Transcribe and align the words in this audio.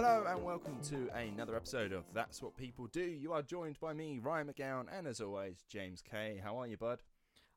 Hello 0.00 0.22
and 0.28 0.44
welcome 0.44 0.78
to 0.90 1.10
another 1.12 1.56
episode 1.56 1.90
of 1.90 2.04
That's 2.14 2.40
What 2.40 2.56
People 2.56 2.86
Do. 2.86 3.00
You 3.02 3.32
are 3.32 3.42
joined 3.42 3.80
by 3.80 3.94
me, 3.94 4.20
Ryan 4.20 4.46
McGowan, 4.46 4.86
and 4.96 5.08
as 5.08 5.20
always, 5.20 5.64
James 5.68 6.04
Kay. 6.08 6.40
How 6.40 6.56
are 6.56 6.68
you, 6.68 6.76
bud? 6.76 7.02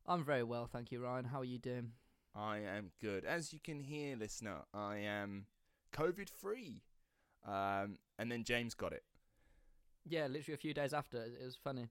I'm 0.08 0.24
very 0.24 0.42
well, 0.42 0.66
thank 0.66 0.92
you, 0.92 1.04
Ryan. 1.04 1.26
How 1.26 1.42
are 1.42 1.46
you 1.46 1.60
doing? 1.60 1.92
I 2.34 2.58
am 2.62 2.94
good. 3.00 3.26
As 3.26 3.54
you 3.54 3.60
can 3.64 3.80
hear, 3.80 4.16
listener, 4.18 4.62
I 4.74 4.98
am 4.98 5.46
COVID 5.94 6.32
free. 6.32 6.82
Um, 7.48 8.00
and 8.18 8.32
then 8.32 8.44
James 8.44 8.74
got 8.74 8.92
it. 8.92 9.04
Yeah, 10.10 10.26
literally 10.26 10.56
a 10.56 10.58
few 10.58 10.74
days 10.74 10.96
after. 10.96 11.24
It 11.24 11.46
was 11.46 11.60
funny. 11.64 11.90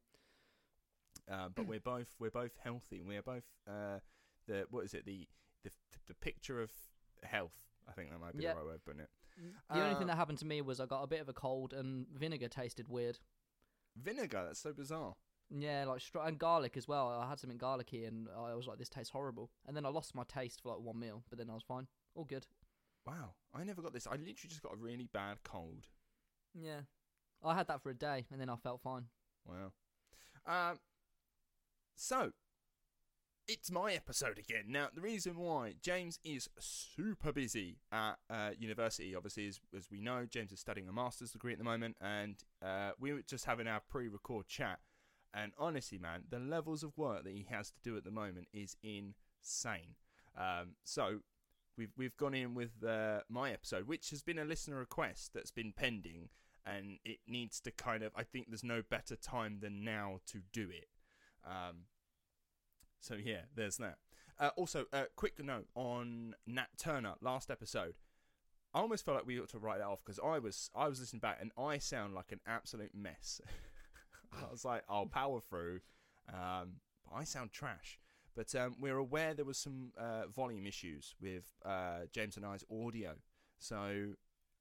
Uh, 1.31 1.50
but 1.55 1.69
we're 1.69 1.78
both 1.78 2.17
we're 2.19 2.28
both 2.32 2.56
healthy. 2.61 3.03
We're 3.06 3.22
both 3.22 3.44
uh, 3.69 4.00
the 4.49 4.65
what 4.69 4.84
is 4.84 4.94
it 4.94 5.06
the 5.06 5.28
the 5.62 5.71
the 6.09 6.15
picture 6.15 6.61
of 6.61 6.72
health. 7.22 7.55
I 7.88 7.93
think 7.93 8.11
that 8.11 8.19
might 8.19 8.37
be 8.37 8.43
Yeah. 8.43 8.55
the 8.55 8.56
right 8.59 8.67
way 8.67 8.75
of 8.75 8.84
putting 8.84 9.03
it. 9.03 9.11
The 9.71 9.81
only 9.81 9.95
Uh, 9.95 9.99
thing 9.99 10.06
that 10.09 10.17
happened 10.17 10.39
to 10.39 10.47
me 10.47 10.61
was 10.62 10.81
I 10.81 10.87
got 10.87 11.03
a 11.03 11.06
bit 11.06 11.21
of 11.21 11.28
a 11.28 11.33
cold 11.33 11.73
and 11.73 12.06
vinegar 12.09 12.49
tasted 12.49 12.89
weird. 12.89 13.19
Vinegar. 13.97 14.45
That's 14.47 14.61
so 14.61 14.73
bizarre. 14.73 15.17
Yeah, 15.51 15.84
like 15.87 16.01
str- 16.01 16.21
and 16.21 16.39
garlic 16.39 16.77
as 16.77 16.87
well. 16.87 17.09
I 17.09 17.28
had 17.28 17.41
something 17.41 17.59
garlicky 17.59 18.05
and 18.05 18.29
I 18.29 18.55
was 18.55 18.67
like, 18.67 18.79
this 18.79 18.89
tastes 18.89 19.11
horrible. 19.12 19.50
And 19.67 19.77
then 19.77 19.84
I 19.84 19.89
lost 19.89 20.15
my 20.15 20.23
taste 20.25 20.61
for 20.62 20.69
like 20.69 20.81
one 20.81 20.99
meal, 21.00 21.25
but 21.29 21.39
then 21.39 21.50
I 21.50 21.55
was 21.55 21.62
fine. 21.65 21.89
All 22.15 22.25
good. 22.25 22.47
Wow, 23.06 23.34
I 23.55 23.65
never 23.65 23.83
got 23.83 23.93
this. 23.93 24.06
I 24.06 24.12
literally 24.12 24.49
just 24.49 24.62
got 24.62 24.75
a 24.75 24.77
really 24.77 25.09
bad 25.12 25.43
cold. 25.43 25.89
Yeah. 26.55 26.83
I 27.43 27.55
had 27.55 27.67
that 27.69 27.83
for 27.83 27.91
a 27.91 27.95
day 27.95 28.27
and 28.31 28.41
then 28.41 28.49
I 28.50 28.56
felt 28.56 28.81
fine. 28.83 29.06
Wow. 29.45 29.73
Um, 30.47 30.79
so, 31.97 32.33
it's 33.50 33.69
my 33.69 33.93
episode 33.93 34.38
again. 34.38 34.66
Now, 34.69 34.91
the 34.94 35.00
reason 35.00 35.37
why 35.37 35.75
James 35.83 36.21
is 36.25 36.49
super 36.61 37.33
busy 37.33 37.78
at 37.91 38.15
uh, 38.31 38.50
university, 38.56 39.16
obviously, 39.16 39.47
is, 39.47 39.59
as 39.77 39.91
we 39.91 40.00
know, 40.00 40.25
James 40.31 40.53
is 40.53 40.61
studying 40.61 40.88
a 40.88 40.93
master's 40.93 41.33
degree 41.33 41.50
at 41.50 41.59
the 41.59 41.65
moment, 41.65 41.97
and 42.00 42.37
uh, 42.65 42.93
we 43.00 43.12
were 43.12 43.22
just 43.27 43.47
having 43.47 43.66
our 43.66 43.81
pre 43.91 44.06
record 44.06 44.47
chat. 44.47 44.78
And 45.34 45.50
honestly, 45.59 45.99
man, 45.99 46.22
the 46.31 46.38
levels 46.38 46.84
of 46.84 46.97
work 46.97 47.25
that 47.25 47.33
he 47.33 47.44
has 47.50 47.72
to 47.72 47.81
do 47.83 47.97
at 47.97 48.05
the 48.05 48.12
moment 48.12 48.47
is 48.53 48.77
insane. 48.84 49.97
Um, 50.38 50.77
so, 50.84 51.19
we've 51.77 51.93
we've 51.97 52.17
gone 52.17 52.34
in 52.34 52.55
with 52.55 52.84
uh, 52.87 53.21
my 53.28 53.50
episode, 53.50 53.88
which 53.88 54.11
has 54.11 54.22
been 54.22 54.38
a 54.38 54.44
listener 54.44 54.77
request 54.77 55.32
that's 55.34 55.50
been 55.50 55.72
pending, 55.72 56.28
and 56.65 56.99
it 57.05 57.19
needs 57.27 57.59
to 57.62 57.72
kind 57.72 58.05
of. 58.05 58.12
I 58.15 58.22
think 58.22 58.47
there's 58.49 58.62
no 58.62 58.82
better 58.88 59.17
time 59.17 59.59
than 59.61 59.82
now 59.82 60.21
to 60.28 60.38
do 60.53 60.69
it. 60.71 60.87
Um, 61.44 61.87
so 63.00 63.15
yeah, 63.15 63.43
there's 63.55 63.77
that. 63.78 63.97
Uh, 64.38 64.50
also, 64.56 64.87
uh, 64.93 65.05
quick 65.16 65.43
note 65.43 65.66
on 65.75 66.34
Nat 66.47 66.69
Turner 66.78 67.15
last 67.21 67.50
episode. 67.50 67.94
I 68.72 68.81
almost 68.81 69.05
felt 69.05 69.16
like 69.16 69.27
we 69.27 69.38
ought 69.41 69.49
to 69.50 69.59
write 69.59 69.78
that 69.78 69.87
off 69.87 70.00
because 70.05 70.21
I 70.25 70.38
was 70.38 70.71
I 70.75 70.88
was 70.88 71.00
listening 71.00 71.21
back 71.21 71.38
and 71.41 71.50
I 71.59 71.78
sound 71.78 72.15
like 72.15 72.33
an 72.33 72.41
absolute 72.47 72.94
mess. 72.94 73.41
I 74.33 74.50
was 74.50 74.65
like, 74.65 74.83
I'll 74.88 75.06
power 75.06 75.41
through. 75.41 75.81
Um, 76.33 76.75
but 77.05 77.16
I 77.16 77.25
sound 77.25 77.53
trash. 77.53 77.99
But 78.37 78.55
um, 78.55 78.77
we're 78.81 78.97
aware 78.97 79.34
there 79.34 79.44
was 79.44 79.59
some 79.59 79.93
uh, 79.99 80.28
volume 80.34 80.67
issues 80.67 81.15
with 81.21 81.44
uh, 81.65 82.03
James 82.12 82.37
and 82.37 82.47
I's 82.47 82.65
audio. 82.71 83.15
So 83.59 84.12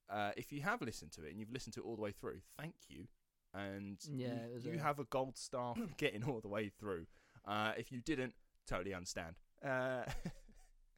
uh, 0.10 0.32
if 0.36 0.52
you 0.52 0.62
have 0.62 0.82
listened 0.82 1.12
to 1.14 1.24
it 1.24 1.30
and 1.30 1.40
you've 1.40 1.52
listened 1.54 1.76
to 1.76 1.82
it 1.82 1.86
all 1.86 1.96
the 1.96 2.02
way 2.02 2.12
through, 2.12 2.40
thank 2.60 2.74
you. 2.90 3.06
And 3.54 3.98
Yeah, 4.12 4.48
you, 4.64 4.72
you 4.74 4.80
a- 4.80 4.82
have 4.82 4.98
a 5.00 5.04
gold 5.06 5.38
star 5.38 5.76
for 5.76 5.88
getting 5.98 6.24
all 6.24 6.40
the 6.42 6.48
way 6.48 6.70
through. 6.70 7.06
Uh, 7.50 7.72
if 7.78 7.92
you 7.92 8.00
didn't, 8.02 8.34
totally 8.68 8.94
understand. 8.94 9.36
Uh, 9.66 10.04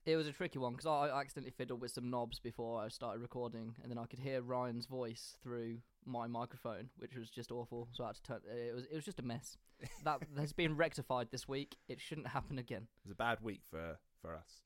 It 0.03 0.15
was 0.15 0.25
a 0.25 0.31
tricky 0.31 0.57
one 0.57 0.71
because 0.73 0.87
I, 0.87 1.09
I 1.15 1.21
accidentally 1.21 1.53
fiddled 1.55 1.79
with 1.79 1.91
some 1.91 2.09
knobs 2.09 2.39
before 2.39 2.81
I 2.81 2.87
started 2.87 3.21
recording, 3.21 3.75
and 3.83 3.91
then 3.91 3.99
I 3.99 4.05
could 4.05 4.17
hear 4.17 4.41
Ryan's 4.41 4.87
voice 4.87 5.37
through 5.43 5.77
my 6.05 6.25
microphone, 6.25 6.89
which 6.97 7.15
was 7.15 7.29
just 7.29 7.51
awful. 7.51 7.87
So 7.91 8.03
I 8.03 8.07
had 8.07 8.15
to 8.15 8.23
turn. 8.23 8.39
It 8.51 8.73
was 8.73 8.85
it 8.85 8.95
was 8.95 9.05
just 9.05 9.19
a 9.19 9.23
mess. 9.23 9.57
That 10.03 10.21
has 10.37 10.53
been 10.53 10.75
rectified 10.75 11.27
this 11.31 11.47
week. 11.47 11.75
It 11.87 11.99
shouldn't 12.01 12.27
happen 12.27 12.57
again. 12.57 12.83
it 12.83 13.05
was 13.07 13.11
a 13.11 13.15
bad 13.15 13.41
week 13.41 13.61
for 13.69 13.99
for 14.21 14.35
us. 14.35 14.61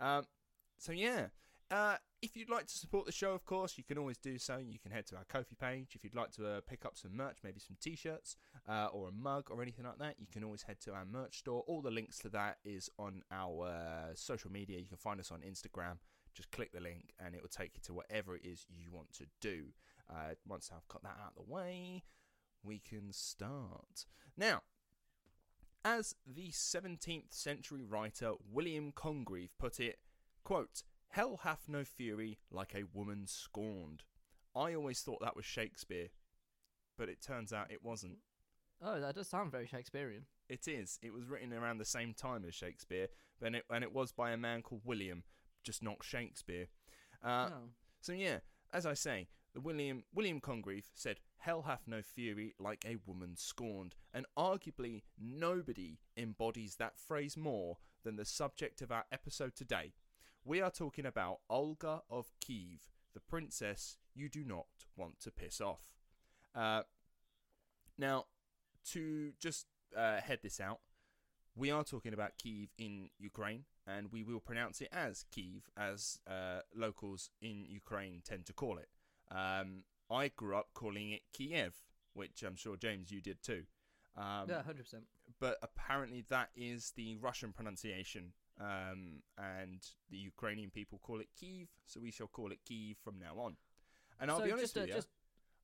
Um, 0.00 0.24
so 0.78 0.90
yeah, 0.90 1.26
uh, 1.70 1.96
if 2.22 2.36
you'd 2.36 2.50
like 2.50 2.66
to 2.66 2.74
support 2.74 3.06
the 3.06 3.12
show, 3.12 3.32
of 3.32 3.44
course, 3.44 3.78
you 3.78 3.84
can 3.84 3.96
always 3.96 4.18
do 4.18 4.38
so. 4.38 4.58
You 4.58 4.78
can 4.78 4.90
head 4.90 5.06
to 5.06 5.16
our 5.16 5.24
Ko-fi 5.24 5.54
page. 5.58 5.92
If 5.94 6.04
you'd 6.04 6.14
like 6.14 6.32
to 6.32 6.46
uh, 6.46 6.60
pick 6.68 6.84
up 6.84 6.96
some 6.96 7.16
merch, 7.16 7.38
maybe 7.42 7.60
some 7.60 7.76
t-shirts 7.80 8.36
uh, 8.68 8.88
or 8.92 9.08
a 9.08 9.12
mug 9.12 9.50
or 9.50 9.62
anything 9.62 9.84
like 9.84 9.98
that, 9.98 10.16
you 10.18 10.26
can 10.30 10.44
always 10.44 10.62
head 10.62 10.80
to 10.80 10.92
our 10.92 11.04
merch 11.04 11.38
store. 11.38 11.62
All 11.66 11.80
the 11.80 11.90
links 11.90 12.18
to 12.18 12.28
that 12.30 12.58
is 12.64 12.90
on 12.98 13.22
our 13.30 13.66
uh, 13.66 14.14
social 14.14 14.50
media. 14.50 14.78
You 14.78 14.86
can 14.86 14.98
find 14.98 15.20
us 15.20 15.30
on 15.30 15.40
Instagram. 15.40 15.98
Just 16.34 16.50
click 16.50 16.72
the 16.72 16.80
link 16.80 17.14
and 17.24 17.34
it 17.34 17.42
will 17.42 17.48
take 17.48 17.72
you 17.74 17.80
to 17.84 17.94
whatever 17.94 18.36
it 18.36 18.44
is 18.44 18.66
you 18.68 18.90
want 18.92 19.12
to 19.14 19.26
do. 19.40 19.66
Uh, 20.10 20.34
once 20.46 20.70
I've 20.74 20.88
got 20.88 21.02
that 21.02 21.16
out 21.22 21.32
of 21.36 21.46
the 21.46 21.52
way, 21.52 22.02
we 22.62 22.80
can 22.80 23.12
start. 23.12 24.06
Now, 24.36 24.62
as 25.84 26.14
the 26.26 26.50
17th 26.50 27.32
century 27.32 27.84
writer 27.84 28.32
William 28.52 28.92
Congreve 28.92 29.50
put 29.58 29.80
it, 29.80 29.98
quote, 30.44 30.82
Hell 31.10 31.40
hath 31.42 31.68
no 31.68 31.84
fury 31.84 32.38
like 32.50 32.74
a 32.74 32.84
woman 32.92 33.26
scorned. 33.26 34.04
I 34.54 34.74
always 34.74 35.00
thought 35.00 35.20
that 35.20 35.36
was 35.36 35.44
Shakespeare, 35.44 36.08
but 36.96 37.08
it 37.08 37.20
turns 37.20 37.52
out 37.52 37.70
it 37.70 37.84
wasn't. 37.84 38.18
Oh, 38.82 39.00
that 39.00 39.16
does 39.16 39.28
sound 39.28 39.50
very 39.50 39.66
Shakespearean. 39.66 40.22
It 40.48 40.66
is. 40.68 40.98
It 41.02 41.12
was 41.12 41.26
written 41.26 41.52
around 41.52 41.78
the 41.78 41.84
same 41.84 42.14
time 42.14 42.44
as 42.46 42.54
Shakespeare, 42.54 43.08
and 43.42 43.56
it, 43.56 43.64
and 43.70 43.84
it 43.84 43.92
was 43.92 44.12
by 44.12 44.30
a 44.30 44.36
man 44.36 44.62
called 44.62 44.82
William, 44.84 45.24
just 45.64 45.82
not 45.82 46.02
Shakespeare. 46.02 46.66
Uh, 47.24 47.50
oh. 47.52 47.68
so 48.00 48.12
yeah, 48.12 48.38
as 48.72 48.86
I 48.86 48.94
say, 48.94 49.28
The 49.52 49.60
William 49.60 50.04
William 50.14 50.40
Congreve 50.40 50.90
said, 50.94 51.20
"Hell 51.38 51.62
hath 51.62 51.88
no 51.88 52.02
fury 52.02 52.54
like 52.60 52.84
a 52.86 52.98
woman 53.04 53.36
scorned," 53.36 53.96
and 54.14 54.26
arguably 54.36 55.02
nobody 55.18 55.98
embodies 56.16 56.76
that 56.76 56.98
phrase 56.98 57.36
more 57.36 57.78
than 58.04 58.16
the 58.16 58.24
subject 58.24 58.80
of 58.80 58.92
our 58.92 59.04
episode 59.10 59.56
today. 59.56 59.92
We 60.44 60.60
are 60.60 60.70
talking 60.70 61.06
about 61.06 61.40
Olga 61.50 62.02
of 62.08 62.32
Kiev, 62.40 62.88
the 63.14 63.20
princess 63.20 63.98
you 64.14 64.28
do 64.28 64.44
not 64.44 64.66
want 64.96 65.20
to 65.20 65.30
piss 65.30 65.60
off. 65.60 65.82
Uh, 66.54 66.82
now, 67.98 68.24
to 68.92 69.32
just 69.38 69.66
uh, 69.96 70.20
head 70.20 70.40
this 70.42 70.58
out, 70.60 70.80
we 71.54 71.70
are 71.70 71.84
talking 71.84 72.14
about 72.14 72.38
Kiev 72.38 72.70
in 72.78 73.10
Ukraine, 73.18 73.64
and 73.86 74.10
we 74.10 74.22
will 74.22 74.40
pronounce 74.40 74.80
it 74.80 74.88
as 74.92 75.24
Kiev, 75.30 75.68
as 75.76 76.20
uh, 76.26 76.60
locals 76.74 77.30
in 77.42 77.66
Ukraine 77.68 78.22
tend 78.24 78.46
to 78.46 78.52
call 78.52 78.78
it. 78.78 78.88
Um, 79.30 79.84
I 80.10 80.28
grew 80.28 80.56
up 80.56 80.68
calling 80.74 81.10
it 81.10 81.22
Kiev, 81.32 81.74
which 82.14 82.42
I'm 82.42 82.56
sure 82.56 82.76
James 82.76 83.10
you 83.10 83.20
did 83.20 83.42
too. 83.42 83.64
Um, 84.16 84.46
yeah, 84.48 84.62
hundred 84.62 84.84
percent. 84.84 85.04
But 85.38 85.58
apparently 85.62 86.24
that 86.30 86.48
is 86.56 86.92
the 86.96 87.16
Russian 87.16 87.52
pronunciation, 87.52 88.32
um, 88.58 89.22
and 89.38 89.80
the 90.10 90.16
Ukrainian 90.18 90.70
people 90.70 90.98
call 90.98 91.20
it 91.20 91.28
Kiev, 91.38 91.68
so 91.86 92.00
we 92.00 92.10
shall 92.10 92.28
call 92.28 92.52
it 92.52 92.58
Kiev 92.66 92.96
from 93.04 93.18
now 93.18 93.38
on. 93.38 93.56
And 94.20 94.30
I'll 94.30 94.38
So 94.38 94.44
be 94.44 94.52
honest 94.52 94.76
uh, 94.76 94.80
with 94.80 94.88
you. 94.90 94.94
just- 94.96 95.08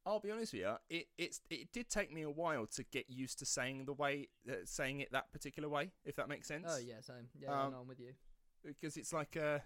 I'll 0.06 0.20
be 0.20 0.30
honest 0.30 0.52
with 0.52 0.62
you. 0.62 0.76
It 0.88 1.08
it's 1.18 1.40
it 1.50 1.72
did 1.72 1.88
take 1.90 2.12
me 2.12 2.22
a 2.22 2.30
while 2.30 2.66
to 2.68 2.84
get 2.84 3.10
used 3.10 3.40
to 3.40 3.44
saying 3.46 3.86
the 3.86 3.92
way 3.92 4.28
uh, 4.48 4.54
saying 4.64 5.00
it 5.00 5.10
that 5.10 5.32
particular 5.32 5.68
way, 5.68 5.90
if 6.04 6.14
that 6.14 6.28
makes 6.28 6.46
sense. 6.46 6.66
Oh 6.68 6.78
yeah, 6.78 7.00
same. 7.00 7.28
Yeah, 7.40 7.50
Um, 7.50 7.72
no, 7.72 7.78
I'm 7.80 7.88
with 7.88 7.98
you. 7.98 8.12
because 8.64 8.96
it's 8.96 9.12
like 9.12 9.36
uh 9.36 9.58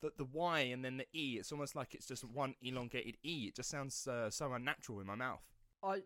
the 0.00 0.10
the 0.16 0.24
Y 0.24 0.58
and 0.58 0.84
then 0.84 0.96
the 0.96 1.06
E. 1.14 1.36
It's 1.38 1.52
almost 1.52 1.76
like 1.76 1.94
it's 1.94 2.06
just 2.06 2.24
one 2.24 2.56
elongated 2.62 3.16
E. 3.22 3.46
It 3.46 3.54
just 3.54 3.70
sounds 3.70 4.08
uh, 4.08 4.28
so 4.28 4.52
unnatural 4.52 4.98
in 5.00 5.06
my 5.06 5.14
mouth. 5.14 5.44
I 5.84 6.02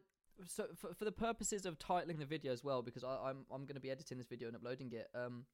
so 0.47 0.67
for, 0.77 0.93
for 0.93 1.07
the 1.07 1.11
purposes 1.13 1.65
of 1.65 1.79
titling 1.79 2.19
the 2.19 2.27
video 2.27 2.53
as 2.53 2.63
well, 2.63 2.83
because 2.83 3.03
I, 3.03 3.17
I'm 3.31 3.47
I'm 3.51 3.63
going 3.65 3.77
to 3.77 3.81
be 3.81 3.91
editing 3.91 4.19
this 4.19 4.27
video 4.27 4.49
and 4.49 4.57
uploading 4.57 4.93
it. 4.93 5.09
Um, 5.15 5.47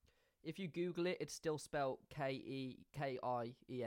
if 0.44 0.58
you 0.58 0.68
Google 0.68 1.06
it, 1.06 1.16
it's 1.20 1.34
still 1.34 1.58
spelled 1.58 1.98
K 2.10 2.32
E 2.32 2.78
K 2.96 3.18
I 3.22 3.54
E 3.68 3.78
V. 3.82 3.84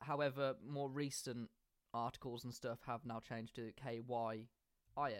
However, 0.00 0.54
more 0.66 0.88
recent 0.88 1.50
articles 1.94 2.44
and 2.44 2.54
stuff 2.54 2.78
have 2.86 3.04
now 3.04 3.20
changed 3.20 3.54
to 3.56 3.72
K 3.82 4.00
Y 4.06 4.46
I 4.96 5.10
V, 5.10 5.16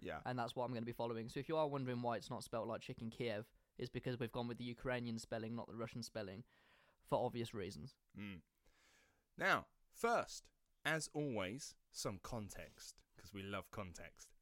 Yeah. 0.00 0.18
and 0.24 0.38
that's 0.38 0.56
what 0.56 0.64
I'm 0.64 0.70
going 0.70 0.82
to 0.82 0.86
be 0.86 0.92
following. 0.92 1.28
So 1.28 1.40
if 1.40 1.48
you 1.48 1.56
are 1.56 1.68
wondering 1.68 2.02
why 2.02 2.16
it's 2.16 2.30
not 2.30 2.42
spelled 2.42 2.68
like 2.68 2.80
chicken 2.80 3.10
Kiev, 3.10 3.46
is 3.78 3.90
because 3.90 4.18
we've 4.18 4.32
gone 4.32 4.48
with 4.48 4.58
the 4.58 4.64
Ukrainian 4.64 5.18
spelling, 5.18 5.54
not 5.54 5.68
the 5.68 5.76
Russian 5.76 6.02
spelling, 6.02 6.44
for 7.08 7.24
obvious 7.24 7.54
reasons. 7.54 7.94
Mm. 8.18 8.40
Now, 9.38 9.66
first, 9.94 10.48
as 10.84 11.10
always, 11.12 11.74
some 11.90 12.18
context, 12.22 12.96
because 13.14 13.32
we 13.34 13.42
love 13.42 13.70
context. 13.70 14.35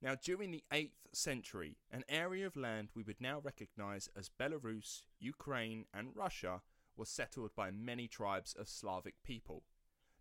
Now, 0.00 0.14
during 0.14 0.52
the 0.52 0.62
8th 0.72 1.08
century, 1.12 1.76
an 1.90 2.04
area 2.08 2.46
of 2.46 2.56
land 2.56 2.90
we 2.94 3.02
would 3.02 3.20
now 3.20 3.40
recognize 3.40 4.08
as 4.16 4.30
Belarus, 4.30 5.02
Ukraine, 5.18 5.86
and 5.92 6.14
Russia 6.14 6.62
was 6.96 7.08
settled 7.08 7.50
by 7.56 7.70
many 7.70 8.06
tribes 8.06 8.54
of 8.54 8.68
Slavic 8.68 9.16
people. 9.24 9.64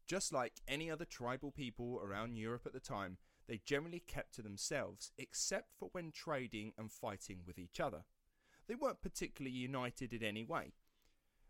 Just 0.08 0.34
like 0.34 0.62
any 0.68 0.90
other 0.90 1.06
tribal 1.06 1.52
people 1.52 2.02
around 2.04 2.38
Europe 2.38 2.64
at 2.66 2.74
the 2.74 2.80
time, 2.80 3.18
they 3.48 3.62
generally 3.66 4.00
kept 4.08 4.34
to 4.36 4.42
themselves 4.42 5.12
except 5.18 5.74
for 5.78 5.90
when 5.92 6.12
trading 6.12 6.74
and 6.78 6.92
fighting 6.92 7.42
with 7.46 7.60
each 7.60 7.80
other. 7.80 8.04
They 8.68 8.76
weren't 8.76 9.02
particularly 9.02 9.56
united 9.56 10.12
in 10.12 10.24
any 10.24 10.44
way. 10.44 10.74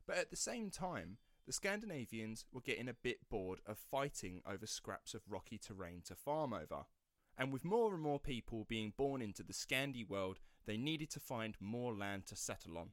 But 0.05 0.17
at 0.17 0.31
the 0.31 0.35
same 0.35 0.69
time, 0.69 1.17
the 1.45 1.53
Scandinavians 1.53 2.45
were 2.51 2.61
getting 2.61 2.89
a 2.89 2.93
bit 2.93 3.29
bored 3.29 3.61
of 3.65 3.77
fighting 3.77 4.41
over 4.45 4.67
scraps 4.67 5.13
of 5.13 5.21
rocky 5.29 5.57
terrain 5.57 6.01
to 6.05 6.15
farm 6.15 6.53
over. 6.53 6.85
And 7.37 7.53
with 7.53 7.63
more 7.63 7.93
and 7.93 8.01
more 8.01 8.19
people 8.19 8.65
being 8.67 8.93
born 8.97 9.21
into 9.21 9.43
the 9.43 9.53
Scandi 9.53 10.07
world, 10.07 10.39
they 10.65 10.77
needed 10.77 11.09
to 11.11 11.19
find 11.19 11.55
more 11.59 11.95
land 11.95 12.25
to 12.27 12.35
settle 12.35 12.77
on. 12.77 12.89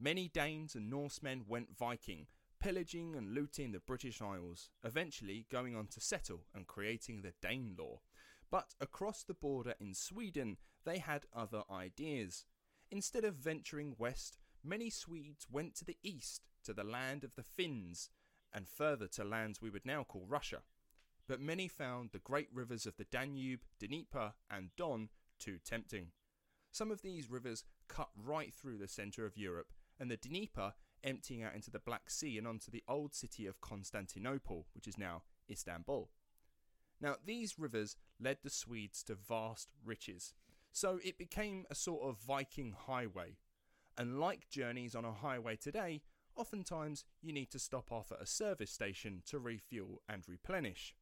Many 0.00 0.28
Danes 0.28 0.74
and 0.74 0.90
Norsemen 0.90 1.44
went 1.46 1.76
Viking, 1.76 2.26
pillaging 2.58 3.14
and 3.14 3.34
looting 3.34 3.72
the 3.72 3.80
British 3.80 4.22
Isles, 4.22 4.70
eventually 4.82 5.46
going 5.50 5.76
on 5.76 5.86
to 5.88 6.00
settle 6.00 6.44
and 6.54 6.66
creating 6.66 7.22
the 7.22 7.34
Danelaw. 7.46 7.98
But 8.50 8.74
across 8.80 9.22
the 9.22 9.34
border 9.34 9.74
in 9.80 9.94
Sweden, 9.94 10.56
they 10.84 10.98
had 10.98 11.26
other 11.34 11.62
ideas. 11.70 12.44
Instead 12.90 13.24
of 13.24 13.34
venturing 13.34 13.94
west, 13.98 14.38
many 14.64 14.88
Swedes 14.88 15.46
went 15.50 15.74
to 15.76 15.84
the 15.84 15.98
east, 16.02 16.46
to 16.64 16.72
the 16.72 16.84
land 16.84 17.24
of 17.24 17.34
the 17.34 17.42
Finns, 17.42 18.10
and 18.52 18.68
further 18.68 19.06
to 19.08 19.24
lands 19.24 19.60
we 19.60 19.70
would 19.70 19.84
now 19.84 20.04
call 20.04 20.24
Russia. 20.26 20.62
But 21.28 21.40
many 21.40 21.68
found 21.68 22.10
the 22.12 22.18
great 22.18 22.48
rivers 22.52 22.86
of 22.86 22.96
the 22.96 23.04
Danube, 23.04 23.60
Dnieper, 23.80 24.34
and 24.50 24.70
Don 24.76 25.08
too 25.38 25.58
tempting. 25.64 26.08
Some 26.70 26.90
of 26.90 27.02
these 27.02 27.30
rivers 27.30 27.64
cut 27.88 28.10
right 28.16 28.52
through 28.54 28.78
the 28.78 28.88
centre 28.88 29.26
of 29.26 29.36
Europe, 29.36 29.72
and 29.98 30.10
the 30.10 30.16
Dnieper 30.16 30.74
emptying 31.02 31.42
out 31.42 31.54
into 31.54 31.70
the 31.70 31.78
Black 31.78 32.10
Sea 32.10 32.38
and 32.38 32.46
onto 32.46 32.70
the 32.70 32.84
old 32.88 33.14
city 33.14 33.46
of 33.46 33.60
Constantinople, 33.60 34.66
which 34.74 34.86
is 34.86 34.98
now 34.98 35.22
Istanbul. 35.50 36.10
Now, 37.00 37.16
these 37.24 37.58
rivers 37.58 37.96
led 38.20 38.38
the 38.42 38.50
Swedes 38.50 39.02
to 39.04 39.14
vast 39.14 39.70
riches, 39.84 40.34
so 40.72 40.98
it 41.02 41.18
became 41.18 41.64
a 41.70 41.74
sort 41.74 42.02
of 42.02 42.18
Viking 42.18 42.74
highway. 42.76 43.36
And 43.98 44.20
like 44.20 44.50
journeys 44.50 44.94
on 44.94 45.04
a 45.04 45.12
highway 45.12 45.56
today, 45.56 46.02
oftentimes 46.34 47.04
you 47.22 47.32
need 47.32 47.50
to 47.50 47.58
stop 47.58 47.90
off 47.90 48.12
at 48.12 48.20
a 48.20 48.26
service 48.26 48.70
station 48.70 49.22
to 49.26 49.38
refuel 49.38 50.02
and 50.08 50.22
replenish. 50.28 50.94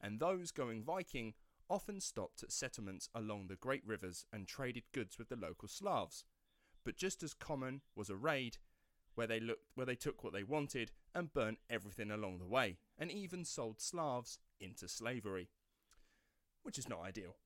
And 0.00 0.20
those 0.20 0.50
going 0.50 0.82
Viking 0.82 1.34
often 1.70 2.00
stopped 2.00 2.42
at 2.42 2.52
settlements 2.52 3.08
along 3.14 3.46
the 3.46 3.56
great 3.56 3.82
rivers 3.86 4.24
and 4.32 4.46
traded 4.46 4.84
goods 4.92 5.18
with 5.18 5.28
the 5.28 5.36
local 5.36 5.68
Slavs. 5.68 6.24
But 6.84 6.96
just 6.96 7.22
as 7.22 7.34
common 7.34 7.82
was 7.94 8.08
a 8.08 8.16
raid 8.16 8.58
where 9.14 9.26
they 9.26 9.40
looked 9.40 9.64
where 9.74 9.86
they 9.86 9.96
took 9.96 10.22
what 10.22 10.32
they 10.32 10.44
wanted 10.44 10.92
and 11.14 11.32
burnt 11.32 11.58
everything 11.68 12.10
along 12.10 12.38
the 12.38 12.46
way, 12.46 12.78
and 12.96 13.10
even 13.10 13.44
sold 13.44 13.80
Slavs 13.80 14.38
into 14.60 14.88
slavery. 14.88 15.48
Which 16.62 16.78
is 16.78 16.88
not 16.88 17.00
ideal. 17.02 17.36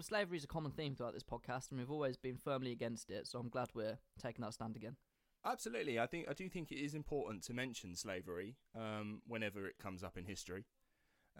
Slavery 0.00 0.36
is 0.36 0.44
a 0.44 0.48
common 0.48 0.72
theme 0.72 0.94
throughout 0.94 1.14
this 1.14 1.22
podcast, 1.22 1.70
and 1.70 1.78
we've 1.78 1.90
always 1.90 2.16
been 2.16 2.36
firmly 2.36 2.72
against 2.72 3.10
it. 3.10 3.26
So 3.26 3.38
I'm 3.38 3.48
glad 3.48 3.68
we're 3.74 3.98
taking 4.20 4.44
that 4.44 4.54
stand 4.54 4.76
again. 4.76 4.96
Absolutely, 5.44 5.98
I 5.98 6.06
think 6.06 6.26
I 6.28 6.32
do 6.32 6.48
think 6.48 6.72
it 6.72 6.82
is 6.82 6.94
important 6.94 7.42
to 7.44 7.54
mention 7.54 7.94
slavery 7.94 8.56
um, 8.76 9.22
whenever 9.26 9.66
it 9.66 9.78
comes 9.78 10.02
up 10.02 10.16
in 10.16 10.24
history. 10.24 10.64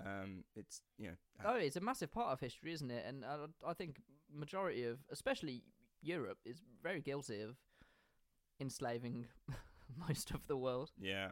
Um, 0.04 0.44
it's 0.54 0.82
you 0.96 1.08
know 1.08 1.14
Oh, 1.44 1.56
it's 1.56 1.76
a 1.76 1.80
massive 1.80 2.12
part 2.12 2.32
of 2.32 2.40
history, 2.40 2.72
isn't 2.72 2.90
it? 2.90 3.04
And 3.06 3.24
I, 3.24 3.36
I 3.66 3.74
think 3.74 4.00
majority 4.32 4.84
of, 4.84 4.98
especially 5.10 5.62
Europe, 6.02 6.38
is 6.44 6.62
very 6.82 7.00
guilty 7.00 7.40
of 7.42 7.56
enslaving 8.60 9.26
most 10.08 10.30
of 10.30 10.46
the 10.46 10.56
world. 10.56 10.92
Yeah. 11.00 11.30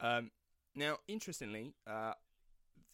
Um, 0.00 0.30
now, 0.74 0.98
interestingly, 1.08 1.74
uh, 1.86 2.12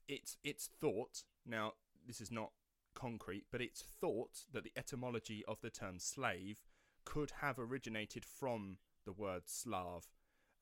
it's 0.08 0.36
it's 0.44 0.68
thought. 0.80 1.24
Now, 1.46 1.72
this 2.06 2.20
is 2.20 2.30
not 2.30 2.50
concrete, 2.94 3.44
but 3.50 3.60
it's 3.60 3.82
thought 3.82 4.44
that 4.52 4.64
the 4.64 4.72
etymology 4.76 5.44
of 5.46 5.60
the 5.60 5.70
term 5.70 5.98
slave 5.98 6.60
could 7.04 7.32
have 7.40 7.58
originated 7.58 8.24
from 8.24 8.78
the 9.06 9.12
word 9.12 9.42
Slav, 9.46 10.08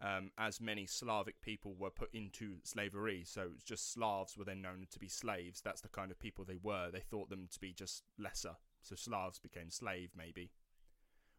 um, 0.00 0.30
as 0.38 0.60
many 0.60 0.86
Slavic 0.86 1.40
people 1.42 1.74
were 1.78 1.90
put 1.90 2.12
into 2.12 2.56
slavery. 2.62 3.24
So 3.26 3.48
it's 3.54 3.64
just 3.64 3.92
Slavs 3.92 4.36
were 4.36 4.44
then 4.44 4.62
known 4.62 4.86
to 4.90 4.98
be 4.98 5.08
slaves. 5.08 5.60
That's 5.60 5.80
the 5.80 5.88
kind 5.88 6.10
of 6.10 6.18
people 6.18 6.44
they 6.44 6.58
were. 6.62 6.90
They 6.90 7.00
thought 7.00 7.30
them 7.30 7.48
to 7.50 7.60
be 7.60 7.72
just 7.72 8.04
lesser. 8.18 8.56
So 8.82 8.94
Slavs 8.94 9.38
became 9.38 9.70
slave, 9.70 10.10
maybe, 10.16 10.52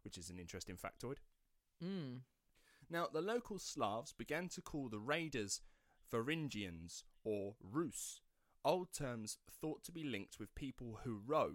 which 0.03 0.17
is 0.17 0.29
an 0.29 0.39
interesting 0.39 0.75
factoid. 0.75 1.17
Mm. 1.83 2.19
Now, 2.89 3.07
the 3.11 3.21
local 3.21 3.59
Slavs 3.59 4.13
began 4.13 4.49
to 4.49 4.61
call 4.61 4.89
the 4.89 4.99
raiders 4.99 5.61
Varangians 6.11 7.03
or 7.23 7.55
Rus, 7.61 8.21
old 8.65 8.91
terms 8.93 9.37
thought 9.61 9.83
to 9.83 9.91
be 9.91 10.03
linked 10.03 10.39
with 10.39 10.55
people 10.55 10.99
who 11.03 11.21
row, 11.25 11.53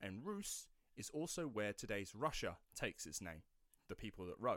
and 0.00 0.24
Rus 0.24 0.66
is 0.96 1.10
also 1.10 1.46
where 1.46 1.72
today's 1.72 2.14
Russia 2.14 2.56
takes 2.74 3.06
its 3.06 3.22
name, 3.22 3.42
the 3.88 3.94
people 3.94 4.26
that 4.26 4.34
row, 4.38 4.56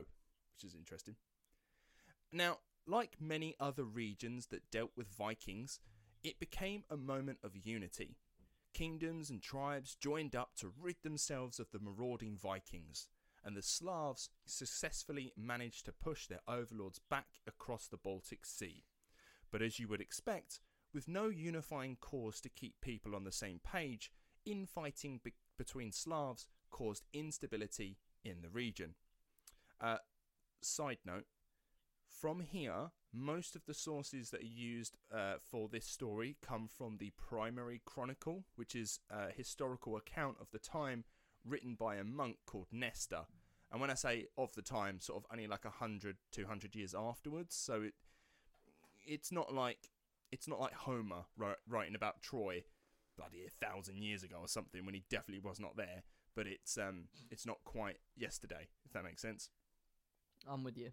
which 0.53 0.63
is 0.63 0.75
interesting. 0.75 1.15
Now, 2.31 2.59
like 2.87 3.17
many 3.19 3.55
other 3.59 3.83
regions 3.83 4.47
that 4.47 4.69
dealt 4.71 4.91
with 4.95 5.15
Vikings, 5.15 5.79
it 6.23 6.39
became 6.39 6.83
a 6.89 6.97
moment 6.97 7.39
of 7.43 7.65
unity. 7.65 8.17
Kingdoms 8.73 9.29
and 9.29 9.41
tribes 9.41 9.95
joined 9.95 10.35
up 10.35 10.55
to 10.57 10.73
rid 10.79 10.97
themselves 11.03 11.59
of 11.59 11.71
the 11.71 11.79
marauding 11.79 12.37
Vikings, 12.37 13.07
and 13.43 13.55
the 13.55 13.61
Slavs 13.61 14.29
successfully 14.45 15.31
managed 15.37 15.85
to 15.85 15.91
push 15.91 16.27
their 16.27 16.41
overlords 16.47 16.99
back 17.09 17.27
across 17.47 17.87
the 17.87 17.97
Baltic 17.97 18.45
Sea. 18.45 18.83
But 19.51 19.61
as 19.61 19.79
you 19.79 19.87
would 19.87 20.01
expect, 20.01 20.59
with 20.93 21.07
no 21.07 21.27
unifying 21.27 21.97
cause 21.99 22.41
to 22.41 22.49
keep 22.49 22.81
people 22.81 23.15
on 23.15 23.23
the 23.23 23.31
same 23.31 23.59
page, 23.63 24.11
infighting 24.45 25.21
be- 25.23 25.33
between 25.57 25.91
Slavs 25.91 26.47
caused 26.69 27.05
instability 27.13 27.97
in 28.23 28.41
the 28.41 28.49
region. 28.49 28.95
Uh, 29.79 29.97
side 30.61 30.97
note 31.05 31.25
From 32.19 32.39
here, 32.39 32.91
most 33.13 33.55
of 33.55 33.65
the 33.65 33.73
sources 33.73 34.29
that 34.29 34.41
are 34.41 34.45
used 34.45 34.97
uh, 35.13 35.35
for 35.45 35.67
this 35.67 35.85
story 35.85 36.37
come 36.41 36.67
from 36.67 36.97
the 36.97 37.11
primary 37.17 37.81
chronicle, 37.83 38.45
which 38.55 38.75
is 38.75 38.99
a 39.09 39.31
historical 39.31 39.97
account 39.97 40.37
of 40.39 40.47
the 40.51 40.59
time 40.59 41.03
written 41.43 41.75
by 41.75 41.95
a 41.95 42.03
monk 42.03 42.37
called 42.45 42.67
Nestor. 42.71 43.25
And 43.71 43.81
when 43.81 43.89
I 43.89 43.95
say 43.95 44.27
of 44.37 44.53
the 44.55 44.61
time, 44.61 44.99
sort 44.99 45.23
of 45.23 45.29
only 45.31 45.47
like 45.47 45.65
100, 45.65 46.17
200 46.31 46.75
years 46.75 46.95
afterwards. 46.97 47.55
So 47.55 47.81
it 47.81 47.93
it's 49.05 49.31
not 49.31 49.53
like 49.53 49.89
it's 50.31 50.47
not 50.47 50.59
like 50.59 50.73
Homer 50.73 51.25
writing 51.67 51.95
about 51.95 52.21
Troy 52.21 52.63
bloody 53.17 53.45
a 53.45 53.65
thousand 53.65 53.97
years 53.97 54.23
ago 54.23 54.37
or 54.41 54.47
something 54.47 54.85
when 54.85 54.95
he 54.95 55.03
definitely 55.09 55.47
was 55.47 55.59
not 55.59 55.77
there. 55.77 56.03
But 56.35 56.47
it's 56.47 56.77
um 56.77 57.09
it's 57.29 57.45
not 57.45 57.57
quite 57.65 57.97
yesterday, 58.15 58.67
if 58.85 58.93
that 58.93 59.03
makes 59.03 59.21
sense. 59.21 59.49
I'm 60.47 60.63
with 60.63 60.77
you. 60.77 60.91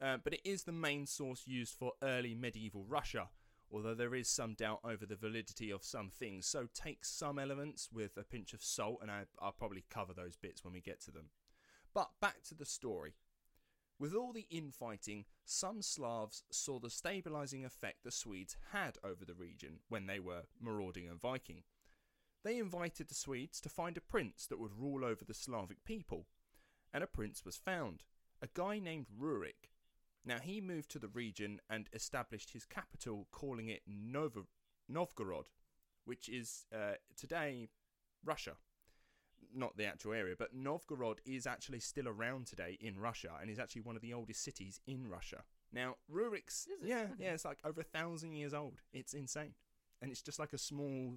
Uh, 0.00 0.18
but 0.22 0.34
it 0.34 0.40
is 0.44 0.64
the 0.64 0.72
main 0.72 1.06
source 1.06 1.46
used 1.46 1.74
for 1.74 1.92
early 2.02 2.34
medieval 2.34 2.84
Russia, 2.88 3.28
although 3.70 3.94
there 3.94 4.14
is 4.14 4.28
some 4.28 4.54
doubt 4.54 4.80
over 4.84 5.06
the 5.06 5.16
validity 5.16 5.70
of 5.70 5.84
some 5.84 6.10
things. 6.10 6.46
So 6.46 6.68
take 6.74 7.04
some 7.04 7.38
elements 7.38 7.88
with 7.92 8.16
a 8.16 8.24
pinch 8.24 8.52
of 8.52 8.62
salt, 8.62 8.98
and 9.02 9.10
I, 9.10 9.22
I'll 9.40 9.52
probably 9.52 9.84
cover 9.88 10.12
those 10.12 10.36
bits 10.36 10.64
when 10.64 10.74
we 10.74 10.80
get 10.80 11.00
to 11.02 11.10
them. 11.10 11.30
But 11.94 12.10
back 12.20 12.42
to 12.48 12.54
the 12.54 12.66
story. 12.66 13.14
With 13.98 14.14
all 14.14 14.32
the 14.32 14.46
infighting, 14.50 15.24
some 15.44 15.80
Slavs 15.80 16.42
saw 16.50 16.80
the 16.80 16.90
stabilizing 16.90 17.64
effect 17.64 18.02
the 18.02 18.10
Swedes 18.10 18.56
had 18.72 18.98
over 19.04 19.24
the 19.24 19.34
region 19.34 19.78
when 19.88 20.06
they 20.06 20.18
were 20.18 20.42
marauding 20.60 21.08
and 21.08 21.20
Viking. 21.20 21.62
They 22.42 22.58
invited 22.58 23.08
the 23.08 23.14
Swedes 23.14 23.60
to 23.60 23.68
find 23.68 23.96
a 23.96 24.02
prince 24.02 24.46
that 24.46 24.58
would 24.58 24.78
rule 24.78 25.04
over 25.04 25.24
the 25.24 25.32
Slavic 25.32 25.84
people, 25.84 26.26
and 26.92 27.04
a 27.04 27.06
prince 27.06 27.44
was 27.44 27.56
found, 27.56 28.02
a 28.42 28.48
guy 28.52 28.80
named 28.80 29.06
Rurik. 29.18 29.70
Now 30.24 30.38
he 30.38 30.60
moved 30.60 30.90
to 30.92 30.98
the 30.98 31.08
region 31.08 31.60
and 31.68 31.88
established 31.92 32.50
his 32.52 32.64
capital, 32.64 33.26
calling 33.30 33.68
it 33.68 33.82
Novo- 33.86 34.48
Novgorod, 34.88 35.46
which 36.04 36.28
is 36.28 36.66
uh, 36.74 36.94
today 37.16 37.68
Russia 38.24 38.56
not 39.54 39.76
the 39.76 39.84
actual 39.86 40.12
area, 40.12 40.34
but 40.36 40.54
Novgorod 40.54 41.20
is 41.24 41.46
actually 41.46 41.80
still 41.80 42.08
around 42.08 42.46
today 42.46 42.76
in 42.80 42.98
Russia 42.98 43.30
and 43.40 43.48
is 43.48 43.58
actually 43.58 43.82
one 43.82 43.96
of 43.96 44.02
the 44.02 44.12
oldest 44.12 44.42
cities 44.42 44.80
in 44.86 45.08
Russia. 45.08 45.44
Now, 45.72 45.96
Rurik's, 46.12 46.66
Is 46.66 46.82
it? 46.82 46.88
yeah, 46.88 47.06
yeah, 47.18 47.32
it's 47.32 47.44
like 47.44 47.58
over 47.64 47.80
a 47.80 47.84
thousand 47.84 48.32
years 48.32 48.54
old. 48.54 48.80
It's 48.92 49.14
insane. 49.14 49.54
And 50.00 50.10
it's 50.10 50.22
just 50.22 50.38
like 50.38 50.52
a 50.52 50.58
small 50.58 51.14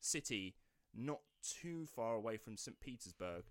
city 0.00 0.54
not 0.94 1.20
too 1.42 1.86
far 1.86 2.14
away 2.14 2.36
from 2.36 2.56
St. 2.56 2.78
Petersburg. 2.80 3.44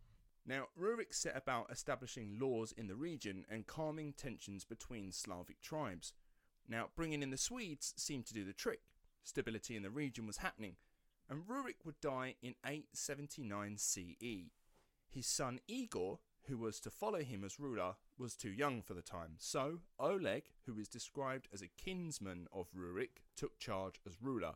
Now, 0.50 0.65
Rurik 0.75 1.13
set 1.13 1.38
about 1.38 1.70
establishing 1.70 2.39
laws 2.39 2.72
in 2.72 2.88
the 2.88 2.96
region 2.96 3.46
and 3.51 3.68
calming 3.68 4.13
tensions 4.13 4.65
between 4.65 5.12
Slavic 5.12 5.62
tribes. 5.62 6.12
Now, 6.68 6.88
bringing 6.96 7.22
in 7.22 7.29
the 7.29 7.38
Swedes 7.38 7.94
seemed 7.98 8.25
to 8.25 8.34
do 8.34 8.44
the 8.44 8.51
trick. 8.51 8.79
Stability 9.22 9.75
in 9.75 9.84
the 9.84 9.91
region 9.91 10.25
was 10.25 10.38
happening, 10.38 10.77
and 11.29 11.48
Rurik 11.48 11.86
would 11.86 12.01
die 12.01 12.34
in 12.41 12.56
879 12.65 13.77
CE. 13.77 14.50
His 15.08 15.27
son 15.27 15.60
Igor, 15.68 16.18
who 16.48 16.58
was 16.58 16.79
to 16.79 16.89
follow 16.89 17.22
him 17.22 17.44
as 17.44 17.60
ruler, 17.60 17.94
was 18.18 18.36
too 18.36 18.50
young 18.50 18.82
for 18.82 18.96
the 18.96 19.03
time, 19.03 19.36
so 19.38 19.82
Oleg, 20.00 20.46
who 20.65 20.79
is 20.79 20.88
described 20.88 21.48
as 21.53 21.62
a 21.62 21.68
kinsman 21.68 22.48
of 22.51 22.74
Rurik, 22.75 23.22
took 23.36 23.60
charge 23.60 24.01
as 24.08 24.20
ruler. 24.20 24.56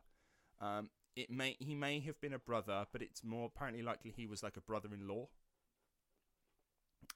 Um, 0.59 0.89
it 1.15 1.29
may 1.29 1.55
he 1.59 1.75
may 1.75 1.99
have 1.99 2.19
been 2.19 2.33
a 2.33 2.39
brother, 2.39 2.87
but 2.91 3.03
it's 3.03 3.23
more 3.23 3.45
apparently 3.45 3.83
likely 3.83 4.09
he 4.09 4.25
was 4.25 4.41
like 4.41 4.57
a 4.57 4.61
brother-in-law. 4.61 5.27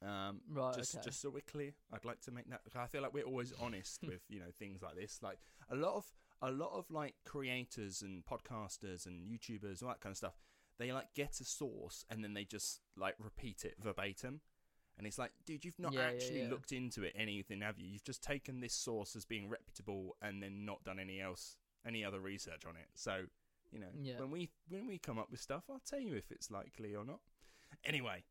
Um, 0.02 0.42
Right, 0.50 0.76
Just, 0.76 0.96
okay. 0.96 1.04
just 1.06 1.22
so 1.22 1.30
we're 1.30 1.42
clear, 1.42 1.74
I'd 1.92 2.06
like 2.06 2.22
to 2.22 2.32
make 2.32 2.48
that. 2.50 2.62
I 2.76 2.86
feel 2.88 3.02
like 3.02 3.14
we're 3.14 3.24
always 3.26 3.52
honest 3.60 4.04
with 4.04 4.22
you 4.30 4.40
know 4.40 4.52
things 4.58 4.82
like 4.82 4.96
this. 4.96 5.20
Like 5.24 5.40
a 5.72 5.76
lot 5.76 5.96
of 5.96 6.06
a 6.42 6.52
lot 6.52 6.72
of 6.78 6.90
like 6.92 7.16
creators 7.26 8.04
and 8.04 8.24
podcasters 8.26 9.08
and 9.08 9.28
YouTubers, 9.28 9.82
all 9.82 9.90
that 9.90 10.00
kind 10.02 10.12
of 10.14 10.18
stuff. 10.18 10.38
They 10.78 10.92
like 10.92 11.14
get 11.16 11.40
a 11.42 11.44
source 11.46 12.06
and 12.12 12.24
then 12.24 12.36
they 12.36 12.44
just 12.46 12.82
like 12.96 13.16
repeat 13.18 13.66
it 13.66 13.76
verbatim. 13.84 14.42
And 15.00 15.06
it's 15.08 15.18
like, 15.18 15.32
dude, 15.46 15.66
you've 15.66 15.80
not 15.80 15.94
Yeah, 15.94 16.02
yeah, 16.02 16.08
actually 16.08 16.42
yeah. 16.44 16.50
looked 16.50 16.72
into 16.72 17.04
it 17.04 17.14
anything, 17.16 17.62
have 17.62 17.80
you? 17.80 17.88
You've 17.88 18.04
just 18.04 18.22
taken 18.24 18.60
this 18.62 18.74
source 18.74 19.16
as 19.16 19.26
being 19.26 19.48
reputable 19.50 20.16
and 20.22 20.42
then 20.42 20.66
not 20.66 20.84
done 20.84 21.00
any 21.00 21.20
else, 21.22 21.56
any 21.86 22.04
other 22.06 22.20
research 22.20 22.66
on 22.68 22.76
it. 22.76 22.88
So, 22.96 23.26
you 23.72 23.80
know, 23.80 23.90
Yeah. 24.00 24.20
when 24.20 24.30
we 24.32 24.50
when 24.70 24.86
we 24.86 25.00
come 25.00 25.18
up 25.18 25.32
with 25.32 25.42
stuff, 25.42 25.64
I'll 25.70 25.80
tell 25.80 26.00
you 26.00 26.16
if 26.16 26.32
it's 26.32 26.52
likely 26.52 26.94
or 26.96 27.04
not. 27.06 27.20
Anyway, 27.84 28.24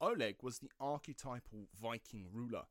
Oleg 0.00 0.36
was 0.42 0.58
the 0.58 0.70
archetypal 0.80 1.68
Viking 1.80 2.26
ruler. 2.32 2.64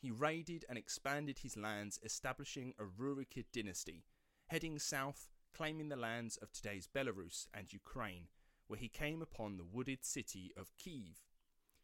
He 0.00 0.10
raided 0.10 0.64
and 0.68 0.78
expanded 0.78 1.40
his 1.40 1.56
lands, 1.56 1.98
establishing 2.02 2.72
a 2.78 2.84
Rurikid 2.84 3.46
dynasty, 3.52 4.04
heading 4.46 4.78
south, 4.78 5.28
claiming 5.54 5.88
the 5.88 5.96
lands 5.96 6.36
of 6.38 6.52
today's 6.52 6.86
Belarus 6.86 7.46
and 7.52 7.72
Ukraine, 7.72 8.28
where 8.68 8.78
he 8.78 8.88
came 8.88 9.20
upon 9.20 9.56
the 9.56 9.64
wooded 9.64 10.04
city 10.04 10.52
of 10.56 10.76
Kiev. 10.78 11.20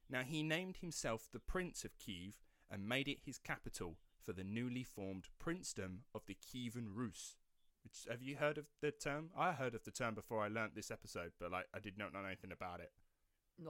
Now, 0.08 0.22
he 0.22 0.42
named 0.42 0.78
himself 0.78 1.28
the 1.32 1.40
Prince 1.40 1.84
of 1.84 1.98
Kiev 1.98 2.40
and 2.70 2.88
made 2.88 3.08
it 3.08 3.18
his 3.24 3.38
capital 3.38 3.98
for 4.22 4.32
the 4.32 4.44
newly 4.44 4.84
formed 4.84 5.28
princedom 5.38 6.04
of 6.14 6.26
the 6.26 6.36
Kievan 6.36 6.88
Rus. 6.94 7.36
Which 7.82 8.06
have 8.08 8.22
you 8.22 8.36
heard 8.36 8.56
of 8.56 8.66
the 8.80 8.90
term? 8.90 9.30
I 9.36 9.52
heard 9.52 9.74
of 9.74 9.84
the 9.84 9.90
term 9.90 10.14
before 10.14 10.42
I 10.42 10.48
learnt 10.48 10.74
this 10.74 10.90
episode, 10.90 11.32
but 11.38 11.52
like 11.52 11.66
I 11.74 11.78
did 11.78 11.98
not 11.98 12.12
know 12.12 12.24
anything 12.24 12.52
about 12.52 12.80
it. 12.80 12.92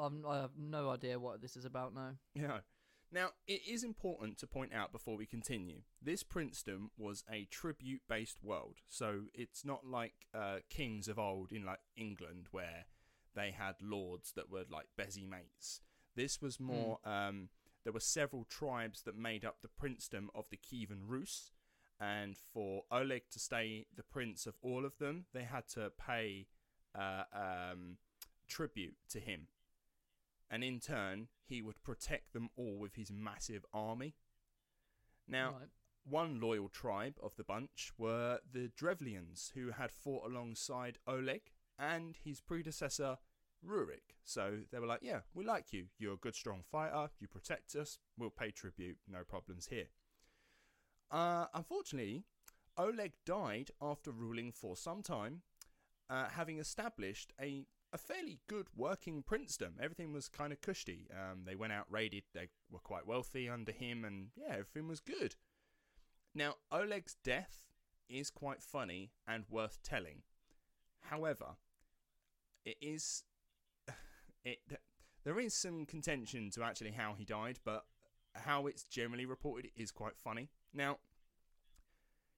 I'm, 0.01 0.25
I 0.27 0.37
have 0.39 0.53
no 0.59 0.91
idea 0.91 1.19
what 1.19 1.41
this 1.43 1.57
is 1.57 1.65
about 1.65 1.95
now. 1.95 2.13
Yeah. 2.35 2.59
Now, 3.13 3.29
it 3.47 3.61
is 3.69 3.85
important 3.85 4.39
to 4.39 4.47
point 4.49 4.73
out 4.75 4.91
before 4.91 5.17
we 5.17 5.25
continue 5.25 5.83
this 6.03 6.25
princedom 6.25 6.89
was 6.99 7.23
a 7.31 7.45
tribute 7.45 8.03
based 8.09 8.43
world. 8.43 8.79
So 8.89 9.27
it's 9.33 9.65
not 9.65 9.87
like 9.87 10.27
uh, 10.35 10.59
kings 10.69 11.07
of 11.07 11.19
old 11.19 11.53
in 11.53 11.65
like 11.65 11.79
England 11.97 12.49
where 12.51 12.87
they 13.37 13.53
had 13.53 13.77
lords 13.81 14.33
that 14.33 14.51
were 14.51 14.65
like 14.69 14.87
busy 14.97 15.27
mates. 15.27 15.81
This 16.17 16.43
was 16.43 16.59
more, 16.59 16.99
um, 17.05 17.51
there 17.85 17.93
were 17.93 18.01
several 18.01 18.45
tribes 18.45 19.03
that 19.03 19.17
made 19.17 19.45
up 19.45 19.59
the 19.63 19.69
princedom 19.69 20.27
of 20.35 20.47
the 20.51 20.59
Kievan 20.59 21.03
Rus. 21.07 21.53
And 22.01 22.37
for 22.53 22.83
Oleg 22.91 23.31
to 23.31 23.39
stay 23.39 23.87
the 23.95 24.03
prince 24.03 24.47
of 24.47 24.55
all 24.61 24.85
of 24.85 24.99
them, 24.99 25.27
they 25.33 25.45
had 25.45 25.69
to 25.75 25.93
pay 26.05 26.47
uh, 26.99 27.23
um, 27.33 27.99
tribute 28.49 28.97
to 29.11 29.21
him 29.21 29.47
and 30.51 30.63
in 30.65 30.81
turn 30.81 31.29
he 31.45 31.61
would 31.63 31.83
protect 31.83 32.33
them 32.33 32.51
all 32.57 32.79
with 32.79 32.95
his 32.95 33.11
massive 33.11 33.65
army. 33.73 34.15
Now, 35.27 35.59
Right. 35.59 35.71
one 36.05 36.41
loyal 36.41 36.69
tribe 36.69 37.19
of 37.23 37.37
the 37.37 37.45
bunch 37.45 37.93
were 37.99 38.41
the 38.51 38.69
Drevlians, 38.69 39.51
who 39.51 39.71
had 39.71 39.91
fought 39.91 40.27
alongside 40.27 40.99
Oleg 41.07 41.51
and 41.79 42.17
his 42.17 42.41
predecessor 42.41 43.19
Rurik. 43.63 44.19
So 44.23 44.65
they 44.71 44.79
were 44.79 44.87
like, 44.87 45.03
"Yeah, 45.03 45.23
we 45.33 45.45
like 45.45 45.73
you. 45.73 45.89
You're 45.97 46.15
a 46.15 46.19
good, 46.19 46.35
strong 46.35 46.63
fighter. 46.63 47.11
You 47.19 47.29
protect 47.29 47.75
us. 47.75 47.99
We'll 48.17 48.31
pay 48.31 48.51
tribute. 48.51 48.99
No 49.07 49.25
problems 49.25 49.69
here." 49.69 49.89
Uh, 51.11 51.49
unfortunately, 51.55 52.25
Oleg 52.77 53.15
died 53.25 53.71
after 53.81 54.11
ruling 54.13 54.53
for 54.53 54.77
some 54.77 55.03
time, 55.03 55.43
uh, 56.11 56.29
having 56.29 56.59
established 56.59 57.33
a 57.41 57.67
a 57.95 57.99
fairly 57.99 58.41
good 58.49 58.67
working 58.77 59.23
princedom. 59.23 59.75
Everything 59.81 60.13
was 60.13 60.29
kind 60.29 60.53
of 60.53 60.61
cushy. 60.61 61.07
Um, 61.13 61.45
they 61.47 61.55
went 61.55 61.73
out 61.73 61.87
raided. 61.89 62.25
They 62.35 62.49
were 62.69 62.81
quite 62.81 63.07
wealthy 63.07 63.49
under 63.49 63.71
him, 63.71 64.05
and 64.05 64.31
yeah, 64.37 64.55
everything 64.55 64.89
was 64.89 64.99
good. 64.99 65.37
Now, 66.35 66.57
Oleg's 66.73 67.17
death 67.23 67.61
is 68.09 68.31
quite 68.31 68.63
funny 68.63 69.13
and 69.29 69.45
worth 69.49 69.79
telling. 69.85 70.23
However, 71.03 71.57
it 72.65 72.77
is 72.81 73.23
it 74.45 74.59
there 75.23 75.39
is 75.39 75.55
some 75.55 75.87
contention 75.87 76.51
to 76.51 76.65
actually 76.65 76.91
how 76.91 77.15
he 77.17 77.25
died, 77.25 77.61
but 77.65 77.85
how 78.35 78.67
it's 78.67 78.83
generally 78.83 79.25
reported 79.25 79.71
is 79.77 79.93
quite 79.93 80.19
funny. 80.19 80.51
Now, 80.75 80.99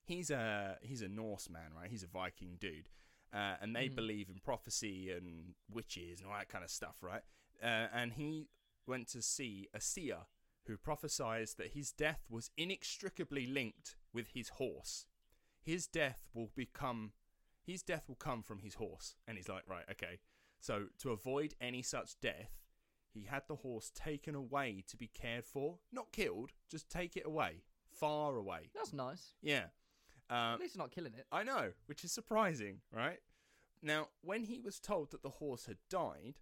he's 0.05 0.31
a 0.31 0.77
he's 0.83 1.01
a 1.01 1.09
Norse 1.09 1.49
man, 1.49 1.71
right? 1.75 1.91
He's 1.91 2.03
a 2.03 2.09
Viking 2.09 2.59
dude, 2.61 2.91
uh, 3.33 3.55
and 3.61 3.75
they 3.75 3.89
believe 3.89 4.29
in 4.29 4.41
prophecy 4.43 5.11
and 5.11 5.55
witches 5.73 6.21
and 6.21 6.29
all 6.29 6.37
that 6.37 6.49
kind 6.49 6.65
of 6.65 6.71
stuff, 6.71 6.97
right? 7.03 7.23
Uh, 7.63 7.87
and 7.95 8.13
he 8.13 8.49
went 8.87 9.09
to 9.09 9.23
see 9.23 9.69
a 9.75 9.81
seer 9.81 10.19
who 10.67 10.77
prophesied 10.77 11.49
that 11.59 11.73
his 11.73 11.93
death 11.93 12.25
was 12.29 12.51
inextricably 12.57 13.47
linked 13.47 13.97
with 14.13 14.29
his 14.35 14.51
horse. 14.51 15.07
His 15.63 15.87
death 15.87 16.29
will 16.35 16.51
become 16.55 17.13
his 17.67 17.83
death 17.83 18.05
will 18.07 18.15
come 18.15 18.43
from 18.43 18.61
his 18.61 18.75
horse, 18.75 19.17
and 19.27 19.37
he's 19.37 19.49
like, 19.49 19.65
right, 19.69 19.85
okay. 19.91 20.21
So 20.61 20.85
to 21.01 21.11
avoid 21.11 21.55
any 21.61 21.83
such 21.83 22.21
death, 22.21 22.61
he 23.13 23.25
had 23.25 23.43
the 23.49 23.57
horse 23.57 23.91
taken 23.93 24.35
away 24.37 24.85
to 24.89 24.97
be 24.97 25.09
cared 25.09 25.45
for, 25.45 25.79
not 25.91 26.13
killed, 26.13 26.53
just 26.71 26.89
take 26.89 27.17
it 27.17 27.27
away, 27.27 27.63
far 27.91 28.37
away. 28.37 28.71
That's 28.75 28.93
nice. 28.93 29.33
Yeah. 29.43 29.65
Um, 30.29 30.55
At 30.55 30.61
least 30.61 30.75
you're 30.75 30.85
not 30.85 30.91
killing 30.91 31.15
it. 31.15 31.27
I 31.31 31.43
know, 31.45 31.73
which 31.87 32.05
is 32.05 32.13
surprising, 32.13 32.81
right? 32.93 33.19
Now, 33.83 34.09
when 34.23 34.45
he 34.45 34.59
was 34.59 34.81
told 34.81 35.11
that 35.11 35.23
the 35.23 35.31
horse 35.31 35.67
had 35.67 35.77
died, 35.89 36.41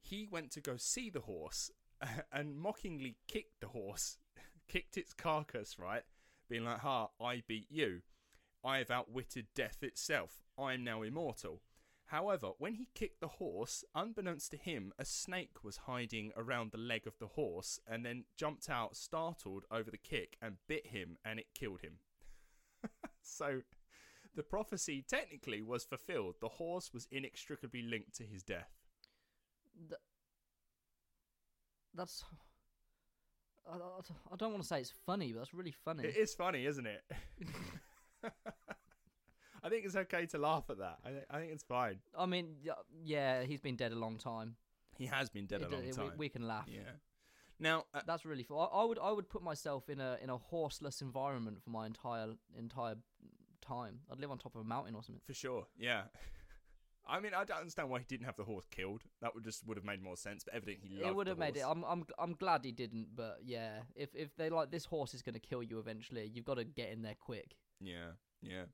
he 0.00 0.26
went 0.30 0.50
to 0.52 0.60
go 0.60 0.76
see 0.76 1.10
the 1.10 1.20
horse 1.20 1.70
and 2.32 2.56
mockingly 2.56 3.16
kicked 3.28 3.60
the 3.60 3.68
horse, 3.68 4.18
kicked 4.68 4.96
its 4.96 5.12
carcass, 5.12 5.78
right? 5.78 6.02
being 6.48 6.64
like, 6.64 6.80
"Ha, 6.80 7.08
I 7.18 7.42
beat 7.46 7.68
you. 7.70 8.02
I 8.62 8.76
have 8.78 8.90
outwitted 8.90 9.46
death 9.54 9.82
itself. 9.82 10.42
I 10.58 10.74
am 10.74 10.84
now 10.84 11.00
immortal." 11.00 11.62
However, 12.06 12.50
when 12.58 12.74
he 12.74 12.88
kicked 12.94 13.20
the 13.20 13.28
horse, 13.28 13.84
unbeknownst 13.94 14.50
to 14.50 14.58
him, 14.58 14.92
a 14.98 15.04
snake 15.06 15.64
was 15.64 15.88
hiding 15.88 16.30
around 16.36 16.70
the 16.70 16.78
leg 16.78 17.06
of 17.06 17.18
the 17.18 17.28
horse 17.28 17.80
and 17.86 18.04
then 18.04 18.24
jumped 18.36 18.68
out, 18.68 18.96
startled 18.96 19.64
over 19.70 19.90
the 19.90 19.96
kick, 19.96 20.36
and 20.42 20.56
bit 20.68 20.88
him, 20.88 21.16
and 21.24 21.40
it 21.40 21.54
killed 21.54 21.80
him. 21.80 22.00
So, 23.22 23.62
the 24.34 24.42
prophecy 24.42 25.04
technically 25.06 25.62
was 25.62 25.84
fulfilled. 25.84 26.36
The 26.40 26.48
horse 26.48 26.92
was 26.92 27.06
inextricably 27.10 27.82
linked 27.82 28.14
to 28.16 28.24
his 28.24 28.42
death. 28.42 28.70
Th- 29.88 30.00
that's. 31.94 32.24
I, 33.70 33.76
I, 33.76 34.36
don't 34.36 34.50
want 34.50 34.62
to 34.62 34.68
say 34.68 34.80
it's 34.80 34.92
funny, 35.06 35.32
but 35.32 35.40
that's 35.40 35.54
really 35.54 35.74
funny. 35.84 36.04
It 36.04 36.16
is 36.16 36.34
funny, 36.34 36.66
isn't 36.66 36.86
it? 36.86 37.04
I 39.62 39.68
think 39.68 39.84
it's 39.84 39.94
okay 39.94 40.26
to 40.26 40.38
laugh 40.38 40.64
at 40.70 40.78
that. 40.78 40.98
I, 41.04 41.10
th- 41.10 41.24
I 41.30 41.38
think 41.38 41.52
it's 41.52 41.62
fine. 41.62 41.98
I 42.18 42.26
mean, 42.26 42.56
yeah, 43.04 43.42
he's 43.42 43.60
been 43.60 43.76
dead 43.76 43.92
a 43.92 43.96
long 43.96 44.18
time. 44.18 44.56
He 44.98 45.06
has 45.06 45.30
been 45.30 45.46
dead 45.46 45.62
a 45.62 45.68
long 45.68 45.84
it- 45.84 45.94
time. 45.94 46.12
We, 46.16 46.26
we 46.26 46.28
can 46.28 46.46
laugh. 46.48 46.66
yeah. 46.68 46.80
Now, 47.62 47.84
uh, 47.94 48.00
That's 48.06 48.24
really 48.24 48.42
fun. 48.42 48.58
I, 48.58 48.64
I 48.64 48.84
would 48.84 48.98
I 48.98 49.12
would 49.12 49.28
put 49.30 49.42
myself 49.42 49.88
in 49.88 50.00
a 50.00 50.18
in 50.22 50.30
a 50.30 50.36
horseless 50.36 51.00
environment 51.00 51.62
for 51.62 51.70
my 51.70 51.86
entire 51.86 52.34
entire 52.58 52.96
time. 53.60 54.00
I'd 54.10 54.18
live 54.18 54.32
on 54.32 54.38
top 54.38 54.56
of 54.56 54.62
a 54.62 54.64
mountain 54.64 54.94
or 54.96 55.02
something. 55.02 55.22
for 55.24 55.32
sure, 55.34 55.66
yeah. 55.78 56.02
I 57.06 57.18
mean, 57.18 57.32
I 57.34 57.44
don't 57.44 57.58
understand 57.58 57.90
why 57.90 57.98
he 57.98 58.04
didn't 58.04 58.26
have 58.26 58.36
the 58.36 58.44
horse 58.44 58.66
killed. 58.70 59.02
That 59.20 59.34
would 59.34 59.44
just 59.44 59.66
would 59.66 59.76
have 59.76 59.84
made 59.84 60.02
more 60.02 60.16
sense. 60.16 60.44
But 60.44 60.54
evidently, 60.54 60.88
he 60.88 60.96
loved 60.96 61.08
It 61.08 61.14
would 61.16 61.26
have 61.26 61.38
made 61.38 61.56
it. 61.56 61.64
I'm 61.66 61.84
I'm 61.84 62.04
I'm 62.18 62.34
glad 62.34 62.64
he 62.64 62.72
didn't, 62.72 63.14
but 63.14 63.38
yeah, 63.44 63.80
if 63.94 64.14
if 64.14 64.34
they 64.36 64.50
like 64.50 64.70
this 64.70 64.84
horse 64.84 65.14
is 65.14 65.22
going 65.22 65.34
to 65.34 65.40
kill 65.40 65.62
you 65.62 65.78
eventually, 65.78 66.30
you've 66.32 66.44
got 66.44 66.54
to 66.56 66.64
get 66.64 66.90
in 66.90 67.02
there 67.02 67.16
quick 67.18 67.54
Yeah, 67.80 68.12
yeah. 68.40 68.64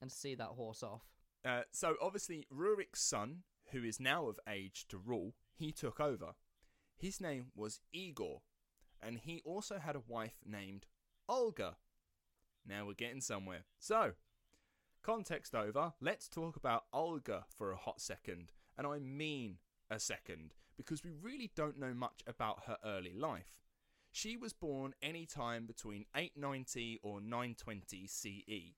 and 0.00 0.10
see 0.10 0.34
that 0.36 0.48
horse 0.48 0.82
off. 0.82 1.02
Uh, 1.44 1.62
so 1.70 1.96
obviously, 2.00 2.46
Rurik's 2.54 3.00
son, 3.02 3.42
who 3.72 3.82
is 3.82 3.98
now 3.98 4.26
of 4.28 4.38
age 4.48 4.86
to 4.88 4.98
rule, 4.98 5.34
he 5.54 5.72
took 5.72 5.98
over. 5.98 6.34
His 7.02 7.20
name 7.20 7.46
was 7.56 7.80
Igor, 7.92 8.42
and 9.02 9.18
he 9.18 9.42
also 9.44 9.80
had 9.80 9.96
a 9.96 10.02
wife 10.06 10.38
named 10.46 10.86
Olga. 11.28 11.74
Now 12.64 12.86
we're 12.86 12.92
getting 12.92 13.20
somewhere. 13.20 13.64
So, 13.80 14.12
context 15.02 15.52
over. 15.52 15.94
Let's 16.00 16.28
talk 16.28 16.54
about 16.54 16.84
Olga 16.92 17.46
for 17.52 17.72
a 17.72 17.76
hot 17.76 18.00
second, 18.00 18.52
and 18.78 18.86
I 18.86 19.00
mean 19.00 19.56
a 19.90 19.98
second, 19.98 20.54
because 20.76 21.02
we 21.02 21.10
really 21.10 21.50
don't 21.56 21.76
know 21.76 21.92
much 21.92 22.22
about 22.24 22.66
her 22.68 22.76
early 22.84 23.14
life. 23.14 23.56
She 24.12 24.36
was 24.36 24.52
born 24.52 24.94
any 25.02 25.26
time 25.26 25.66
between 25.66 26.04
890 26.14 27.00
or 27.02 27.20
920 27.20 28.06
CE. 28.06 28.76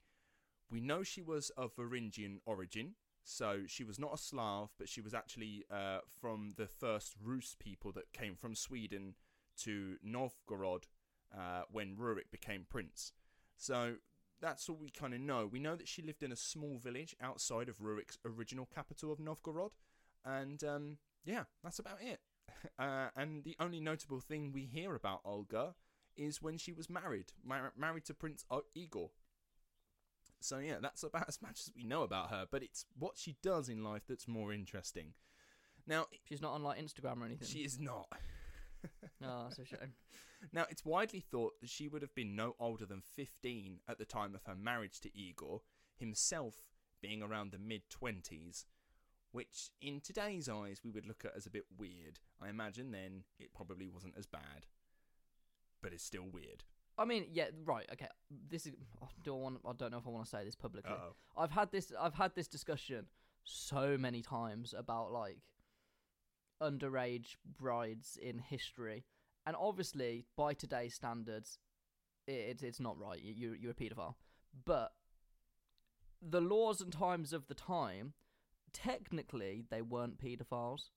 We 0.71 0.81
know 0.81 1.03
she 1.03 1.21
was 1.21 1.51
of 1.59 1.77
Varangian 1.77 2.39
origin, 2.47 2.95
so 3.25 3.61
she 3.67 3.85
was 3.85 3.99
not 3.99 4.15
a 4.15 4.19
Slav, 4.19 4.71
but 4.79 4.89
she 4.89 5.01
was 5.01 5.15
actually 5.15 5.65
uh, 5.71 5.99
from 6.21 6.55
the 6.57 6.67
first 6.67 7.15
Rus 7.23 7.57
people 7.59 7.91
that 7.93 8.13
came 8.13 8.37
from 8.37 8.55
Sweden 8.55 9.15
to 9.63 9.97
Novgorod 10.03 10.87
uh, 11.37 11.63
when 11.71 11.97
Rurik 11.97 12.31
became 12.31 12.67
prince. 12.69 13.13
So 13.57 13.95
that's 14.41 14.69
all 14.69 14.77
we 14.77 14.91
kind 14.91 15.15
of 15.15 15.21
know. 15.21 15.49
We 15.51 15.59
know 15.59 15.77
that 15.77 15.89
she 15.89 16.03
lived 16.03 16.23
in 16.23 16.33
a 16.33 16.37
small 16.37 16.77
village 16.79 17.17
outside 17.21 17.69
of 17.69 17.79
Rurik's 17.79 18.19
original 18.25 18.69
capital 18.73 19.11
of 19.13 19.19
Novgorod, 19.19 19.73
and 20.25 20.63
um, 20.63 20.99
yeah, 21.25 21.45
that's 21.63 21.79
about 21.79 21.99
it. 22.01 22.21
Uh, 22.79 23.09
and 23.15 23.45
the 23.45 23.57
only 23.61 23.79
notable 23.79 24.21
thing 24.21 24.51
we 24.51 24.65
hear 24.65 24.95
about 24.95 25.21
Olga 25.25 25.75
is 26.17 26.41
when 26.41 26.57
she 26.57 26.73
was 26.73 26.89
married, 26.89 27.33
mar- 27.45 27.73
married 27.77 28.05
to 28.07 28.15
Prince 28.15 28.45
o- 28.51 28.65
Igor. 28.75 29.11
So 30.45 30.59
yeah, 30.59 30.77
that's 30.83 31.03
about 31.03 31.25
as 31.27 31.41
much 31.41 31.61
as 31.61 31.73
we 31.75 31.85
know 31.85 32.03
about 32.03 32.31
her. 32.31 32.47
But 32.51 32.63
it's 32.63 32.85
what 32.99 33.17
she 33.17 33.37
does 33.43 33.71
in 33.71 33.83
life 33.83 34.03
that's 34.07 34.29
more 34.29 34.53
interesting. 34.53 35.15
Now, 35.87 36.07
She's 36.29 36.43
not 36.43 36.53
on 36.53 36.63
like 36.63 36.79
Instagram 36.79 37.23
or 37.23 37.25
anything. 37.27 37.49
she 37.49 37.61
is 37.61 37.81
not. 37.81 38.09
Oh, 39.23 39.45
that's 39.49 39.59
a 39.59 39.65
shame. 39.65 39.95
Now, 40.53 40.67
it's 40.69 40.85
widely 40.85 41.21
thought 41.21 41.55
that 41.63 41.71
she 41.71 41.89
would 41.89 42.03
have 42.03 42.15
been 42.15 42.37
no 42.37 42.55
older 42.61 42.85
than 42.85 43.01
15 43.01 43.81
at 43.89 43.99
the 43.99 44.05
time 44.05 44.35
of 44.35 44.45
her 44.45 44.55
marriage 44.55 45.01
to 45.01 45.19
Igor, 45.19 45.63
himself 45.97 46.57
being 47.01 47.23
around 47.23 47.51
the 47.51 47.59
mid 47.59 47.83
20s, 47.89 48.65
which 49.33 49.71
in 49.81 50.01
today's 50.01 50.49
eyes 50.49 50.81
we 50.85 50.91
would 50.91 51.07
look 51.07 51.25
at 51.25 51.35
as 51.35 51.47
a 51.47 51.51
bit 51.51 51.65
weird. 51.79 52.21
I 52.43 52.51
imagine 52.51 52.91
then 52.91 53.25
it 53.39 53.55
probably 53.55 53.89
wasn't 53.89 54.19
as 54.19 54.27
bad, 54.27 54.67
but 55.83 55.95
it's 55.95 56.05
still 56.05 56.27
weird. 56.31 56.65
I 56.97 57.05
mean, 57.05 57.27
yeah, 57.33 57.47
right. 57.65 57.87
Okay, 57.93 58.07
this 58.51 58.67
is. 58.67 58.75
I 59.03 59.07
don't 59.25 59.41
want. 59.41 59.59
I 59.67 59.73
don't 59.77 59.91
know 59.91 59.99
if 59.99 60.07
I 60.07 60.11
want 60.11 60.25
to 60.25 60.31
say 60.31 60.45
this 60.45 60.55
publicly. 60.55 60.93
Uh-oh. 60.93 61.15
I've 61.37 61.51
had 61.51 61.73
this. 61.73 61.93
I've 61.99 62.15
had 62.15 62.35
this 62.35 62.47
discussion 62.49 63.07
so 63.45 63.97
many 63.99 64.23
times 64.23 64.75
about 64.77 65.13
like 65.13 65.39
underage 66.63 67.37
brides 67.59 68.17
in 68.21 68.39
history, 68.39 69.05
and 69.47 69.57
obviously 69.59 70.25
by 70.37 70.55
today's 70.55 70.95
standards, 70.95 71.59
it, 72.27 72.63
it's 72.63 72.81
not 72.81 72.99
right. 72.99 73.21
You- 73.21 73.57
you're 73.61 73.73
a 73.73 73.75
paedophile, 73.75 74.15
but 74.65 74.93
the 76.23 76.41
laws 76.41 76.81
and 76.81 76.93
times 76.93 77.33
of 77.33 77.49
the 77.49 77.55
time, 77.55 78.15
technically 78.73 79.65
they 79.69 79.83
weren't 79.83 80.19
paedophiles, 80.19 80.91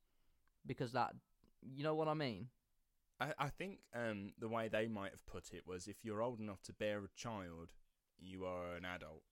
because 0.65 0.91
that. 0.91 1.15
You 1.63 1.83
know 1.83 1.95
what 1.95 2.07
I 2.07 2.13
mean? 2.13 2.49
I, 3.19 3.33
I 3.39 3.49
think 3.49 3.79
um, 3.95 4.33
the 4.39 4.47
way 4.47 4.67
they 4.67 4.87
might 4.87 5.11
have 5.11 5.25
put 5.25 5.53
it 5.53 5.63
was 5.65 5.87
if 5.87 6.03
you're 6.03 6.21
old 6.21 6.39
enough 6.39 6.61
to 6.63 6.73
bear 6.73 6.99
a 6.99 7.09
child, 7.15 7.69
you 8.19 8.45
are 8.45 8.75
an 8.75 8.85
adult. 8.85 9.23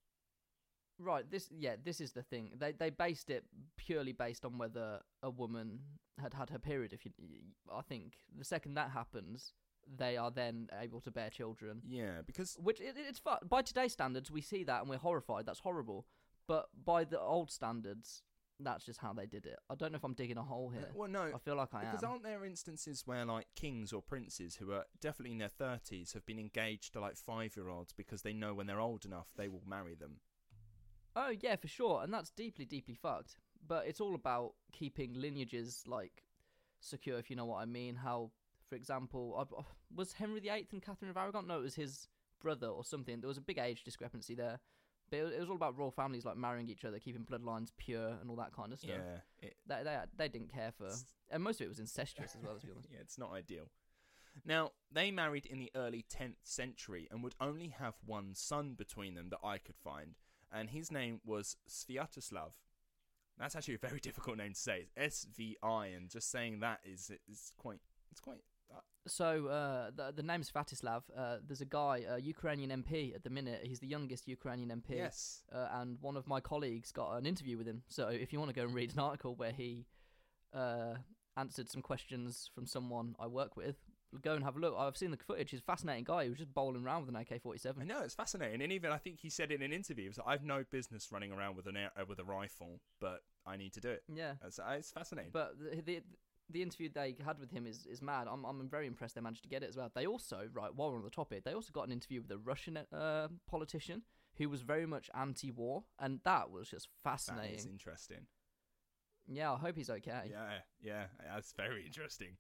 Right. 0.98 1.30
This, 1.30 1.50
yeah, 1.58 1.76
this 1.84 2.00
is 2.00 2.14
the 2.14 2.24
thing. 2.24 2.52
They 2.58 2.72
they 2.72 2.90
based 2.90 3.30
it 3.30 3.44
purely 3.76 4.14
based 4.14 4.46
on 4.46 4.58
whether 4.58 5.02
a 5.22 5.30
woman 5.30 5.80
had 6.22 6.34
had 6.34 6.50
her 6.50 6.60
period. 6.60 6.94
If 6.94 7.06
you, 7.06 7.12
I 7.72 7.82
think 7.82 8.14
the 8.38 8.46
second 8.46 8.76
that 8.76 8.92
happens, 8.92 9.54
they 9.98 10.16
are 10.18 10.32
then 10.32 10.70
able 10.80 11.02
to 11.02 11.12
bear 11.12 11.30
children. 11.30 11.82
Yeah, 11.88 12.22
because 12.26 12.58
Which 12.62 12.80
it, 12.80 12.96
it's 12.98 13.22
by 13.48 13.62
today's 13.62 13.94
standards, 13.94 14.32
we 14.32 14.42
see 14.42 14.64
that 14.64 14.82
and 14.82 14.90
we're 14.90 14.98
horrified. 14.98 15.46
That's 15.46 15.60
horrible. 15.60 16.06
But 16.48 16.70
by 16.86 17.04
the 17.04 17.20
old 17.20 17.52
standards, 17.52 18.24
that's 18.60 18.86
just 18.86 19.00
how 19.00 19.14
they 19.14 19.26
did 19.26 19.46
it. 19.46 19.60
I 19.70 19.76
don't 19.76 19.92
know 19.92 19.98
if 19.98 20.04
I'm 20.04 20.14
digging 20.14 20.38
a 20.38 20.44
hole 20.44 20.70
here. 20.70 20.90
well, 20.94 21.10
no, 21.10 21.32
I 21.34 21.38
feel 21.38 21.56
like 21.56 21.74
I 21.74 21.80
Because 21.80 21.86
am. 21.86 21.92
Because 21.92 22.04
aren't 22.04 22.24
there 22.24 22.46
instances 22.46 23.04
where 23.06 23.26
like 23.26 23.48
kings 23.56 23.92
or 23.92 24.02
princes 24.02 24.56
who 24.56 24.72
are 24.72 24.86
definitely 25.02 25.34
in 25.34 25.40
their 25.40 25.50
thirties 25.50 26.14
have 26.14 26.26
been 26.26 26.40
engaged 26.40 26.94
to 26.94 27.00
like 27.00 27.18
five 27.18 27.56
year 27.56 27.70
olds 27.70 27.94
because 27.94 28.22
they 28.22 28.34
know 28.34 28.54
when 28.54 28.68
they're 28.68 28.80
old 28.80 29.06
enough 29.06 29.28
they 29.36 29.48
will 29.48 29.64
marry 29.68 29.96
them. 29.96 30.18
Oh 31.16 31.34
yeah, 31.40 31.56
for 31.56 31.68
sure, 31.68 32.04
and 32.04 32.14
that's 32.14 32.30
deeply, 32.32 32.66
deeply 32.66 32.94
fucked. 32.94 33.38
But 33.68 33.88
it's 33.88 34.02
all 34.02 34.16
about 34.16 34.54
keeping 34.72 35.14
lineages 35.14 35.84
like 35.88 36.24
secure, 36.80 37.18
if 37.18 37.30
you 37.30 37.36
know 37.36 37.46
what 37.46 37.62
I 37.62 37.66
mean. 37.66 37.96
How, 37.96 38.32
for 38.70 38.76
example, 38.76 39.36
I, 39.38 39.42
uh, 39.60 39.64
was 39.96 40.14
Henry 40.14 40.40
VIII 40.42 40.68
and 40.72 40.82
Catherine 40.82 41.10
of 41.10 41.18
Aragon? 41.18 41.48
No, 41.48 41.60
it 41.60 41.64
was 41.64 41.76
his 41.76 42.08
brother 42.42 42.68
or 42.68 42.84
something. 42.84 43.22
There 43.22 43.28
was 43.28 43.38
a 43.38 43.42
big 43.42 43.58
age 43.58 43.84
discrepancy 43.84 44.36
there. 44.36 44.60
But 45.10 45.18
it, 45.18 45.34
it 45.34 45.40
was 45.40 45.50
all 45.50 45.56
about 45.56 45.78
royal 45.78 45.92
families 45.92 46.26
like 46.26 46.38
marrying 46.38 46.70
each 46.70 46.84
other, 46.86 47.00
keeping 47.00 47.24
bloodlines 47.24 47.70
pure, 47.78 48.18
and 48.20 48.30
all 48.30 48.36
that 48.38 48.54
kind 48.54 48.74
of 48.74 48.80
stuff. 48.80 48.98
Yeah, 48.98 49.48
it, 49.48 49.56
They, 49.68 49.84
they 49.84 49.98
they 50.18 50.28
didn't 50.28 50.52
care 50.52 50.72
for, 50.78 50.90
and 51.32 51.44
most 51.44 51.62
of 51.62 51.66
it 51.66 51.70
was 51.70 51.80
incestuous 51.80 52.36
as 52.36 52.44
well. 52.44 52.54
Let's 52.54 52.66
be 52.66 52.72
honest. 52.72 52.90
yeah, 52.92 53.00
it's 53.02 53.18
not 53.18 53.32
ideal. 53.32 53.66
Now 54.44 54.72
they 54.92 55.12
married 55.12 55.46
in 55.46 55.60
the 55.60 55.72
early 55.76 56.04
tenth 56.10 56.38
century 56.44 57.08
and 57.10 57.24
would 57.24 57.36
only 57.40 57.70
have 57.70 57.94
one 58.06 58.34
son 58.34 58.74
between 58.74 59.16
them 59.16 59.30
that 59.30 59.40
I 59.44 59.58
could 59.60 59.78
find, 59.78 60.16
and 60.52 60.70
his 60.70 60.92
name 60.92 61.22
was 61.24 61.56
Sviatoslav. 61.70 62.52
That's 63.38 63.56
actually 63.56 63.76
a 63.76 63.88
very 63.88 64.00
difficult 64.02 64.38
name 64.38 64.54
to 64.54 64.60
say. 64.60 64.88
It's 64.96 65.26
S 65.26 65.28
V 65.36 65.58
I, 65.62 65.88
and 65.88 66.10
just 66.10 66.32
saying 66.32 66.60
that 66.62 66.80
is 66.84 67.12
is 67.30 67.52
quite 67.58 67.80
it's 68.12 68.22
quite. 68.22 68.40
So 69.08 69.48
uh, 69.48 69.92
the 69.96 70.12
the 70.16 70.24
name's 70.24 70.50
Sviatoslav. 70.52 71.04
Uh, 71.16 71.38
there's 71.46 71.62
a 71.62 71.66
guy, 71.66 72.04
a 72.10 72.18
Ukrainian 72.20 72.72
MP 72.84 73.14
at 73.14 73.24
the 73.24 73.30
minute. 73.30 73.62
He's 73.64 73.80
the 73.80 73.88
youngest 73.88 74.28
Ukrainian 74.28 74.70
MP. 74.70 74.96
yes, 74.96 75.44
uh, 75.54 75.68
and 75.74 75.98
one 76.02 76.18
of 76.18 76.26
my 76.28 76.40
colleagues 76.40 76.92
got 76.92 77.16
an 77.18 77.26
interview 77.28 77.56
with 77.58 77.68
him. 77.68 77.84
So 77.88 78.08
if 78.08 78.34
you 78.34 78.40
want 78.40 78.50
to 78.50 78.56
go 78.60 78.64
and 78.64 78.74
read 78.74 78.94
an 78.94 79.00
article 79.00 79.36
where 79.36 79.52
he 79.52 79.86
uh, 80.54 80.96
answered 81.38 81.70
some 81.70 81.84
questions 81.84 82.50
from 82.56 82.66
someone 82.66 83.16
I 83.20 83.28
work 83.28 83.56
with, 83.56 83.76
go 84.24 84.34
and 84.34 84.44
have 84.44 84.56
a 84.56 84.60
look. 84.60 84.74
I've 84.76 84.98
seen 84.98 85.12
the 85.12 85.18
footage. 85.18 85.52
He's 85.52 85.60
a 85.60 85.64
fascinating 85.64 86.06
guy. 86.06 86.24
He 86.24 86.30
was 86.30 86.40
just 86.40 86.54
bowling 86.54 86.84
around 86.84 87.02
with 87.06 87.10
an 87.14 87.22
AK-47. 87.22 87.82
I 87.82 87.84
know 87.84 88.02
it's 88.02 88.16
fascinating, 88.16 88.62
and 88.64 88.72
even 88.72 88.92
I 88.92 88.98
think 88.98 89.20
he 89.20 89.30
said 89.30 89.52
in 89.52 89.62
an 89.62 89.72
interview, 89.72 90.06
he 90.06 90.10
was 90.10 90.20
"I've 90.26 90.44
no 90.44 90.64
business 90.72 91.12
running 91.12 91.32
around 91.32 91.56
with 91.58 91.68
an 91.68 91.78
air, 91.78 91.92
uh, 91.96 92.06
with 92.08 92.18
a 92.20 92.24
rifle, 92.24 92.80
but 93.00 93.20
I 93.46 93.56
need 93.58 93.74
to 93.74 93.82
do 93.82 93.90
it." 93.90 94.02
Yeah, 94.12 94.34
It's, 94.44 94.58
uh, 94.58 94.78
it's 94.80 94.92
fascinating. 94.92 95.30
but 95.32 95.54
the, 95.60 95.82
the 95.82 96.04
the 96.50 96.62
interview 96.62 96.90
they 96.94 97.16
had 97.26 97.40
with 97.40 97.52
him 97.52 97.66
is 97.66 97.86
is 97.86 98.02
mad. 98.02 98.28
I'm 98.30 98.46
I'm 98.46 98.70
very 98.70 98.88
impressed 98.88 99.16
they 99.16 99.22
managed 99.22 99.44
to 99.44 99.50
get 99.50 99.64
it 99.64 99.70
as 99.70 99.78
well. 99.78 99.92
They 99.94 100.06
also 100.06 100.48
right 100.54 100.74
while 100.74 100.92
we're 100.92 100.98
on 100.98 101.04
the 101.04 101.10
topic, 101.10 101.44
they 101.44 101.54
also 101.54 101.72
got 101.74 101.88
an 101.88 101.92
interview 101.92 102.22
with 102.22 102.32
a 102.32 102.38
Russian 102.38 102.78
uh, 102.78 103.28
politician 103.50 104.04
who 104.38 104.50
was 104.50 104.62
very 104.62 104.86
much 104.86 105.10
anti-war, 105.14 105.84
and 106.00 106.20
that 106.26 106.52
was 106.52 106.70
just 106.70 106.90
that 107.04 107.10
is 107.16 107.26
fascinating. 107.26 107.72
interesting. 107.72 108.28
Yeah, 109.28 109.54
I 109.54 109.58
hope 109.58 109.76
he's 109.76 109.90
okay. 109.90 110.30
Yeah, 110.30 110.60
yeah, 110.82 111.06
that's 111.34 111.54
very 111.54 111.86
interesting. 111.86 112.38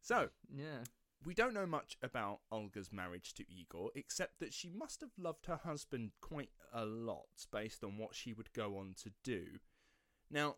So 0.00 0.28
yeah. 0.54 0.84
we 1.24 1.34
don't 1.34 1.54
know 1.54 1.66
much 1.66 1.96
about 2.02 2.40
Olga's 2.50 2.92
marriage 2.92 3.34
to 3.34 3.44
Igor, 3.50 3.90
except 3.94 4.38
that 4.40 4.54
she 4.54 4.70
must 4.70 5.00
have 5.00 5.10
loved 5.18 5.46
her 5.46 5.60
husband 5.64 6.12
quite 6.20 6.50
a 6.72 6.84
lot 6.84 7.46
based 7.52 7.84
on 7.84 7.98
what 7.98 8.14
she 8.14 8.32
would 8.32 8.52
go 8.52 8.78
on 8.78 8.94
to 9.02 9.10
do. 9.22 9.44
Now, 10.30 10.56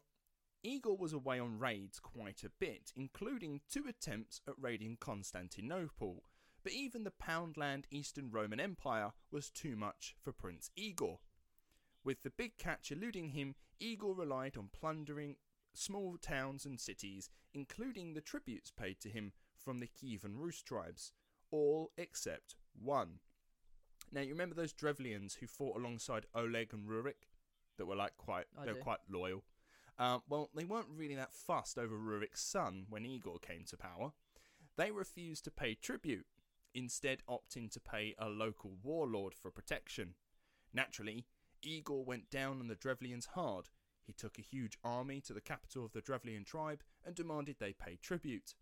Igor 0.62 0.96
was 0.96 1.12
away 1.12 1.38
on 1.38 1.58
raids 1.58 2.00
quite 2.00 2.42
a 2.42 2.50
bit, 2.50 2.92
including 2.96 3.60
two 3.70 3.84
attempts 3.88 4.40
at 4.48 4.54
raiding 4.60 4.96
Constantinople, 4.98 6.24
but 6.62 6.72
even 6.72 7.04
the 7.04 7.12
Poundland 7.12 7.84
Eastern 7.90 8.30
Roman 8.30 8.58
Empire 8.58 9.12
was 9.30 9.50
too 9.50 9.76
much 9.76 10.16
for 10.22 10.32
Prince 10.32 10.70
Igor. 10.76 11.20
With 12.04 12.22
the 12.22 12.30
big 12.30 12.58
catch 12.58 12.90
eluding 12.90 13.30
him, 13.30 13.54
Igor 13.78 14.14
relied 14.14 14.56
on 14.56 14.70
plundering 14.72 15.36
small 15.74 16.16
towns 16.16 16.64
and 16.64 16.80
cities, 16.80 17.30
including 17.52 18.14
the 18.14 18.20
tributes 18.20 18.70
paid 18.70 19.00
to 19.00 19.10
him 19.10 19.32
from 19.56 19.78
the 19.78 19.88
Kievan 19.88 20.36
Rus 20.36 20.62
tribes, 20.62 21.12
all 21.50 21.92
except 21.96 22.56
one. 22.72 23.20
Now 24.12 24.20
you 24.20 24.32
remember 24.32 24.54
those 24.54 24.72
Drevlians 24.72 25.34
who 25.34 25.46
fought 25.46 25.76
alongside 25.76 26.26
Oleg 26.34 26.72
and 26.72 26.88
Rurik, 26.88 27.28
that 27.76 27.86
were 27.86 27.96
like 27.96 28.16
quite 28.16 28.46
I 28.58 28.64
they 28.64 28.72
were 28.72 28.78
quite 28.78 29.00
loyal. 29.08 29.44
Um, 29.98 30.22
well, 30.28 30.50
they 30.54 30.64
weren't 30.64 30.88
really 30.94 31.14
that 31.14 31.32
fussed 31.32 31.78
over 31.78 31.96
Rurik's 31.96 32.42
son 32.42 32.86
when 32.88 33.06
Igor 33.06 33.38
came 33.38 33.64
to 33.68 33.76
power. 33.76 34.12
They 34.76 34.90
refused 34.90 35.44
to 35.44 35.50
pay 35.50 35.74
tribute, 35.74 36.26
instead 36.74 37.22
opting 37.28 37.70
to 37.70 37.80
pay 37.80 38.14
a 38.18 38.28
local 38.28 38.72
warlord 38.82 39.34
for 39.34 39.50
protection. 39.50 40.14
Naturally, 40.74 41.24
Igor 41.62 42.04
went 42.04 42.30
down 42.30 42.60
on 42.60 42.68
the 42.68 42.74
Drevlians 42.74 43.28
hard. 43.34 43.70
He 44.04 44.12
took 44.12 44.38
a 44.38 44.42
huge 44.42 44.78
army 44.84 45.20
to 45.22 45.32
the 45.32 45.40
capital 45.40 45.84
of 45.84 45.92
the 45.92 46.02
Drevlian 46.02 46.44
tribe 46.44 46.82
and 47.04 47.14
demanded 47.14 47.56
they 47.58 47.72
pay 47.72 47.96
tribute. 48.00 48.54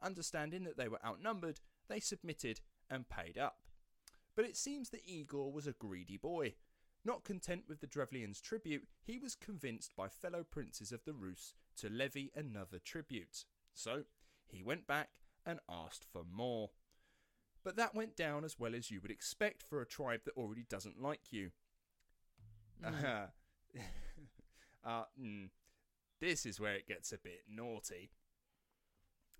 Understanding 0.00 0.64
that 0.64 0.76
they 0.78 0.88
were 0.88 1.04
outnumbered, 1.04 1.60
they 1.88 2.00
submitted 2.00 2.60
and 2.88 3.08
paid 3.08 3.36
up. 3.36 3.58
But 4.36 4.44
it 4.44 4.56
seems 4.56 4.90
that 4.90 5.06
Igor 5.06 5.50
was 5.50 5.66
a 5.66 5.72
greedy 5.72 6.16
boy. 6.16 6.54
Not 7.06 7.22
content 7.22 7.62
with 7.68 7.80
the 7.80 7.86
Drevlians' 7.86 8.40
tribute, 8.40 8.88
he 9.00 9.20
was 9.20 9.36
convinced 9.36 9.94
by 9.96 10.08
fellow 10.08 10.42
princes 10.42 10.90
of 10.90 11.04
the 11.04 11.12
Rus 11.12 11.54
to 11.76 11.88
levy 11.88 12.32
another 12.34 12.80
tribute. 12.84 13.44
So 13.74 14.02
he 14.44 14.60
went 14.60 14.88
back 14.88 15.10
and 15.46 15.60
asked 15.70 16.04
for 16.12 16.24
more. 16.28 16.70
But 17.62 17.76
that 17.76 17.94
went 17.94 18.16
down 18.16 18.44
as 18.44 18.58
well 18.58 18.74
as 18.74 18.90
you 18.90 19.00
would 19.00 19.12
expect 19.12 19.62
for 19.62 19.80
a 19.80 19.86
tribe 19.86 20.22
that 20.24 20.36
already 20.36 20.66
doesn't 20.68 21.00
like 21.00 21.30
you. 21.30 21.52
Mm. 22.84 23.28
uh, 24.84 25.04
mm, 25.20 25.50
this 26.20 26.44
is 26.44 26.58
where 26.58 26.74
it 26.74 26.88
gets 26.88 27.12
a 27.12 27.18
bit 27.18 27.42
naughty. 27.48 28.10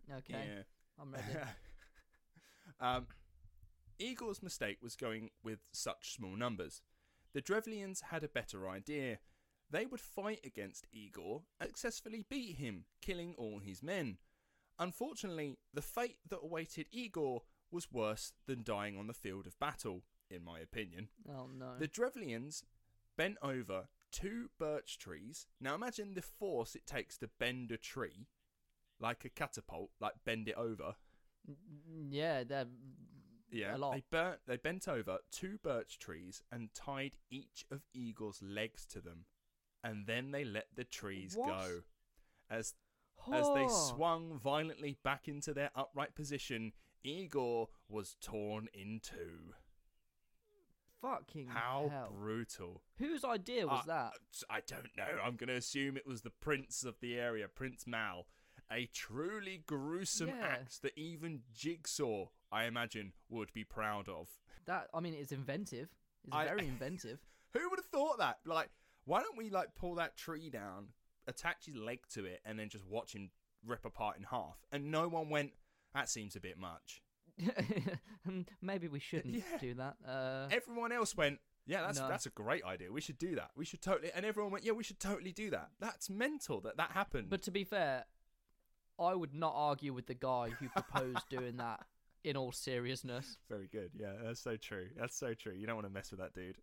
Okay, 0.09 0.35
Yeah. 0.35 0.63
I'm 1.01 1.11
ready. 1.11 1.47
um, 2.81 3.09
Igor's 3.99 4.41
mistake 4.41 4.79
was 4.81 4.95
going 4.95 5.31
with 5.43 5.59
such 5.73 6.15
small 6.15 6.37
numbers. 6.37 6.81
The 7.37 7.43
Drevlians 7.43 8.01
had 8.01 8.25
a 8.25 8.29
better 8.29 8.67
idea. 8.67 9.19
They 9.71 9.85
would 9.85 10.01
fight 10.01 10.41
against 10.43 10.87
Igor 10.91 11.43
and 11.61 11.69
successfully 11.69 12.25
beat 12.27 12.57
him, 12.57 12.87
killing 13.03 13.35
all 13.37 13.59
his 13.59 13.83
men. 13.83 14.17
Unfortunately, 14.79 15.59
the 15.75 15.83
fate 15.83 16.17
that 16.31 16.39
awaited 16.43 16.87
Igor 16.93 17.43
was 17.71 17.93
worse 17.93 18.33
than 18.47 18.63
dying 18.63 18.97
on 18.97 19.07
the 19.07 19.13
field 19.13 19.47
of 19.47 19.59
battle, 19.59 20.05
in 20.31 20.43
my 20.43 20.61
opinion. 20.61 21.11
oh 21.29 21.51
no. 21.55 21.75
The 21.79 21.89
Drevlians 21.89 22.65
bent 23.19 23.37
over 23.43 23.89
two 24.11 24.49
birch 24.59 24.97
trees. 24.97 25.47
Now 25.61 25.75
imagine 25.75 26.15
the 26.15 26.23
force 26.23 26.75
it 26.75 26.87
takes 26.87 27.19
to 27.19 27.29
bend 27.39 27.71
a 27.71 27.77
tree, 27.77 28.29
like 28.99 29.27
a 29.27 29.29
catapult, 29.29 29.91
like 30.01 30.25
bend 30.25 30.49
it 30.49 30.57
over. 30.57 30.95
Yeah, 32.09 32.45
they're 32.45 32.67
Yeah, 33.51 33.77
a 33.77 33.79
lot. 33.79 33.93
they 33.95 34.03
burnt. 34.11 34.41
They 34.47 34.57
bent 34.57 34.89
over 34.89 35.19
two 35.31 35.59
birch 35.63 35.99
trees 35.99 36.43
and 36.51 36.73
tied 36.75 37.17
each 37.31 37.65
of 37.71 37.83
Igor's 37.95 38.43
legs 38.43 38.85
to 38.87 39.01
them, 39.01 39.27
and 39.85 40.07
then 40.07 40.31
they 40.33 40.45
let 40.45 40.67
the 40.75 40.85
trees 40.85 41.35
What? 41.37 41.49
go. 41.49 41.83
As 42.51 42.75
as 43.33 43.47
they 43.55 43.65
Oh. 43.65 43.93
swung 43.95 44.39
violently 44.39 44.99
back 45.03 45.27
into 45.27 45.55
their 45.55 45.71
upright 45.75 46.15
position, 46.15 46.73
Igor 47.03 47.69
was 47.89 48.15
torn 48.21 48.69
in 48.75 49.01
two. 49.01 49.55
Fucking 51.01 51.49
How 51.49 51.89
hell. 51.91 52.11
brutal! 52.11 52.83
Whose 52.99 53.25
idea 53.25 53.67
was 53.67 53.83
Uh, 53.85 53.87
that? 53.87 54.45
I 54.51 54.61
don't 54.61 54.95
know. 54.97 55.21
I'm 55.23 55.37
going 55.37 55.49
to 55.49 55.55
assume 55.57 55.97
it 55.97 56.07
was 56.07 56.23
the 56.23 56.31
prince 56.31 56.85
of 56.85 56.99
the 57.01 57.19
area, 57.19 57.49
Prince 57.49 57.87
Mal. 57.87 58.27
A 58.71 58.87
truly 58.87 59.63
gruesome 59.67 60.29
Yeah. 60.29 60.41
act 60.47 60.83
that 60.83 60.97
even 60.99 61.43
Jigsaw, 61.53 62.27
I 62.51 62.65
imagine, 62.65 63.13
would 63.29 63.53
be 63.53 63.65
proud 63.65 64.09
of. 64.09 64.29
That 64.67 64.89
I 64.93 65.01
mean, 65.01 65.15
it's 65.15 65.33
inventive. 65.33 65.89
It's 66.25 66.35
I- 66.35 66.45
very 66.47 66.67
inventive. 66.75 67.21
Who 67.53 67.71
would 67.71 67.79
have 67.79 67.87
thought 67.87 68.19
that? 68.19 68.39
Like, 68.45 68.71
why 69.05 69.21
don't 69.23 69.37
we 69.37 69.51
like 69.51 69.75
pull 69.77 69.95
that 69.97 70.17
tree 70.17 70.51
down, 70.51 70.89
attach 71.27 71.67
his 71.67 71.77
leg 71.77 72.01
to 72.15 72.25
it, 72.25 72.41
and 72.45 72.59
then 72.59 72.69
just 72.69 72.85
watch 72.85 73.15
him 73.15 73.31
rip 73.65 73.85
apart 73.85 74.17
in 74.19 74.25
half? 74.25 74.57
And 74.73 74.91
no 74.91 75.07
one 75.09 75.31
went. 75.31 75.53
That 75.95 76.09
seems 76.09 76.35
a 76.37 76.41
bit 76.41 76.59
much. 76.59 77.03
Hmm, 78.25 78.41
Maybe 78.61 78.89
we 78.89 78.99
shouldn't 78.99 79.35
Yeah. 79.53 79.59
do 79.61 79.75
that. 79.75 79.97
Uh, 80.07 80.49
Everyone 80.51 80.91
else 80.91 81.17
went. 81.17 81.39
Yeah, 81.69 81.83
that's 81.83 81.99
No. 81.99 82.09
that's 82.09 82.27
a 82.27 82.31
great 82.31 82.65
idea. 82.65 82.91
We 82.93 83.01
should 83.01 83.19
do 83.19 83.37
that. 83.37 83.51
We 83.57 83.65
should 83.65 83.83
totally. 83.83 84.11
And 84.15 84.27
everyone 84.27 84.51
went. 84.53 84.65
Yeah, 84.65 84.73
we 84.73 84.83
should 84.85 84.99
totally 85.01 85.33
do 85.33 85.51
that. 85.51 85.71
That's 85.81 86.11
mental 86.11 86.61
that 86.63 86.77
that 86.77 86.91
happened. 86.93 87.29
but 87.31 87.43
to 87.43 87.51
be 87.53 87.63
fair, 87.65 88.05
I 89.01 89.15
would 89.15 89.35
not 89.35 89.53
argue 89.55 89.93
with 89.93 90.07
the 90.07 90.15
guy 90.15 90.51
who 90.59 90.69
proposed 90.69 91.25
doing 91.31 91.57
that. 91.59 91.85
In 92.25 92.37
all 92.37 92.51
seriousness, 92.51 93.39
Very 93.49 93.69
good. 93.71 93.91
Yeah, 93.97 94.15
that's 94.21 94.41
so 94.41 94.57
true. 94.57 94.89
That's 94.99 95.17
so 95.17 95.33
true. 95.33 95.53
You 95.53 95.65
don't 95.65 95.77
want 95.77 95.87
to 95.87 95.93
mess 95.93 96.11
with 96.11 96.19
that 96.19 96.35
dude. 96.35 96.57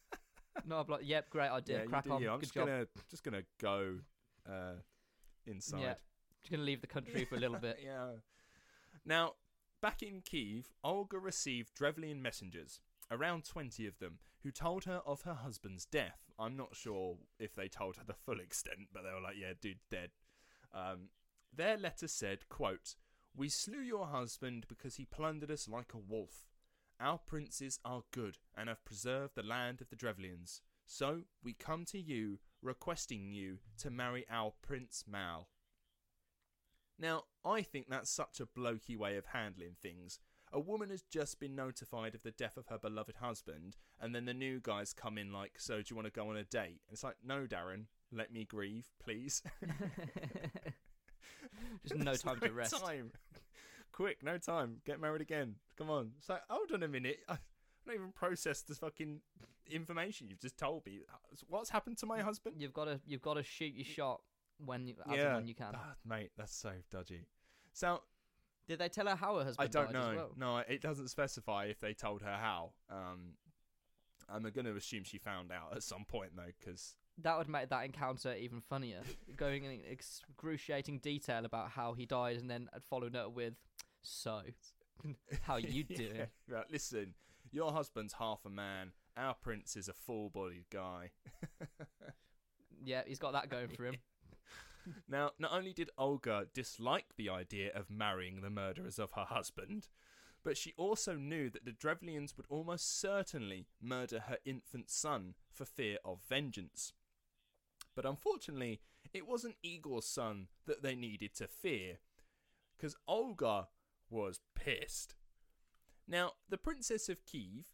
no, 0.66 0.76
I'm 0.76 0.86
like, 0.88 1.02
yep, 1.04 1.28
great 1.28 1.50
idea. 1.50 1.80
yeah, 1.80 1.84
Crack 1.84 2.06
on. 2.08 2.12
I'm 2.16 2.22
Good 2.22 2.40
just 2.40 2.54
job. 2.54 2.66
gonna 2.66 2.86
just 3.10 3.22
gonna 3.22 3.42
go 3.60 3.96
uh, 4.48 4.76
inside. 5.46 5.80
Yeah, 5.82 5.94
just 6.40 6.50
gonna 6.50 6.62
leave 6.62 6.80
the 6.80 6.86
country 6.86 7.26
for 7.26 7.36
a 7.36 7.38
little 7.38 7.58
bit. 7.58 7.80
yeah. 7.84 8.12
Now, 9.04 9.32
back 9.82 10.02
in 10.02 10.22
Kiev, 10.24 10.72
Olga 10.82 11.18
received 11.18 11.76
Drevlian 11.76 12.22
messengers, 12.22 12.80
around 13.10 13.44
20 13.44 13.86
of 13.86 13.98
them, 13.98 14.18
who 14.42 14.50
told 14.50 14.84
her 14.84 15.02
of 15.04 15.22
her 15.22 15.34
husband's 15.34 15.84
death. 15.84 16.30
I'm 16.38 16.56
not 16.56 16.74
sure 16.74 17.16
if 17.38 17.54
they 17.54 17.68
told 17.68 17.96
her 17.96 18.02
the 18.06 18.14
full 18.14 18.40
extent, 18.40 18.88
but 18.94 19.02
they 19.02 19.12
were 19.12 19.20
like, 19.20 19.36
yeah, 19.38 19.52
dude's 19.60 19.84
dead. 19.90 20.08
Um, 20.72 21.08
their 21.54 21.76
letter 21.76 22.08
said, 22.08 22.48
quote, 22.48 22.94
We 23.36 23.48
slew 23.48 23.80
your 23.80 24.06
husband 24.06 24.66
because 24.68 24.96
he 24.96 25.04
plundered 25.04 25.50
us 25.50 25.68
like 25.68 25.94
a 25.94 25.98
wolf. 25.98 26.46
Our 27.00 27.18
princes 27.18 27.78
are 27.84 28.02
good 28.12 28.38
and 28.56 28.68
have 28.68 28.84
preserved 28.84 29.34
the 29.34 29.42
land 29.42 29.80
of 29.80 29.90
the 29.90 29.96
Drevlians. 29.96 30.60
So 30.86 31.22
we 31.42 31.52
come 31.52 31.84
to 31.86 31.98
you, 31.98 32.38
requesting 32.62 33.32
you 33.32 33.58
to 33.78 33.90
marry 33.90 34.24
our 34.30 34.52
Prince 34.62 35.04
Mal. 35.10 35.48
Now, 36.98 37.24
I 37.44 37.62
think 37.62 37.88
that's 37.88 38.10
such 38.10 38.40
a 38.40 38.46
blokey 38.46 38.96
way 38.96 39.16
of 39.16 39.26
handling 39.26 39.76
things. 39.80 40.20
A 40.52 40.60
woman 40.60 40.90
has 40.90 41.02
just 41.02 41.40
been 41.40 41.56
notified 41.56 42.14
of 42.14 42.22
the 42.22 42.30
death 42.30 42.56
of 42.56 42.68
her 42.68 42.78
beloved 42.78 43.16
husband, 43.16 43.76
and 43.98 44.14
then 44.14 44.26
the 44.26 44.34
new 44.34 44.60
guys 44.60 44.92
come 44.92 45.16
in 45.16 45.32
like, 45.32 45.54
So, 45.58 45.78
do 45.78 45.84
you 45.88 45.96
want 45.96 46.06
to 46.06 46.12
go 46.12 46.28
on 46.28 46.36
a 46.36 46.44
date? 46.44 46.82
And 46.86 46.92
it's 46.92 47.02
like, 47.02 47.16
No, 47.24 47.46
Darren, 47.46 47.86
let 48.12 48.32
me 48.32 48.44
grieve, 48.44 48.90
please. 49.02 49.42
Just 51.86 52.00
no 52.00 52.14
time 52.14 52.40
to 52.40 52.52
rest. 52.52 52.78
Time. 52.80 53.12
Quick, 53.92 54.22
no 54.22 54.38
time. 54.38 54.76
Get 54.84 55.00
married 55.00 55.22
again. 55.22 55.56
Come 55.76 55.90
on. 55.90 56.12
So 56.20 56.34
like, 56.34 56.42
hold 56.48 56.72
on 56.72 56.82
a 56.82 56.88
minute. 56.88 57.20
I 57.28 57.36
don't 57.86 57.94
even 57.94 58.12
process 58.12 58.62
this 58.62 58.78
fucking 58.78 59.20
information 59.70 60.28
you've 60.28 60.40
just 60.40 60.58
told 60.58 60.86
me. 60.86 61.00
What's 61.48 61.70
happened 61.70 61.98
to 61.98 62.06
my 62.06 62.20
husband? 62.20 62.56
You've 62.58 62.72
got 62.72 62.84
to 62.84 63.00
you've 63.06 63.22
got 63.22 63.34
to 63.34 63.42
shoot 63.42 63.74
your 63.74 63.84
shot 63.84 64.20
when 64.64 64.86
you 64.86 64.94
yeah, 65.10 65.36
when 65.36 65.46
you 65.46 65.54
can. 65.54 65.72
Ah, 65.74 65.94
mate, 66.06 66.30
that's 66.36 66.54
so 66.54 66.70
dodgy. 66.90 67.26
So 67.72 68.00
Did 68.68 68.78
they 68.78 68.88
tell 68.88 69.06
her 69.06 69.16
how 69.16 69.38
her 69.38 69.44
husband? 69.44 69.68
I 69.68 69.70
don't 69.70 69.92
know. 69.92 70.12
well? 70.14 70.30
No, 70.36 70.58
it 70.58 70.80
doesn't 70.80 71.08
specify 71.08 71.66
if 71.66 71.80
they 71.80 71.94
told 71.94 72.22
her 72.22 72.36
how. 72.40 72.72
Um, 72.90 73.34
I'm 74.28 74.42
going 74.42 74.64
to 74.66 74.76
assume 74.76 75.04
she 75.04 75.18
found 75.18 75.50
out 75.52 75.76
at 75.76 75.82
some 75.82 76.04
point 76.04 76.32
though, 76.36 76.52
because 76.58 76.96
That 77.18 77.38
would 77.38 77.48
make 77.48 77.68
that 77.68 77.84
encounter 77.84 78.34
even 78.34 78.60
funnier. 78.60 79.00
Going 79.36 79.64
in 79.64 79.80
excruciating 79.88 80.98
detail 80.98 81.44
about 81.44 81.70
how 81.70 81.92
he 81.92 82.06
died, 82.06 82.36
and 82.36 82.50
then 82.50 82.68
I'd 82.74 82.84
followed 82.84 83.14
it 83.14 83.32
with, 83.32 83.54
"So, 84.02 84.42
how 85.42 85.56
you 85.56 85.84
doing?" 85.84 86.26
Right, 86.48 86.70
listen, 86.70 87.14
your 87.50 87.72
husband's 87.72 88.14
half 88.14 88.40
a 88.44 88.50
man. 88.50 88.92
Our 89.16 89.34
prince 89.34 89.76
is 89.76 89.88
a 89.88 89.92
full-bodied 89.92 90.70
guy. 90.70 91.10
Yeah, 92.82 93.02
he's 93.06 93.18
got 93.18 93.34
that 93.34 93.50
going 93.50 93.68
for 93.68 93.84
him. 93.84 93.96
Now, 95.08 95.32
not 95.38 95.52
only 95.52 95.72
did 95.72 95.90
Olga 95.96 96.46
dislike 96.52 97.14
the 97.16 97.28
idea 97.28 97.70
of 97.74 97.90
marrying 97.90 98.40
the 98.40 98.50
murderers 98.50 98.98
of 98.98 99.12
her 99.12 99.24
husband, 99.24 99.88
but 100.42 100.56
she 100.56 100.74
also 100.76 101.14
knew 101.14 101.50
that 101.50 101.64
the 101.64 101.72
Drevlians 101.72 102.36
would 102.36 102.46
almost 102.48 102.98
certainly 103.00 103.68
murder 103.80 104.24
her 104.28 104.38
infant 104.44 104.90
son 104.90 105.34
for 105.52 105.64
fear 105.64 105.98
of 106.04 106.20
vengeance. 106.28 106.92
But 107.94 108.06
unfortunately, 108.06 108.80
it 109.12 109.26
wasn't 109.26 109.56
Igor's 109.62 110.06
son 110.06 110.48
that 110.66 110.82
they 110.82 110.94
needed 110.94 111.34
to 111.36 111.46
fear, 111.46 111.98
because 112.76 112.96
Olga 113.06 113.68
was 114.10 114.40
pissed. 114.54 115.14
Now, 116.08 116.32
the 116.48 116.58
Princess 116.58 117.08
of 117.08 117.24
Kiev, 117.24 117.66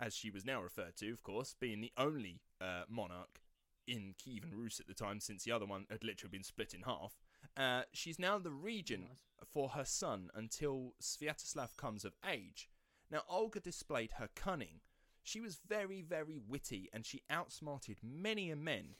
as 0.00 0.14
she 0.14 0.30
was 0.30 0.44
now 0.44 0.62
referred 0.62 0.96
to, 0.96 1.10
of 1.12 1.22
course, 1.22 1.54
being 1.58 1.80
the 1.80 1.92
only 1.96 2.40
uh, 2.60 2.82
monarch 2.88 3.40
in 3.86 4.14
Kievan 4.18 4.52
Rus 4.52 4.80
at 4.80 4.86
the 4.86 4.94
time, 4.94 5.20
since 5.20 5.44
the 5.44 5.52
other 5.52 5.66
one 5.66 5.86
had 5.90 6.02
literally 6.02 6.32
been 6.32 6.42
split 6.42 6.74
in 6.74 6.82
half, 6.82 7.16
uh, 7.56 7.82
she's 7.92 8.18
now 8.18 8.38
the 8.38 8.50
regent 8.50 9.22
for 9.44 9.70
her 9.70 9.84
son 9.84 10.30
until 10.34 10.94
Sviatoslav 11.00 11.76
comes 11.76 12.04
of 12.04 12.14
age. 12.28 12.68
Now, 13.10 13.22
Olga 13.28 13.60
displayed 13.60 14.12
her 14.12 14.28
cunning. 14.34 14.80
She 15.22 15.40
was 15.40 15.60
very, 15.66 16.02
very 16.02 16.36
witty, 16.36 16.88
and 16.92 17.06
she 17.06 17.22
outsmarted 17.30 17.98
many 18.02 18.50
a 18.50 18.56
men. 18.56 18.96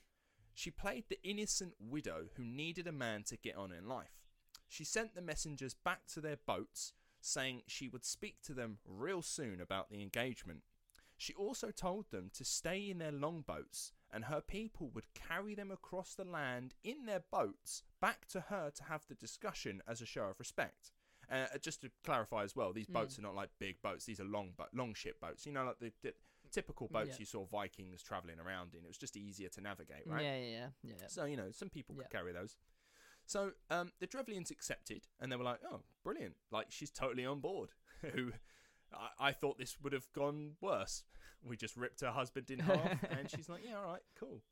She 0.57 0.71
played 0.71 1.05
the 1.09 1.23
innocent 1.23 1.75
widow 1.79 2.31
who 2.35 2.43
needed 2.43 2.87
a 2.87 2.93
man 2.93 3.25
to 3.25 3.37
get 3.37 3.57
on 3.57 3.73
in 3.73 3.87
life. 3.87 4.25
She 4.67 4.85
sent 4.85 5.15
the 5.15 5.21
messengers 5.21 5.75
back 5.75 6.07
to 6.15 6.21
their 6.23 6.39
boats, 6.39 6.95
saying 7.21 7.65
she 7.67 7.89
would 7.89 8.07
speak 8.07 8.41
to 8.45 8.55
them 8.55 8.79
real 8.87 9.21
soon 9.21 9.61
about 9.61 9.91
the 9.91 10.01
engagement. 10.01 10.63
She 11.19 11.35
also 11.35 11.71
told 11.71 12.11
them 12.11 12.31
to 12.33 12.43
stay 12.43 12.89
in 12.89 12.97
their 12.97 13.13
longboats, 13.13 13.93
and 14.11 14.25
her 14.25 14.41
people 14.41 14.89
would 14.95 15.13
carry 15.13 15.55
them 15.55 15.71
across 15.71 16.15
the 16.15 16.25
land 16.25 16.73
in 16.83 17.05
their 17.05 17.23
boats 17.31 17.83
back 18.01 18.27
to 18.29 18.41
her 18.41 18.71
to 18.77 18.85
have 18.85 19.05
the 19.07 19.15
discussion 19.15 19.83
as 19.87 20.01
a 20.01 20.07
show 20.07 20.25
of 20.25 20.39
respect. 20.39 20.91
Uh, 21.31 21.47
just 21.61 21.83
to 21.83 21.91
clarify 22.03 22.45
as 22.45 22.57
well, 22.57 22.73
these 22.73 22.87
boats 22.87 23.19
are 23.19 23.23
not 23.23 23.35
like 23.35 23.51
big 23.59 23.83
boats; 23.83 24.07
these 24.07 24.21
are 24.21 24.25
long, 24.25 24.53
bo- 24.57 24.69
long 24.73 24.95
ship 24.95 25.21
boats. 25.21 25.45
You 25.45 25.53
know, 25.53 25.65
like 25.65 25.81
the, 25.81 25.93
the 26.03 26.15
typical 26.51 26.89
boats 26.89 27.11
Yeah. 27.11 27.17
you 27.21 27.27
saw 27.27 27.45
Vikings 27.47 28.03
traveling 28.03 28.39
around 28.41 28.75
in. 28.75 28.85
It 28.85 28.89
was 28.89 28.99
just 28.99 29.17
easier 29.17 29.49
to 29.51 29.61
navigate, 29.61 30.07
right? 30.07 30.23
Yeah, 30.23 30.37
yeah, 30.39 30.67
yeah. 30.83 31.07
So 31.09 31.25
you 31.25 31.37
know, 31.37 31.51
some 31.51 31.69
people 31.71 31.95
Yeah. 31.97 32.03
could 32.03 32.11
carry 32.13 32.33
those. 32.33 32.57
So 33.27 33.53
um, 33.71 33.93
the 34.01 34.07
Drevlians 34.07 34.51
accepted, 34.51 35.07
and 35.21 35.31
they 35.33 35.37
were 35.37 35.45
like, 35.45 35.61
"Oh, 35.71 35.83
brilliant! 36.05 36.35
Like 36.51 36.67
she's 36.71 36.91
totally 36.91 37.27
on 37.27 37.41
board." 37.41 37.71
Who 38.15 38.33
I, 38.93 39.29
I 39.29 39.33
thought 39.33 39.59
this 39.59 39.81
would 39.83 39.93
have 39.93 40.13
gone 40.13 40.53
worse. 40.61 41.03
We 41.43 41.57
just 41.57 41.77
ripped 41.77 42.01
her 42.03 42.11
husband 42.13 42.51
in 42.51 42.61
half, 42.61 43.03
and 43.11 43.29
she's 43.31 43.49
like, 43.49 43.63
"Yeah, 43.65 43.79
all 43.79 43.85
right, 43.87 44.03
cool." 44.19 44.43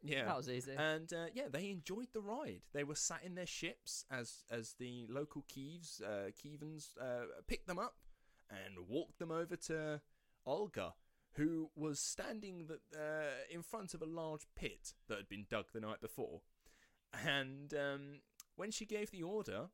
Yeah, 0.00 0.26
That 0.26 0.36
was 0.36 0.48
easy. 0.48 0.72
and 0.78 1.12
uh, 1.12 1.26
yeah, 1.34 1.48
they 1.50 1.70
enjoyed 1.70 2.06
the 2.12 2.20
ride. 2.20 2.60
They 2.72 2.84
were 2.84 2.94
sat 2.94 3.24
in 3.24 3.34
their 3.34 3.46
ships 3.46 4.04
as 4.10 4.44
as 4.48 4.74
the 4.78 5.06
local 5.10 5.44
Kievs, 5.52 6.00
uh, 6.02 6.30
Kievans, 6.30 6.90
uh, 7.00 7.24
picked 7.48 7.66
them 7.66 7.80
up 7.80 7.96
and 8.48 8.86
walked 8.88 9.18
them 9.18 9.32
over 9.32 9.56
to 9.56 10.00
Olga, 10.48 10.94
who 11.34 11.70
was 11.76 12.00
standing 12.00 12.66
the, 12.66 12.80
uh, 12.98 13.30
in 13.50 13.62
front 13.62 13.94
of 13.94 14.02
a 14.02 14.06
large 14.06 14.46
pit 14.56 14.94
that 15.08 15.18
had 15.18 15.28
been 15.28 15.46
dug 15.48 15.66
the 15.72 15.80
night 15.80 16.00
before. 16.00 16.40
And 17.24 17.72
um, 17.74 18.20
when 18.56 18.70
she 18.70 18.84
gave 18.86 19.10
the 19.10 19.22
order, 19.22 19.66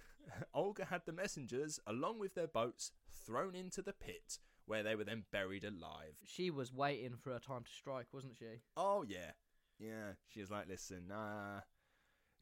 Olga 0.54 0.86
had 0.86 1.02
the 1.06 1.12
messengers, 1.12 1.80
along 1.86 2.18
with 2.18 2.34
their 2.34 2.46
boats, 2.46 2.92
thrown 3.26 3.54
into 3.54 3.82
the 3.82 3.92
pit, 3.92 4.38
where 4.66 4.82
they 4.82 4.94
were 4.94 5.04
then 5.04 5.24
buried 5.32 5.64
alive. 5.64 6.14
She 6.24 6.50
was 6.50 6.72
waiting 6.72 7.16
for 7.16 7.32
her 7.32 7.38
time 7.38 7.64
to 7.64 7.70
strike, 7.70 8.06
wasn't 8.12 8.36
she? 8.36 8.62
Oh 8.76 9.04
yeah, 9.06 9.32
yeah. 9.78 10.12
She 10.28 10.40
was 10.40 10.50
like, 10.50 10.68
"Listen, 10.68 11.10
uh, 11.10 11.60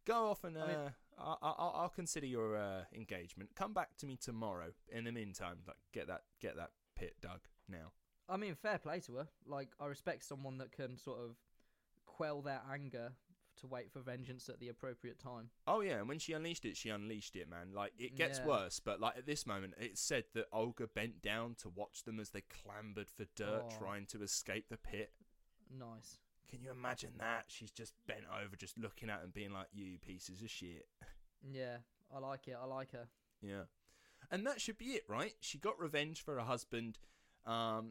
go 0.05 0.27
off 0.27 0.45
and 0.45 0.57
uh, 0.57 0.61
I 0.61 0.67
mean- 0.67 0.77
I 1.19 1.35
I'll, 1.43 1.73
I'll 1.77 1.89
consider 1.89 2.27
your 2.27 2.57
uh, 2.57 2.83
engagement. 2.95 3.51
Come 3.57 3.73
back 3.73 3.97
to 3.99 4.07
me 4.07 4.17
tomorrow. 4.17 4.69
In 4.93 5.05
the 5.05 5.13
meantime, 5.13 5.59
like 5.67 5.77
get 5.93 6.07
that 6.07 6.23
get 6.41 6.57
that 6.57 6.71
pit 6.97 7.17
dug 7.21 7.41
now." 7.69 7.93
I 8.29 8.37
mean, 8.37 8.55
fair 8.55 8.79
play 8.79 9.01
to 9.01 9.17
her. 9.17 9.29
Like, 9.47 9.71
I 9.81 9.87
respect 9.87 10.23
someone 10.25 10.59
that 10.59 10.71
can 10.73 10.97
sort 10.99 11.21
of 11.21 11.37
quell 12.05 12.43
their 12.43 12.61
anger 12.71 13.13
to 13.57 13.67
wait 13.67 13.91
for 13.91 14.01
vengeance 14.01 14.49
at 14.49 14.61
the 14.61 14.69
appropriate 14.69 15.19
time. 15.19 15.51
Oh 15.67 15.81
yeah, 15.81 15.99
and 15.99 16.09
when 16.09 16.19
she 16.21 16.33
unleashed 16.33 16.65
it, 16.65 16.77
she 16.77 16.91
unleashed 16.91 17.35
it, 17.35 17.49
man. 17.49 17.73
Like 17.73 17.93
it 17.99 18.15
gets 18.15 18.39
Yeah. 18.39 18.47
worse, 18.47 18.79
but 18.81 19.01
like 19.01 19.17
at 19.17 19.27
this 19.27 19.47
moment, 19.47 19.75
it's 19.79 20.01
said 20.01 20.25
that 20.35 20.47
Olga 20.53 20.87
bent 20.87 21.21
down 21.23 21.57
to 21.57 21.69
watch 21.69 22.05
them 22.05 22.21
as 22.21 22.31
they 22.31 22.43
clambered 22.43 23.11
for 23.11 23.25
dirt, 23.35 23.65
Oh. 23.65 23.79
trying 23.79 24.07
to 24.07 24.23
escape 24.23 24.69
the 24.69 24.77
pit. 24.77 25.13
Nice. 25.71 26.21
Can 26.47 26.63
you 26.63 26.71
imagine 26.71 27.19
that? 27.19 27.47
She's 27.51 27.73
just 27.73 27.95
bent 28.07 28.27
over, 28.27 28.55
just 28.57 28.79
looking 28.79 29.11
at 29.11 29.23
them, 29.23 29.31
being 29.33 29.51
like, 29.53 29.69
"You 29.73 29.99
pieces 29.99 30.41
of 30.41 30.51
shit." 30.51 30.89
Yeah, 31.43 31.79
I 32.11 32.19
like 32.19 32.47
it. 32.47 32.55
I 32.55 32.65
like 32.65 32.93
her. 32.93 33.09
Yeah. 33.41 33.65
And 34.31 34.47
that 34.47 34.61
should 34.61 34.79
be 34.79 34.95
it, 34.95 35.09
right? 35.09 35.37
She 35.41 35.59
got 35.59 35.79
revenge 35.79 36.23
for 36.23 36.35
her 36.37 36.43
husband. 36.47 36.99
Um, 37.49 37.91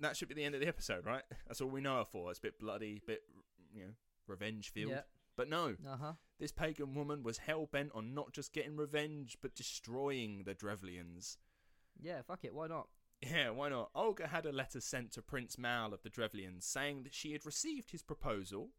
that 0.00 0.16
should 0.16 0.28
be 0.28 0.34
the 0.34 0.44
end 0.44 0.54
of 0.54 0.60
the 0.60 0.68
episode, 0.68 1.04
right? 1.06 1.22
That's 1.46 1.60
all 1.60 1.68
we 1.68 1.80
know 1.80 1.98
her 1.98 2.04
for. 2.04 2.30
It's 2.30 2.38
a 2.38 2.42
bit 2.42 2.58
bloody, 2.58 3.02
bit, 3.06 3.22
you 3.74 3.82
know, 3.84 3.90
revenge 4.26 4.70
filled. 4.72 4.90
Yeah. 4.90 5.00
But 5.36 5.48
no, 5.48 5.76
Uh 5.88 5.96
huh. 6.00 6.12
this 6.40 6.50
pagan 6.52 6.94
woman 6.94 7.22
was 7.22 7.38
hell 7.38 7.66
bent 7.70 7.92
on 7.94 8.12
not 8.14 8.32
just 8.32 8.52
getting 8.52 8.76
revenge, 8.76 9.38
but 9.40 9.54
destroying 9.54 10.42
the 10.44 10.54
Drevlians. 10.54 11.38
Yeah, 12.00 12.22
fuck 12.22 12.40
it. 12.44 12.54
Why 12.54 12.66
not? 12.66 12.88
Yeah, 13.20 13.50
why 13.50 13.68
not? 13.68 13.90
Olga 13.94 14.28
had 14.28 14.46
a 14.46 14.52
letter 14.52 14.80
sent 14.80 15.12
to 15.12 15.22
Prince 15.22 15.58
Mal 15.58 15.92
of 15.92 16.02
the 16.02 16.10
Drevlians 16.10 16.64
saying 16.64 17.02
that 17.04 17.14
she 17.14 17.32
had 17.32 17.44
received 17.46 17.90
his 17.90 18.02
proposal 18.02 18.70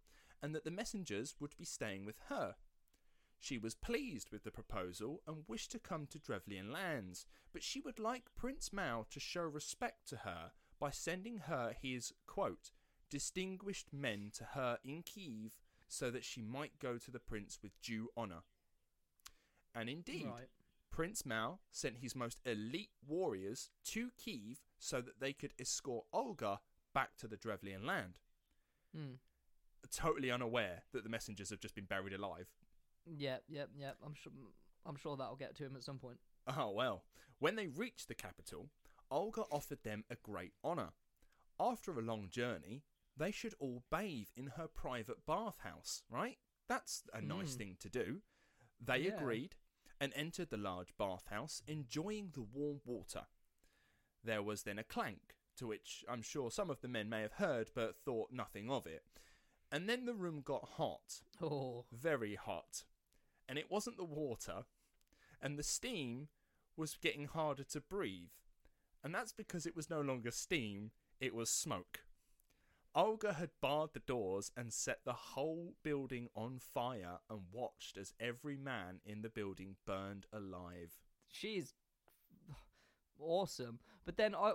and 0.42 0.56
that 0.56 0.64
the 0.64 0.72
messengers 0.72 1.36
would 1.42 1.56
be 1.58 1.66
staying 1.66 2.06
with 2.06 2.16
her. 2.30 2.56
She 3.40 3.58
was 3.58 3.74
pleased 3.74 4.30
with 4.32 4.44
the 4.44 4.52
proposal 4.52 5.22
and 5.26 5.46
wished 5.48 5.72
to 5.72 5.80
come 5.80 6.06
to 6.08 6.20
Drevlian 6.20 6.72
lands, 6.72 7.26
but 7.54 7.64
she 7.64 7.80
would 7.80 7.98
like 7.98 8.36
Prince 8.36 8.74
Mal 8.74 9.06
to 9.10 9.20
show 9.20 9.44
respect 9.44 10.08
to 10.10 10.18
her 10.18 10.52
by 10.78 10.92
sending 10.92 11.40
her 11.40 11.74
his, 11.82 12.14
quote, 12.28 12.72
distinguished 13.10 13.94
men 13.94 14.30
to 14.36 14.44
her 14.54 14.78
in 14.84 15.04
Kiev 15.04 15.58
so 15.88 16.12
that 16.12 16.24
she 16.26 16.42
might 16.42 16.80
go 16.80 16.98
to 16.98 17.12
the 17.12 17.20
prince 17.20 17.60
with 17.64 17.82
due 17.82 18.10
honour. 18.16 18.44
And 19.74 19.90
indeed, 19.90 20.28
Right. 20.28 20.50
Prince 20.92 21.26
Mal 21.26 21.62
sent 21.72 21.98
his 22.00 22.16
most 22.16 22.42
elite 22.46 22.92
warriors 23.08 23.70
to 23.86 24.12
Kiev 24.18 24.62
so 24.78 25.02
that 25.02 25.20
they 25.20 25.34
could 25.34 25.54
escort 25.58 26.06
Olga 26.12 26.60
back 26.94 27.16
to 27.18 27.28
the 27.28 27.38
Drevlian 27.38 27.86
land, 27.86 28.20
Hmm. 28.92 29.16
totally 29.92 30.30
unaware 30.30 30.84
that 30.92 31.04
the 31.04 31.10
messengers 31.10 31.50
have 31.50 31.60
just 31.62 31.74
been 31.76 31.86
buried 31.86 32.14
alive. 32.14 32.48
Yep, 33.18 33.44
yep, 33.50 33.70
yep. 33.78 33.98
I'm 34.06 34.14
sure. 34.14 34.32
I'm 34.86 34.96
sure 34.96 35.18
that'll 35.18 35.36
get 35.36 35.56
to 35.58 35.66
him 35.66 35.76
at 35.76 35.84
some 35.84 35.98
point. 36.00 36.20
Oh 36.48 36.72
well. 36.72 37.04
When 37.40 37.56
they 37.56 37.68
reached 37.68 38.08
the 38.08 38.16
capital, 38.16 38.70
Olga 39.12 39.44
offered 39.52 39.84
them 39.84 40.04
a 40.10 40.16
great 40.16 40.54
honour. 40.64 40.90
After 41.60 41.92
a 41.98 42.02
long 42.02 42.30
journey, 42.30 42.84
they 43.18 43.32
should 43.32 43.54
all 43.60 43.84
bathe 43.92 44.30
in 44.36 44.48
her 44.58 44.68
private 44.68 45.26
bathhouse, 45.26 46.04
right? 46.10 46.38
That's 46.68 47.04
a 47.14 47.22
nice 47.22 47.56
Mm. 47.56 47.58
thing 47.58 47.76
to 47.82 47.90
do. 47.90 48.22
They 48.80 49.00
Yeah. 49.00 49.16
agreed 49.16 49.56
and 50.00 50.14
entered 50.14 50.50
the 50.50 50.58
large 50.58 50.96
bathhouse, 50.98 51.62
enjoying 51.68 52.32
the 52.32 52.42
warm 52.42 52.82
water. 52.86 53.28
There 54.24 54.44
was 54.44 54.64
then 54.64 54.80
a 54.80 54.84
clank, 54.84 55.36
to 55.58 55.68
which 55.68 56.06
I'm 56.08 56.22
sure 56.22 56.52
some 56.52 56.70
of 56.70 56.80
the 56.82 56.88
men 56.88 57.10
may 57.10 57.22
have 57.22 57.34
heard 57.34 57.72
but 57.74 57.98
thought 57.98 58.32
nothing 58.32 58.70
of 58.70 58.86
it. 58.88 59.06
And 59.72 59.88
then 59.90 60.06
the 60.06 60.16
room 60.16 60.42
got 60.42 60.64
hot 60.78 61.22
Oh, 61.42 61.86
very 61.92 62.36
hot. 62.36 62.86
And 63.50 63.58
it 63.58 63.70
wasn't 63.70 63.98
the 63.98 64.06
water, 64.06 64.64
and 65.42 65.58
the 65.58 65.64
steam 65.64 66.28
was 66.78 66.98
getting 67.02 67.26
harder 67.26 67.64
to 67.64 67.82
breathe. 67.82 68.30
And 69.04 69.14
that's 69.14 69.34
because 69.34 69.66
it 69.66 69.76
was 69.76 69.90
no 69.90 70.02
longer 70.02 70.30
steam, 70.30 70.92
it 71.20 71.34
was 71.34 71.50
smoke. 71.50 72.02
Olga 72.96 73.34
had 73.34 73.50
barred 73.62 73.92
the 73.94 74.00
doors 74.00 74.52
and 74.56 74.72
set 74.72 75.00
the 75.04 75.14
whole 75.14 75.74
building 75.84 76.28
on 76.36 76.60
fire 76.60 77.20
and 77.30 77.42
watched 77.52 77.98
as 77.98 78.14
every 78.20 78.58
man 78.58 79.00
in 79.06 79.22
the 79.22 79.30
building 79.30 79.76
burned 79.86 80.26
alive. 80.32 81.00
she's 81.28 81.74
awesome. 83.20 83.80
But 84.06 84.18
then 84.18 84.34
oh, 84.36 84.44
I. 84.44 84.54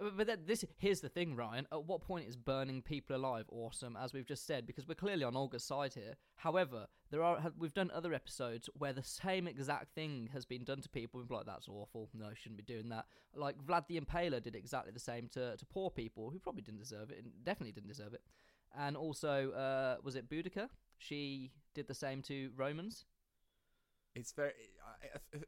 But 0.00 0.28
then 0.28 0.40
this 0.46 0.64
here's 0.78 1.00
the 1.00 1.08
thing, 1.08 1.34
Ryan. 1.34 1.66
At 1.72 1.84
what 1.84 2.02
point 2.02 2.28
is 2.28 2.36
burning 2.36 2.82
people 2.82 3.16
alive 3.16 3.46
awesome? 3.50 3.96
As 3.96 4.12
we've 4.12 4.26
just 4.26 4.46
said, 4.46 4.66
because 4.66 4.86
we're 4.86 4.94
clearly 4.94 5.24
on 5.24 5.34
Olga's 5.34 5.64
side 5.64 5.94
here. 5.94 6.14
However, 6.36 6.86
there 7.10 7.22
are 7.22 7.52
we've 7.58 7.74
done 7.74 7.90
other 7.92 8.14
episodes 8.14 8.70
where 8.74 8.92
the 8.92 9.02
same 9.02 9.48
exact 9.48 9.94
thing 9.94 10.28
has 10.32 10.44
been 10.44 10.62
done 10.62 10.80
to 10.82 10.88
people. 10.88 11.24
We're 11.28 11.36
like, 11.36 11.46
that's 11.46 11.68
awful. 11.68 12.10
No, 12.14 12.26
I 12.26 12.34
shouldn't 12.34 12.58
be 12.58 12.72
doing 12.72 12.88
that. 12.90 13.06
Like 13.34 13.56
Vlad 13.58 13.88
the 13.88 14.00
Impaler 14.00 14.40
did 14.40 14.54
exactly 14.54 14.92
the 14.92 15.00
same 15.00 15.28
to 15.32 15.56
to 15.56 15.66
poor 15.66 15.90
people 15.90 16.30
who 16.30 16.38
probably 16.38 16.62
didn't 16.62 16.80
deserve 16.80 17.10
it 17.10 17.18
and 17.18 17.32
definitely 17.42 17.72
didn't 17.72 17.88
deserve 17.88 18.14
it. 18.14 18.22
And 18.78 18.96
also, 18.96 19.50
uh, 19.52 19.96
was 20.04 20.14
it 20.14 20.28
Boudica? 20.28 20.68
She 20.98 21.50
did 21.74 21.88
the 21.88 21.94
same 21.94 22.22
to 22.22 22.50
Romans. 22.56 23.04
It's 24.18 24.32
very. 24.32 24.52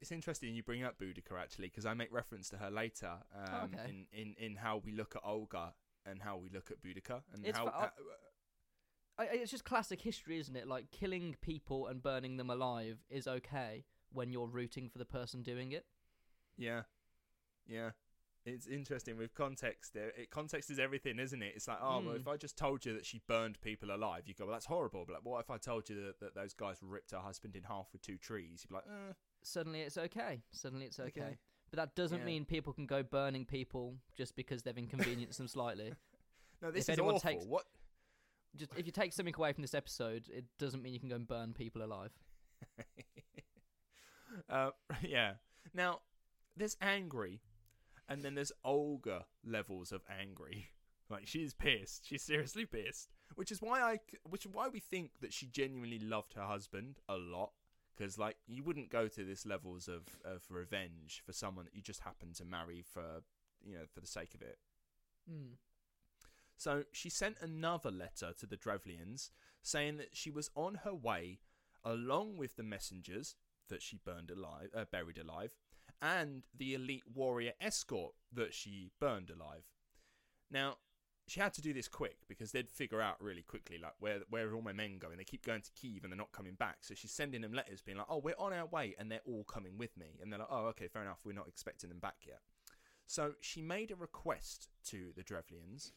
It's 0.00 0.12
interesting 0.12 0.54
you 0.54 0.62
bring 0.62 0.84
up 0.84 0.98
Boudica 0.98 1.38
actually 1.40 1.68
because 1.68 1.84
I 1.86 1.94
make 1.94 2.12
reference 2.12 2.48
to 2.50 2.56
her 2.58 2.70
later 2.70 3.12
um, 3.34 3.70
okay. 3.74 3.88
in, 3.88 4.06
in 4.12 4.34
in 4.38 4.56
how 4.56 4.80
we 4.84 4.92
look 4.92 5.16
at 5.16 5.22
Olga 5.24 5.74
and 6.06 6.22
how 6.22 6.36
we 6.36 6.48
look 6.50 6.70
at 6.70 6.80
Boudica 6.82 7.22
and 7.34 7.44
It's 7.44 7.58
how. 7.58 7.66
fa- 7.66 7.92
uh, 9.18 9.22
I- 9.22 9.28
it's 9.32 9.50
just 9.50 9.64
classic 9.64 10.00
history, 10.00 10.38
isn't 10.38 10.56
it? 10.56 10.66
Like 10.68 10.90
killing 10.90 11.36
people 11.42 11.88
and 11.88 12.02
burning 12.02 12.36
them 12.36 12.48
alive 12.48 12.98
is 13.10 13.26
okay 13.26 13.84
when 14.12 14.32
you're 14.32 14.46
rooting 14.48 14.88
for 14.88 14.98
the 14.98 15.04
person 15.04 15.42
doing 15.42 15.72
it. 15.72 15.84
yeah, 16.56 16.82
yeah. 17.66 17.90
It's 18.46 18.66
interesting 18.66 19.16
with 19.18 19.34
context. 19.34 19.92
There, 19.94 20.08
it, 20.16 20.30
context 20.30 20.70
is 20.70 20.78
everything, 20.78 21.18
isn't 21.18 21.42
it? 21.42 21.52
It's 21.56 21.68
like, 21.68 21.78
oh, 21.82 22.00
well, 22.04 22.14
Mm. 22.14 22.20
if 22.20 22.28
I 22.28 22.36
just 22.36 22.56
told 22.56 22.84
you 22.86 22.94
that 22.94 23.04
she 23.06 23.20
burned 23.28 23.60
people 23.60 23.90
alive, 23.94 24.22
you 24.26 24.34
go, 24.34 24.46
well, 24.46 24.54
that's 24.54 24.66
horrible. 24.66 25.04
But 25.06 25.14
like, 25.14 25.24
what 25.24 25.40
if 25.40 25.50
I 25.50 25.58
told 25.58 25.88
you 25.88 25.96
that, 26.06 26.20
that 26.20 26.34
those 26.34 26.54
guys 26.54 26.78
ripped 26.82 27.10
her 27.10 27.18
husband 27.18 27.54
in 27.56 27.64
half 27.64 27.88
with 27.92 28.02
two 28.02 28.16
trees? 28.16 28.62
You'd 28.64 28.68
be 28.70 28.74
like, 28.76 28.84
eh. 28.86 29.12
Suddenly 29.42 29.80
it's 29.82 29.98
okay. 29.98 30.42
Suddenly 30.52 30.86
it's 30.86 30.98
okay. 31.00 31.08
Okay. 31.20 31.38
But 31.70 31.76
that 31.78 31.94
doesn't 31.94 32.18
Yeah. 32.20 32.24
mean 32.24 32.44
people 32.44 32.72
can 32.72 32.86
go 32.86 33.02
burning 33.02 33.44
people 33.44 33.96
just 34.16 34.34
because 34.36 34.62
they've 34.62 34.76
inconvenienced 34.76 35.38
them 35.38 35.48
slightly. 35.48 35.92
no, 36.62 36.70
this 36.70 36.88
If 36.88 36.94
is 36.94 36.98
awful. 37.00 37.20
takes- 37.20 37.44
What? 37.44 37.64
Just 38.56 38.72
if 38.76 38.84
you 38.84 38.90
take 38.90 39.12
something 39.12 39.34
away 39.36 39.52
from 39.52 39.62
this 39.62 39.74
episode, 39.74 40.28
it 40.28 40.44
doesn't 40.58 40.82
mean 40.82 40.92
you 40.92 40.98
can 40.98 41.08
go 41.08 41.14
and 41.14 41.28
burn 41.28 41.52
people 41.54 41.84
alive. 41.84 42.10
uh, 44.48 44.70
yeah. 45.02 45.34
Now, 45.72 46.00
there's 46.56 46.76
angry, 46.80 47.40
and 48.10 48.22
then 48.22 48.34
there's 48.34 48.52
Olga 48.64 49.24
levels 49.44 49.92
of 49.92 50.02
angry. 50.20 50.68
Like 51.12 51.26
she's 51.26 51.52
pissed. 51.52 52.06
She's 52.06 52.22
seriously 52.22 52.64
pissed. 52.64 53.08
Which 53.34 53.50
is 53.50 53.60
why 53.60 53.80
I, 53.80 53.98
which 54.28 54.46
is 54.46 54.52
why 54.52 54.68
we 54.68 54.78
think 54.78 55.10
that 55.20 55.32
she 55.32 55.46
genuinely 55.46 55.98
loved 55.98 56.34
her 56.34 56.44
husband 56.44 57.00
a 57.08 57.16
lot. 57.16 57.50
Because 57.96 58.16
like 58.16 58.36
you 58.46 58.62
wouldn't 58.62 58.90
go 58.90 59.08
to 59.08 59.24
this 59.24 59.44
levels 59.44 59.88
of 59.88 60.02
of 60.24 60.44
revenge 60.48 61.20
for 61.26 61.32
someone 61.32 61.64
that 61.64 61.74
you 61.74 61.82
just 61.82 62.02
happen 62.02 62.32
to 62.34 62.44
marry 62.44 62.84
for, 62.94 63.24
you 63.60 63.74
know, 63.74 63.86
for 63.92 63.98
the 64.00 64.06
sake 64.06 64.36
of 64.36 64.42
it. 64.42 64.58
Mm. 65.28 65.54
So 66.56 66.84
she 66.92 67.10
sent 67.10 67.38
another 67.40 67.90
letter 67.90 68.32
to 68.38 68.46
the 68.46 68.56
Drevlians 68.56 69.30
saying 69.62 69.96
that 69.96 70.16
she 70.16 70.30
was 70.30 70.48
on 70.54 70.76
her 70.84 70.94
way, 70.94 71.40
along 71.84 72.36
with 72.36 72.54
the 72.54 72.62
messengers 72.62 73.34
that 73.68 73.82
she 73.82 73.96
burned 73.96 74.30
alive, 74.30 74.68
uh, 74.76 74.84
buried 74.84 75.18
alive, 75.18 75.56
and 76.02 76.42
the 76.56 76.74
elite 76.74 77.04
warrior 77.14 77.52
escort 77.60 78.14
that 78.32 78.54
she 78.54 78.90
burned 79.00 79.30
alive. 79.30 79.64
Now, 80.50 80.76
she 81.26 81.38
had 81.38 81.54
to 81.54 81.62
do 81.62 81.72
this 81.72 81.86
quick 81.86 82.16
because 82.28 82.50
they'd 82.50 82.68
figure 82.68 83.00
out 83.00 83.22
really 83.22 83.42
quickly 83.42 83.78
like 83.78 83.92
where 84.00 84.18
where 84.30 84.48
are 84.48 84.54
all 84.54 84.62
my 84.62 84.72
men 84.72 84.98
going. 84.98 85.16
They 85.16 85.24
keep 85.24 85.44
going 85.44 85.62
to 85.62 85.70
Kiev 85.76 86.02
and 86.02 86.12
they're 86.12 86.18
not 86.18 86.32
coming 86.32 86.54
back. 86.54 86.78
So 86.80 86.94
she's 86.94 87.12
sending 87.12 87.42
them 87.42 87.52
letters 87.52 87.82
being 87.82 87.98
like, 87.98 88.08
"Oh, 88.08 88.18
we're 88.18 88.34
on 88.36 88.52
our 88.52 88.66
way," 88.66 88.96
and 88.98 89.10
they're 89.10 89.20
all 89.24 89.44
coming 89.44 89.78
with 89.78 89.96
me. 89.96 90.18
And 90.20 90.32
they're 90.32 90.40
like, 90.40 90.48
"Oh, 90.50 90.66
okay, 90.66 90.88
fair 90.88 91.02
enough. 91.02 91.20
We're 91.24 91.32
not 91.32 91.46
expecting 91.46 91.88
them 91.88 92.00
back 92.00 92.26
yet." 92.26 92.40
So 93.06 93.34
she 93.40 93.62
made 93.62 93.92
a 93.92 93.96
request 93.96 94.68
to 94.86 95.12
the 95.14 95.22
Drevlians. 95.22 95.92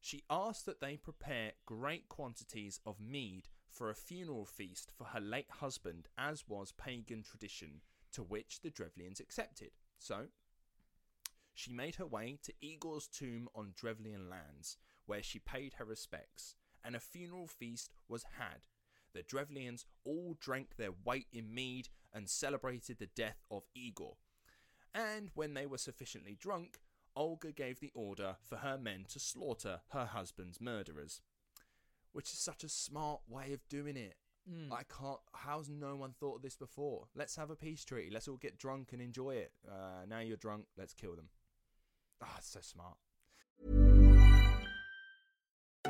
She 0.00 0.24
asked 0.30 0.66
that 0.66 0.80
they 0.80 0.96
prepare 0.96 1.52
great 1.66 2.08
quantities 2.08 2.80
of 2.84 2.98
mead 2.98 3.48
for 3.70 3.88
a 3.88 3.94
funeral 3.94 4.44
feast 4.44 4.90
for 4.90 5.04
her 5.04 5.20
late 5.20 5.50
husband, 5.50 6.08
as 6.18 6.48
was 6.48 6.72
pagan 6.72 7.22
tradition, 7.22 7.82
to 8.12 8.22
which 8.22 8.60
the 8.60 8.70
Drevlians 8.70 9.20
accepted. 9.20 9.70
So, 9.98 10.26
she 11.54 11.72
made 11.72 11.96
her 11.96 12.06
way 12.06 12.38
to 12.42 12.54
Igor's 12.60 13.06
tomb 13.06 13.48
on 13.54 13.74
Drevlian 13.74 14.28
lands, 14.30 14.78
where 15.06 15.22
she 15.22 15.38
paid 15.38 15.74
her 15.74 15.84
respects, 15.84 16.56
and 16.84 16.96
a 16.96 17.00
funeral 17.00 17.46
feast 17.46 17.92
was 18.08 18.24
had. 18.38 18.66
The 19.12 19.22
Drevlians 19.22 19.84
all 20.04 20.36
drank 20.40 20.76
their 20.76 20.92
weight 21.04 21.26
in 21.32 21.54
mead 21.54 21.88
and 22.12 22.28
celebrated 22.28 22.98
the 22.98 23.06
death 23.06 23.42
of 23.50 23.64
Igor. 23.74 24.16
And 24.94 25.30
when 25.34 25.54
they 25.54 25.66
were 25.66 25.78
sufficiently 25.78 26.36
drunk, 26.38 26.78
Olga 27.14 27.52
gave 27.52 27.80
the 27.80 27.92
order 27.94 28.36
for 28.42 28.56
her 28.56 28.78
men 28.78 29.04
to 29.10 29.20
slaughter 29.20 29.80
her 29.88 30.06
husband's 30.06 30.60
murderers. 30.60 31.20
Which 32.12 32.32
is 32.32 32.38
such 32.38 32.64
a 32.64 32.68
smart 32.68 33.20
way 33.28 33.52
of 33.52 33.68
doing 33.68 33.96
it. 33.96 34.16
Mm. 34.50 34.72
I 34.72 34.82
can't. 34.82 35.18
How's 35.32 35.68
no 35.68 35.96
one 35.96 36.14
thought 36.18 36.36
of 36.36 36.42
this 36.42 36.56
before? 36.56 37.06
Let's 37.14 37.36
have 37.36 37.50
a 37.50 37.56
peace 37.56 37.84
treaty. 37.84 38.10
Let's 38.10 38.28
all 38.28 38.36
get 38.36 38.58
drunk 38.58 38.88
and 38.92 39.00
enjoy 39.00 39.36
it. 39.36 39.52
Uh, 39.68 40.04
now 40.08 40.20
you're 40.20 40.36
drunk. 40.36 40.64
Let's 40.76 40.94
kill 40.94 41.14
them. 41.14 41.28
Ah, 42.22 42.34
it's 42.38 42.48
so 42.50 42.60
smart. 42.60 42.96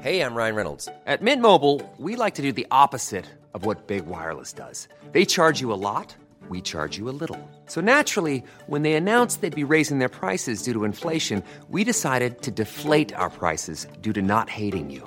Hey, 0.00 0.20
I'm 0.20 0.34
Ryan 0.34 0.54
Reynolds. 0.56 0.88
At 1.06 1.22
Mint 1.22 1.42
Mobile, 1.42 1.80
we 1.98 2.16
like 2.16 2.34
to 2.34 2.42
do 2.42 2.50
the 2.50 2.66
opposite 2.70 3.26
of 3.54 3.64
what 3.64 3.86
Big 3.86 4.06
Wireless 4.06 4.52
does. 4.52 4.88
They 5.12 5.24
charge 5.24 5.60
you 5.60 5.72
a 5.72 5.74
lot, 5.74 6.16
we 6.48 6.60
charge 6.60 6.96
you 6.98 7.08
a 7.08 7.14
little. 7.14 7.38
So 7.66 7.80
naturally, 7.80 8.42
when 8.66 8.82
they 8.82 8.94
announced 8.94 9.42
they'd 9.42 9.54
be 9.54 9.64
raising 9.64 9.98
their 9.98 10.08
prices 10.08 10.62
due 10.62 10.72
to 10.72 10.84
inflation, 10.84 11.42
we 11.68 11.84
decided 11.84 12.42
to 12.42 12.50
deflate 12.50 13.14
our 13.14 13.30
prices 13.30 13.86
due 14.00 14.12
to 14.14 14.22
not 14.22 14.48
hating 14.48 14.90
you. 14.90 15.06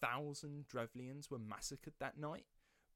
5,000 0.00 0.66
Drevlians 0.68 1.30
were 1.30 1.38
massacred 1.38 1.94
that 2.00 2.18
night, 2.18 2.44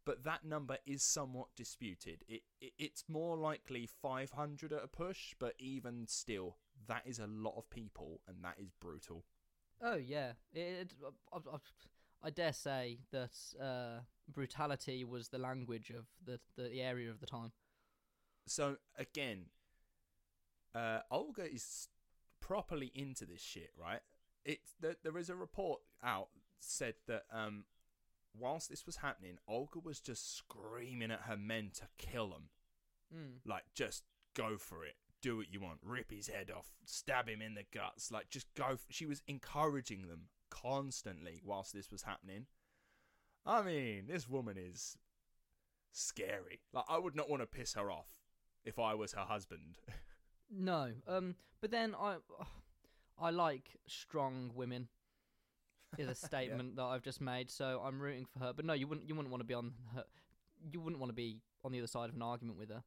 but 0.05 0.25
that 0.25 0.45
number 0.45 0.79
is 0.87 1.03
somewhat 1.03 1.49
disputed. 1.57 2.25
It, 2.29 2.43
it 2.61 2.73
It's 2.79 3.05
more 3.09 3.37
likely 3.37 3.87
500 3.87 4.73
at 4.73 4.85
a 4.85 4.89
push, 4.89 5.35
but 5.39 5.55
even 5.59 6.07
still, 6.07 6.57
that 6.87 7.03
is 7.07 7.19
a 7.19 7.27
lot 7.27 7.55
of 7.57 7.71
people, 7.71 8.21
and 8.29 8.45
that 8.45 8.57
is 8.59 8.71
brutal. 8.81 9.25
Oh 9.83 9.97
yeah, 9.97 10.33
it, 10.53 10.61
it, 10.61 10.93
I, 11.33 11.37
I, 11.37 11.59
I 12.23 12.31
dare 12.31 12.53
say 12.53 13.01
that 13.13 13.37
uh, 13.61 14.01
brutality 14.33 15.05
was 15.05 15.29
the 15.29 15.39
language 15.39 15.91
of 15.91 16.07
the, 16.25 16.41
the 16.57 16.81
area 16.81 17.11
of 17.11 17.21
the 17.21 17.27
time. 17.27 17.53
So, 18.47 18.77
again, 18.99 19.47
uh, 20.75 21.01
Olga 21.11 21.51
is 21.51 21.89
properly 22.41 22.93
into 22.95 23.25
this 23.25 23.41
shit, 23.41 23.71
right? 23.81 24.01
It's 24.45 24.75
there, 24.81 24.97
there 25.03 25.17
is 25.17 25.31
a 25.31 25.35
report 25.35 25.81
out 26.03 26.29
said 26.61 26.95
that 27.07 27.25
um, 27.33 27.65
whilst 28.39 28.69
this 28.71 28.87
was 28.87 28.97
happening, 28.97 29.39
Olga 29.49 29.79
was 29.79 30.01
just 30.01 30.37
screaming 30.37 31.11
at 31.11 31.23
her 31.23 31.37
men 31.37 31.71
to 31.75 31.85
kill 31.99 32.29
him. 32.29 32.49
Mm. 33.15 33.49
Like, 33.49 33.65
just 33.75 34.05
go 34.35 34.57
for 34.59 34.85
it. 34.85 34.95
Do 35.23 35.39
what 35.39 35.53
you 35.53 35.61
want. 35.61 35.79
Rip 35.83 36.11
his 36.11 36.29
head 36.29 36.51
off. 36.55 36.67
Stab 36.85 37.29
him 37.29 37.41
in 37.41 37.55
the 37.55 37.65
guts. 37.73 38.11
Like, 38.11 38.29
just 38.31 38.47
go. 38.55 38.71
F- 38.73 38.87
she 38.91 39.07
was 39.07 39.23
encouraging 39.27 40.09
them 40.09 40.29
constantly 40.51 41.41
whilst 41.45 41.73
this 41.73 41.91
was 41.91 42.03
happening. 42.03 42.47
I 43.47 43.63
mean, 43.63 44.05
this 44.09 44.29
woman 44.29 44.57
is 44.59 44.97
scary. 45.93 46.61
Like, 46.73 46.85
I 46.89 46.99
would 46.99 47.15
not 47.15 47.31
want 47.31 47.43
to 47.43 47.47
piss 47.47 47.75
her 47.75 47.91
off 47.91 48.09
if 48.65 48.79
I 48.79 48.95
was 48.95 49.13
her 49.13 49.25
husband. 49.25 49.77
No, 50.51 50.93
um, 51.09 51.35
but 51.61 51.71
then 51.71 51.95
I, 51.99 52.17
I 53.19 53.31
like 53.31 53.79
strong 53.89 54.53
women. 54.55 54.89
Is 55.99 56.09
a 56.09 56.15
statement 56.27 56.77
that 56.77 56.83
I've 56.85 57.03
just 57.03 57.21
made, 57.21 57.51
so 57.51 57.81
I'm 57.85 58.01
rooting 58.01 58.27
for 58.27 58.39
her. 58.41 58.53
But 58.53 58.65
no, 58.65 58.73
you 58.73 58.87
wouldn't. 58.87 59.09
You 59.09 59.15
wouldn't 59.15 59.31
want 59.33 59.41
to 59.41 59.47
be 59.47 59.55
on 59.55 59.73
her. 59.95 60.05
You 60.71 60.81
wouldn't 60.81 61.01
want 61.01 61.11
to 61.11 61.15
be 61.15 61.41
on 61.65 61.73
the 61.73 61.79
other 61.79 61.87
side 61.87 62.09
of 62.09 62.15
an 62.17 62.23
argument 62.23 62.59
with 62.59 62.71
her. 62.71 62.83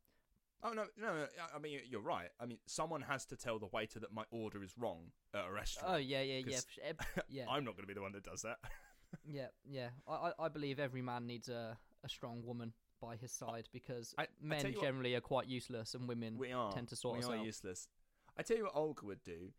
oh 0.63 0.73
no, 0.73 0.85
no, 0.97 1.09
I- 1.09 1.55
I 1.55 1.59
mean 1.59 1.79
you're 1.89 2.01
right. 2.01 2.29
I 2.39 2.45
mean 2.47 2.57
someone 2.65 3.01
has 3.01 3.25
to 3.27 3.35
tell 3.35 3.59
the 3.59 3.67
waiter 3.67 3.99
that 3.99 4.11
my 4.11 4.23
order 4.31 4.63
is 4.63 4.73
wrong 4.77 5.11
at 5.33 5.45
a 5.47 5.51
restaurant. 5.51 5.93
Oh 5.93 5.97
yeah, 5.97 6.21
yeah, 6.21 6.41
yeah, 6.45 6.59
sure. 6.73 7.23
Yeah, 7.29 7.45
I'm 7.49 7.63
not 7.63 7.75
going 7.75 7.83
to 7.83 7.87
be 7.87 7.93
the 7.93 8.01
one 8.01 8.13
that 8.13 8.23
does 8.23 8.41
that. 8.41 8.57
yeah, 9.25 9.47
yeah. 9.69 9.89
I, 10.07 10.13
I, 10.39 10.45
I 10.45 10.47
believe 10.49 10.79
every 10.79 11.01
man 11.03 11.27
needs 11.27 11.47
a, 11.49 11.77
a 12.03 12.09
strong 12.09 12.43
woman 12.43 12.73
by 12.99 13.15
his 13.15 13.31
side 13.31 13.69
because 13.71 14.15
I- 14.17 14.23
I 14.23 14.27
men 14.41 14.61
tell 14.61 14.71
you 14.71 14.77
what- 14.77 14.85
generally 14.85 15.13
are 15.15 15.21
quite 15.21 15.47
useless 15.47 15.93
and 15.93 16.07
women 16.07 16.37
we 16.39 16.51
are 16.51 16.71
tend 16.71 16.87
to 16.89 16.95
sort 16.95 17.17
we 17.17 17.23
us 17.23 17.29
are 17.29 17.35
out. 17.37 17.45
useless. 17.45 17.87
I 18.35 18.41
tell 18.43 18.57
you 18.57 18.63
what 18.63 18.75
Olga 18.75 19.05
would 19.05 19.23
do. 19.23 19.51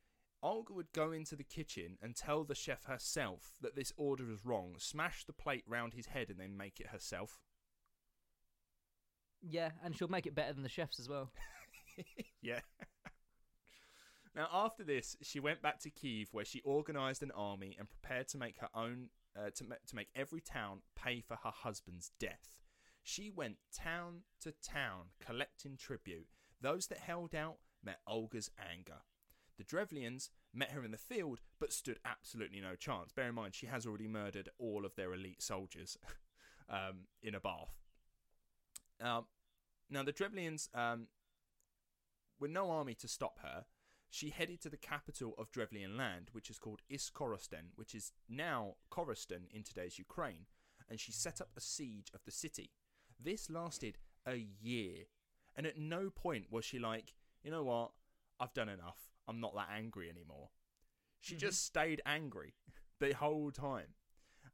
Olga 0.43 0.72
would 0.72 0.93
go 0.93 1.11
into 1.12 1.34
the 1.34 1.45
kitchen 1.45 1.99
and 2.01 2.14
tell 2.14 2.45
the 2.45 2.55
chef 2.55 2.84
herself 2.84 3.55
that 3.61 3.74
this 3.74 3.93
order 3.97 4.30
is 4.30 4.45
wrong, 4.45 4.76
smash 4.78 5.24
the 5.24 5.32
plate 5.32 5.64
round 5.66 5.95
his 5.95 6.07
head, 6.07 6.30
and 6.30 6.39
then 6.39 6.57
make 6.57 6.80
it 6.80 6.89
herself. 6.89 7.41
Yeah, 9.43 9.70
and 9.84 9.97
she'll 9.97 10.09
make 10.09 10.26
it 10.26 10.34
better 10.34 10.53
than 10.53 10.62
the 10.62 10.68
chefs 10.68 11.01
as 11.01 11.09
well. 11.09 11.30
yeah. 12.43 12.61
now, 14.34 14.49
after 14.53 14.84
this, 14.84 15.16
she 15.22 15.41
went 15.41 15.62
back 15.62 15.80
to 15.80 15.91
Kiev, 15.91 16.28
where 16.32 16.45
she 16.45 16.62
organised 16.64 17.22
an 17.22 17.32
army 17.32 17.76
and 17.78 17.89
prepared 17.89 18.28
to 18.28 18.39
make 18.39 18.59
her 18.59 18.68
own 18.74 19.09
uh, 19.36 19.51
to 19.55 19.64
ma- 19.64 19.76
to 19.86 19.97
make 19.97 20.09
every 20.16 20.41
town 20.41 20.80
pay 20.97 21.20
for 21.20 21.36
her 21.45 21.53
husband's 21.53 22.11
death. 22.18 22.57
She 23.03 23.30
went 23.30 23.57
town 23.72 24.22
to 24.43 24.53
town 24.53 25.11
collecting 25.24 25.76
tribute. 25.76 26.26
Those 26.61 26.89
that 26.89 26.99
held 26.99 27.34
out 27.34 27.59
met 27.82 28.01
Olga's 28.07 28.51
anger. 28.59 29.03
The 29.59 29.64
Drevlians 29.64 30.30
met 30.54 30.70
her 30.70 30.84
in 30.84 30.92
the 30.92 30.96
field 30.96 31.40
but 31.59 31.72
stood 31.72 31.98
absolutely 32.04 32.61
no 32.61 32.76
chance. 32.76 33.12
Bear 33.12 33.28
in 33.28 33.34
mind, 33.34 33.54
she 33.54 33.66
has 33.66 33.84
already 33.84 34.06
murdered 34.06 34.48
all 34.59 34.86
of 34.86 34.94
their 34.94 35.12
elite 35.12 35.42
soldiers 35.42 35.98
um, 36.70 37.06
in 37.22 37.34
a 37.34 37.40
bath. 37.40 37.74
Um, 39.00 39.26
now, 39.90 40.02
the 40.02 40.12
Drevlians, 40.12 40.68
um, 40.74 41.09
with 42.38 42.50
no 42.50 42.70
army 42.70 42.94
to 42.94 43.09
stop 43.09 43.40
her, 43.42 43.64
she 44.11 44.30
headed 44.30 44.61
to 44.62 44.70
the 44.70 44.76
capital 44.76 45.34
of 45.38 45.50
Drevlian 45.50 45.96
land, 45.96 46.28
which 46.32 46.50
is 46.50 46.59
called 46.59 46.80
Iskorosten, 46.90 47.72
which 47.74 47.94
is 47.94 48.12
now 48.28 48.76
Korosten 48.90 49.50
in 49.50 49.62
today's 49.62 49.98
Ukraine, 49.98 50.46
and 50.88 50.98
she 50.98 51.12
set 51.12 51.40
up 51.40 51.50
a 51.56 51.61
siege 51.61 52.11
of 52.14 52.20
the 52.24 52.30
city. 52.30 52.70
This 53.22 53.50
lasted 53.50 53.98
a 54.26 54.36
year, 54.36 55.04
and 55.56 55.66
at 55.66 55.78
no 55.78 56.11
point 56.11 56.46
was 56.50 56.64
she 56.64 56.78
like, 56.78 57.12
you 57.42 57.50
know 57.50 57.64
what, 57.64 57.90
I've 58.40 58.54
done 58.54 58.68
enough. 58.68 59.07
I'm 59.29 59.41
not 59.41 59.55
that 59.55 59.68
angry 59.72 60.09
anymore. 60.11 60.51
She 61.20 61.35
Mm-hmm. 61.35 61.41
just 61.41 61.64
stayed 61.64 62.01
angry 62.07 62.55
the 63.01 63.12
whole 63.14 63.51
time. 63.53 63.95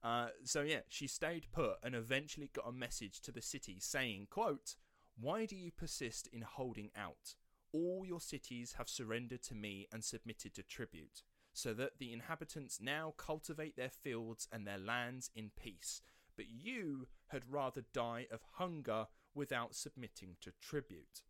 Uh, 0.02 0.28
so 0.44 0.62
yeah, 0.62 0.80
she 0.88 1.06
stayed 1.06 1.46
put 1.52 1.76
and 1.82 1.94
eventually 1.94 2.50
got 2.52 2.68
a 2.68 2.72
message 2.72 3.20
to 3.22 3.32
the 3.32 3.40
city 3.42 3.78
saying, 3.80 4.26
"quote 4.30 4.76
Why 5.18 5.46
do 5.46 5.56
you 5.56 5.70
persist 5.72 6.26
in 6.32 6.42
holding 6.42 6.90
out? 6.96 7.36
All 7.72 8.04
your 8.06 8.20
cities 8.20 8.74
have 8.74 8.88
surrendered 8.88 9.42
to 9.44 9.54
me 9.54 9.86
and 9.92 10.04
submitted 10.04 10.54
to 10.54 10.62
tribute, 10.62 11.22
so 11.52 11.72
that 11.74 11.98
the 11.98 12.12
inhabitants 12.12 12.80
now 12.80 13.14
cultivate 13.16 13.76
their 13.76 13.90
fields 13.90 14.48
and 14.52 14.66
their 14.66 14.78
lands 14.78 15.30
in 15.34 15.50
peace. 15.56 16.02
But 16.36 16.48
you 16.48 17.08
had 17.28 17.50
rather 17.50 17.82
die 17.92 18.26
of 18.30 18.42
hunger 18.54 19.06
without 19.34 19.74
submitting 19.74 20.36
to 20.42 20.52
tribute." 20.60 21.22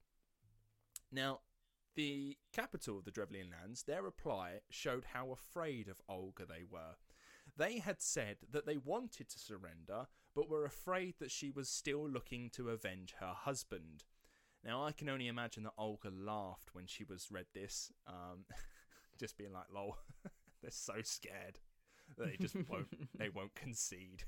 Now, 1.13 1.41
the 1.95 2.37
capital 2.53 2.99
of 2.99 3.05
the 3.05 3.11
Drevlian 3.11 3.51
lands, 3.51 3.83
their 3.83 4.03
reply 4.03 4.61
showed 4.71 5.07
how 5.13 5.31
afraid 5.31 5.89
of 5.89 6.01
Olga 6.09 6.45
they 6.47 6.65
were. 6.69 6.97
They 7.57 7.79
had 7.79 8.01
said 8.01 8.39
that 8.51 8.67
they 8.67 8.77
wanted 8.77 9.29
to 9.29 9.39
surrender, 9.39 10.07
but 10.35 10.49
were 10.49 10.65
afraid 10.65 11.15
that 11.21 11.31
she 11.31 11.51
was 11.51 11.69
still 11.69 12.09
looking 12.09 12.51
to 12.51 12.71
avenge 12.71 13.15
her 13.21 13.35
husband. 13.35 14.05
Now, 14.65 14.85
I 14.85 14.93
can 14.93 15.09
only 15.09 15.29
imagine 15.29 15.63
that 15.65 15.75
Olga 15.79 16.11
laughed 16.11 16.75
when 16.75 16.87
she 16.87 17.05
was 17.05 17.31
read 17.31 17.47
this, 17.55 17.93
um, 18.07 18.47
just 19.19 19.37
being 19.37 19.53
like, 19.53 19.67
"Lol, 19.73 19.99
they're 20.63 20.71
so 20.71 21.03
scared 21.03 21.61
that 22.17 22.27
they 22.27 22.37
just 22.37 22.57
won't, 22.69 22.89
they 23.19 23.29
won't 23.29 23.55
concede." 23.55 24.25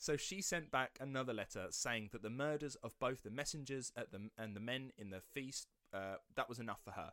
So 0.00 0.16
she 0.16 0.40
sent 0.40 0.70
back 0.70 0.96
another 0.98 1.34
letter 1.34 1.66
saying 1.68 2.08
that 2.12 2.22
the 2.22 2.30
murders 2.30 2.74
of 2.76 2.98
both 2.98 3.22
the 3.22 3.30
messengers 3.30 3.92
at 3.94 4.10
the, 4.10 4.30
and 4.38 4.56
the 4.56 4.60
men 4.60 4.92
in 4.96 5.10
the 5.10 5.20
feast 5.20 5.68
uh, 5.92 6.16
that 6.36 6.48
was 6.48 6.58
enough 6.58 6.80
for 6.84 6.92
her. 6.92 7.12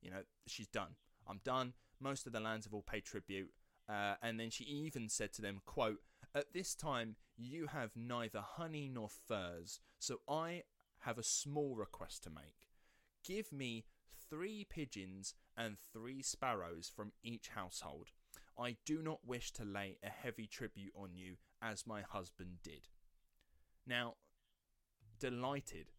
You 0.00 0.10
know, 0.10 0.22
she's 0.46 0.68
done. 0.68 0.96
I'm 1.26 1.40
done. 1.44 1.74
Most 2.00 2.26
of 2.26 2.32
the 2.32 2.40
lands 2.40 2.66
have 2.66 2.74
all 2.74 2.82
paid 2.82 3.04
tribute. 3.04 3.50
Uh, 3.88 4.14
and 4.22 4.38
then 4.38 4.50
she 4.50 4.64
even 4.64 5.08
said 5.08 5.32
to 5.34 5.42
them, 5.42 5.60
"quote 5.64 6.00
At 6.34 6.52
this 6.52 6.74
time 6.74 7.16
you 7.36 7.68
have 7.68 7.96
neither 7.96 8.40
honey 8.40 8.88
nor 8.92 9.08
furs, 9.08 9.80
so 9.98 10.20
I 10.28 10.64
have 11.00 11.18
a 11.18 11.22
small 11.22 11.74
request 11.74 12.22
to 12.24 12.30
make. 12.30 12.68
Give 13.24 13.50
me 13.52 13.84
three 14.28 14.66
pigeons 14.68 15.34
and 15.56 15.76
three 15.92 16.22
sparrows 16.22 16.90
from 16.94 17.12
each 17.22 17.48
household. 17.48 18.10
I 18.58 18.76
do 18.84 19.02
not 19.02 19.26
wish 19.26 19.52
to 19.52 19.64
lay 19.64 19.98
a 20.02 20.10
heavy 20.10 20.46
tribute 20.46 20.92
on 20.94 21.14
you 21.14 21.36
as 21.62 21.86
my 21.86 22.02
husband 22.02 22.58
did. 22.62 22.88
Now, 23.86 24.14
delighted 25.18 25.90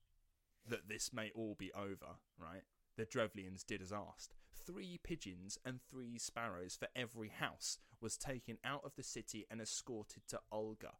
that 0.70 0.88
this 0.88 1.11
may 1.13 1.32
all 1.36 1.55
be 1.57 1.72
over, 1.74 2.17
right? 2.38 2.63
The 2.97 3.05
Drevlians 3.05 3.63
did 3.63 3.82
as 3.82 3.91
asked. 3.91 4.34
Three 4.65 4.99
pigeons 5.03 5.57
and 5.65 5.80
three 5.82 6.17
sparrows 6.17 6.76
for 6.76 6.88
every 6.95 7.30
house 7.30 7.78
was 8.01 8.17
taken 8.17 8.57
out 8.63 8.82
of 8.86 8.95
the 8.95 9.03
city 9.03 9.45
and 9.49 9.61
escorted 9.61 10.24
to 10.30 10.39
Olga. 10.51 10.93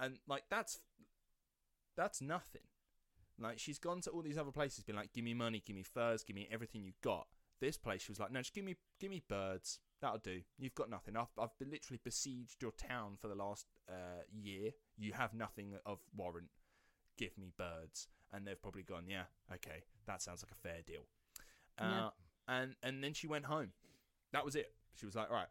And 0.00 0.18
like 0.26 0.44
that's 0.48 0.80
that's 1.96 2.22
nothing. 2.22 2.62
Like 3.40 3.58
she's 3.58 3.78
gone 3.78 4.00
to 4.02 4.10
all 4.10 4.22
these 4.22 4.38
other 4.38 4.50
places, 4.50 4.84
been 4.84 4.96
like, 4.96 5.12
"Give 5.12 5.24
me 5.24 5.34
money, 5.34 5.62
give 5.64 5.76
me 5.76 5.82
furs, 5.82 6.24
give 6.24 6.36
me 6.36 6.48
everything 6.50 6.82
you 6.82 6.92
got." 7.02 7.26
This 7.60 7.76
place, 7.76 8.02
she 8.02 8.12
was 8.12 8.20
like, 8.20 8.30
"No, 8.30 8.40
just 8.40 8.54
give 8.54 8.64
me, 8.64 8.76
give 9.00 9.10
me 9.10 9.22
birds. 9.28 9.80
That'll 10.00 10.18
do. 10.18 10.42
You've 10.58 10.76
got 10.76 10.90
nothing. 10.90 11.16
I've, 11.16 11.26
I've 11.38 11.50
literally 11.60 12.00
besieged 12.04 12.62
your 12.62 12.70
town 12.72 13.16
for 13.20 13.26
the 13.26 13.34
last 13.34 13.66
uh, 13.88 14.22
year. 14.32 14.70
You 14.96 15.12
have 15.12 15.34
nothing 15.34 15.74
of 15.84 15.98
warrant. 16.16 16.50
Give 17.18 17.36
me 17.36 17.52
birds." 17.56 18.08
And 18.32 18.46
they've 18.46 18.60
probably 18.60 18.82
gone, 18.82 19.06
"Yeah, 19.08 19.24
okay, 19.52 19.84
that 20.06 20.22
sounds 20.22 20.42
like 20.42 20.52
a 20.52 20.54
fair 20.54 20.80
deal." 20.82 21.06
Uh, 21.76 21.84
Yeah. 21.84 22.10
And 22.46 22.76
and 22.82 23.04
then 23.04 23.12
she 23.12 23.26
went 23.26 23.44
home. 23.44 23.72
That 24.32 24.44
was 24.44 24.56
it. 24.56 24.74
She 24.94 25.04
was 25.04 25.14
like, 25.14 25.28
"Right, 25.30 25.48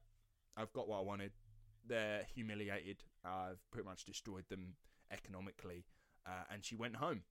I've 0.55 0.73
got 0.73 0.87
what 0.87 0.97
I 0.97 1.01
wanted. 1.01 1.33
They're 1.85 2.23
humiliated. 2.33 3.03
I've 3.23 3.61
pretty 3.69 3.85
much 3.87 4.03
destroyed 4.05 4.47
them 4.49 4.75
economically." 5.11 5.85
Uh, 6.25 6.43
and 6.49 6.65
she 6.65 6.75
went 6.75 6.95
home. 6.97 7.23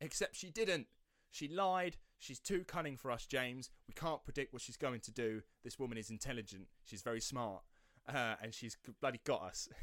Except 0.00 0.36
she 0.36 0.50
didn't. 0.50 0.86
She 1.30 1.48
lied. 1.48 1.96
She's 2.18 2.38
too 2.38 2.64
cunning 2.64 2.96
for 2.96 3.10
us, 3.10 3.26
James. 3.26 3.70
We 3.86 3.94
can't 3.94 4.24
predict 4.24 4.52
what 4.52 4.62
she's 4.62 4.76
going 4.76 5.00
to 5.00 5.10
do. 5.10 5.42
This 5.62 5.78
woman 5.78 5.98
is 5.98 6.08
intelligent. 6.10 6.68
She's 6.84 7.02
very 7.02 7.20
smart. 7.20 7.62
Uh, 8.08 8.36
and 8.42 8.54
she's 8.54 8.76
bloody 9.00 9.20
got 9.24 9.42
us. 9.42 9.68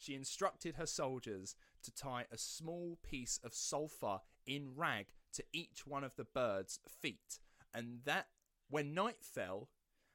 she 0.00 0.14
instructed 0.14 0.76
her 0.76 0.86
soldiers 0.86 1.54
to 1.82 1.94
tie 1.94 2.24
a 2.32 2.38
small 2.38 2.98
piece 3.02 3.38
of 3.44 3.54
sulfur 3.54 4.20
in 4.46 4.74
rag 4.74 5.08
to 5.34 5.44
each 5.52 5.86
one 5.86 6.02
of 6.02 6.16
the 6.16 6.24
birds' 6.24 6.80
feet. 6.88 7.38
And 7.74 8.00
that, 8.04 8.28
when 8.68 8.94
night 8.94 9.22
fell, 9.22 9.68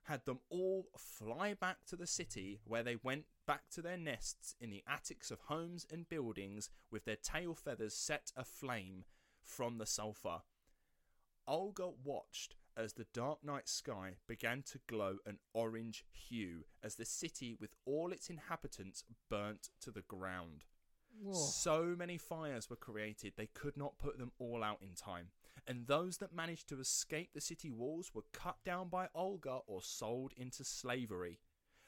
had 0.04 0.26
them 0.26 0.40
all 0.50 0.88
fly 0.98 1.54
back 1.54 1.86
to 1.88 1.96
the 1.96 2.08
city 2.08 2.60
where 2.66 2.84
they 2.84 2.98
went 3.02 3.26
back 3.46 3.70
to 3.72 3.82
their 3.82 3.98
nests 3.98 4.56
in 4.60 4.72
the 4.72 4.84
attics 4.88 5.30
of 5.32 5.40
homes 5.42 5.86
and 5.92 6.10
buildings 6.10 6.70
with 6.92 7.06
their 7.06 7.16
tail 7.16 7.54
feathers 7.54 7.96
set 7.96 8.32
aflame 8.36 9.06
from 9.44 9.78
the 9.78 9.86
sulphur. 9.86 10.42
Olga 11.48 11.90
watched 12.04 12.56
as 12.78 12.94
the 12.94 13.08
dark 13.14 13.44
night 13.44 13.68
sky 13.70 14.16
began 14.28 14.62
to 14.64 14.80
glow 14.88 15.18
an 15.26 15.38
orange 15.54 16.06
hue 16.12 16.66
as 16.84 16.96
the 16.96 17.06
city 17.06 17.56
with 17.60 17.76
all 17.86 18.12
its 18.12 18.30
inhabitants 18.30 19.04
burnt 19.30 19.70
to 19.82 19.92
the 19.92 20.02
ground. 20.02 20.66
So 21.32 21.96
many 21.98 22.18
fires 22.18 22.70
were 22.70 22.76
created 22.76 23.34
they 23.36 23.48
could 23.48 23.78
not 23.78 23.98
put 23.98 24.18
them 24.18 24.34
all 24.38 24.64
out 24.64 24.82
in 24.82 24.96
time, 24.96 25.28
and 25.66 25.88
those 25.88 26.18
that 26.18 26.36
managed 26.36 26.68
to 26.70 26.80
escape 26.80 27.30
the 27.34 27.42
city 27.42 27.72
walls 27.72 28.12
were 28.14 28.26
cut 28.34 28.58
down 28.66 28.90
by 28.90 29.08
Olga 29.16 29.60
or 29.66 29.82
sold 29.82 30.34
into 30.36 30.64
slavery. 30.64 31.40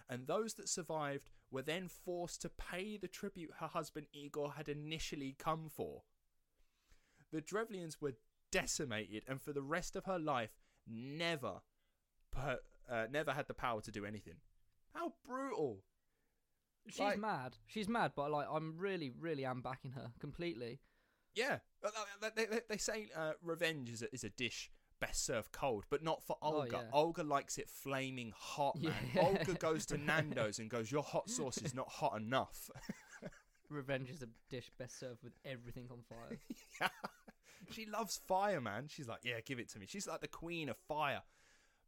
And 0.10 0.26
those 0.26 0.54
that 0.54 0.70
survived 0.70 1.30
were 1.52 1.62
then 1.62 1.90
forced 1.90 2.42
to 2.44 2.50
pay 2.50 2.96
the 2.96 3.10
tribute 3.10 3.52
her 3.60 3.68
husband 3.68 4.08
Igor 4.14 4.54
had 4.54 4.70
initially 4.70 5.36
come 5.38 5.68
for. 5.70 6.04
The 7.34 7.42
Drevlians 7.42 8.02
were 8.02 8.16
decimated, 8.50 9.24
and 9.28 9.42
for 9.42 9.52
the 9.52 9.62
rest 9.62 9.98
of 9.98 10.06
her 10.06 10.18
life, 10.18 10.52
never, 10.90 11.62
per, 12.32 12.60
uh, 12.90 13.06
never 13.12 13.32
had 13.34 13.48
the 13.48 13.54
power 13.54 13.82
to 13.82 13.92
do 13.92 14.06
anything. 14.06 14.36
How 14.94 15.14
brutal! 15.28 15.84
She's 16.90 17.00
Like- 17.00 17.20
mad. 17.20 17.58
She's 17.68 17.88
mad, 17.90 18.14
but 18.16 18.32
like 18.32 18.48
I'm 18.52 18.78
really, 18.78 19.10
really 19.10 19.46
am 19.46 19.62
backing 19.62 19.92
her 19.92 20.12
completely. 20.20 20.80
Yeah, 21.36 21.60
they, 22.36 22.46
they, 22.46 22.60
they 22.68 22.78
say 22.78 23.10
uh, 23.16 23.34
revenge 23.44 23.90
is 23.92 24.02
a, 24.02 24.12
is 24.14 24.24
a 24.24 24.30
dish 24.30 24.72
best 25.00 25.24
served 25.24 25.52
cold, 25.52 25.86
but 25.92 26.02
not 26.04 26.24
for 26.24 26.36
Oh, 26.42 26.62
Olga. 26.62 26.70
yeah. 26.72 26.84
Olga 26.92 27.22
likes 27.24 27.60
it 27.60 27.70
flaming 27.70 28.34
hot, 28.36 28.76
man. 28.82 28.94
Yeah. 29.14 29.22
Olga 29.22 29.54
goes 29.54 29.86
to 29.88 29.98
Nando's 30.00 30.58
and 30.58 30.68
goes, 30.70 30.92
"Your 30.92 31.04
hot 31.04 31.30
sauce 31.30 31.58
is 31.60 31.76
not 31.76 31.88
hot 31.90 32.18
enough." 32.20 32.72
Revenge 33.70 34.10
is 34.10 34.24
a 34.24 34.28
dish 34.50 34.72
best 34.80 34.98
served 34.98 35.22
with 35.24 35.34
everything 35.46 35.90
on 35.92 36.00
fire. 36.10 36.40
yeah. 36.82 36.88
She 37.72 37.86
loves 37.86 38.18
fire, 38.28 38.62
man. 38.62 38.88
She's 38.88 39.08
like, 39.08 39.20
"Yeah, 39.24 39.40
give 39.46 39.60
it 39.60 39.70
to 39.70 39.80
me." 39.80 39.86
She's 39.88 40.08
like 40.08 40.22
the 40.22 40.28
queen 40.28 40.70
of 40.70 40.78
fire. 40.88 41.22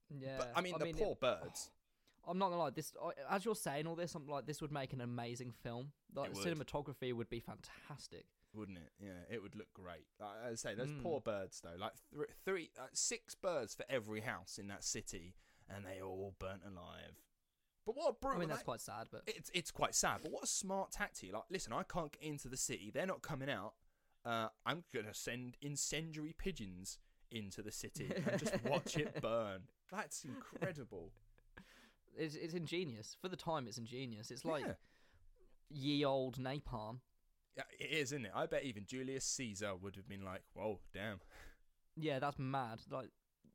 Yeah, 0.09 0.38
But 0.39 0.51
I 0.55 0.61
mean, 0.61 0.76
the 0.80 0.88
it- 0.88 0.97
poor 0.97 1.15
birds. 1.15 1.70
I'm 2.28 2.38
not 2.38 2.49
gonna 2.49 2.61
lie. 2.61 2.70
This, 2.72 2.93
as 3.30 3.45
you're 3.45 3.55
saying 3.55 3.88
all 3.88 3.95
this, 3.95 4.13
I'm 4.13 4.28
like, 4.28 4.45
this 4.45 4.61
would 4.61 4.72
make 4.72 4.93
an 4.93 5.01
amazing 5.01 5.51
film. 5.63 5.91
Like, 6.13 6.32
It 6.32 6.36
would. 6.36 6.45
cinematography 6.45 7.13
would 7.13 7.30
be 7.30 7.39
fantastic. 7.39 8.26
wouldn't 8.53 8.80
it? 8.80 8.91
Yeah, 8.99 9.11
it 9.30 9.41
would 9.43 9.55
look 9.55 9.72
great. 9.74 10.05
Like 10.20 10.32
I 10.51 10.55
say, 10.55 10.74
those 10.74 10.88
Mm. 10.89 11.03
poor 11.03 11.22
birds 11.22 11.61
though, 11.61 11.76
like 11.78 11.93
th- 12.11 12.30
three, 12.45 12.72
uh, 12.80 12.88
six 12.93 13.36
birds 13.36 13.76
for 13.76 13.86
every 13.88 14.22
house 14.22 14.57
in 14.57 14.67
that 14.70 14.84
city, 14.84 15.36
and 15.70 15.86
they 15.86 16.01
all 16.01 16.34
burnt 16.39 16.63
alive. 16.65 17.22
But 17.86 17.95
what 17.95 18.09
a 18.09 18.13
brutal! 18.13 18.38
I 18.38 18.39
mean, 18.39 18.49
that's 18.49 18.59
like, 18.59 18.65
quite 18.65 18.82
sad, 18.82 19.07
but 19.11 19.22
it's 19.28 19.51
it's 19.53 19.70
quite 19.72 19.93
sad. 19.93 20.22
But 20.24 20.32
what 20.32 20.43
a 20.43 20.47
smart 20.47 20.91
tactic! 20.91 21.32
Like, 21.32 21.43
listen, 21.51 21.74
I 21.74 21.84
can't 21.84 22.11
get 22.11 22.24
into 22.24 22.49
the 22.49 22.57
city. 22.57 22.89
They're 22.91 23.05
not 23.05 23.22
coming 23.22 23.49
out. 23.51 23.76
Uh, 24.26 24.47
I'm 24.65 24.84
gonna 24.93 25.13
send 25.13 25.55
incendiary 25.61 26.36
pigeons 26.38 26.97
into 27.32 27.61
the 27.61 27.72
city 27.72 28.11
and 28.15 28.39
just 28.39 28.63
watch 28.63 28.97
it 28.97 29.20
burn. 29.22 29.61
That's 29.91 30.24
incredible. 30.26 31.11
it's, 32.17 32.36
it's 32.36 32.53
ingenious 32.53 33.15
for 33.22 33.28
the 33.30 33.36
time. 33.38 33.67
It's 33.67 33.78
ingenious. 33.78 34.30
It's 34.32 34.45
like 34.45 34.65
Yeah. 34.65 34.74
ye 35.70 36.03
old 36.05 36.38
napalm. 36.38 36.99
Yeah, 37.55 37.63
it 37.80 37.91
is, 37.91 38.11
isn't 38.11 38.26
it? 38.26 38.32
I 38.36 38.45
bet 38.45 38.63
even 38.63 38.86
Julius 38.86 39.26
Caesar 39.26 39.76
would 39.76 39.95
have 39.95 40.07
been 40.07 40.24
like, 40.24 40.41
"Whoa, 40.53 40.80
damn." 40.93 41.20
Yeah, 41.95 42.20
that's 42.20 42.39
mad. 42.39 42.80
Like, 42.89 43.09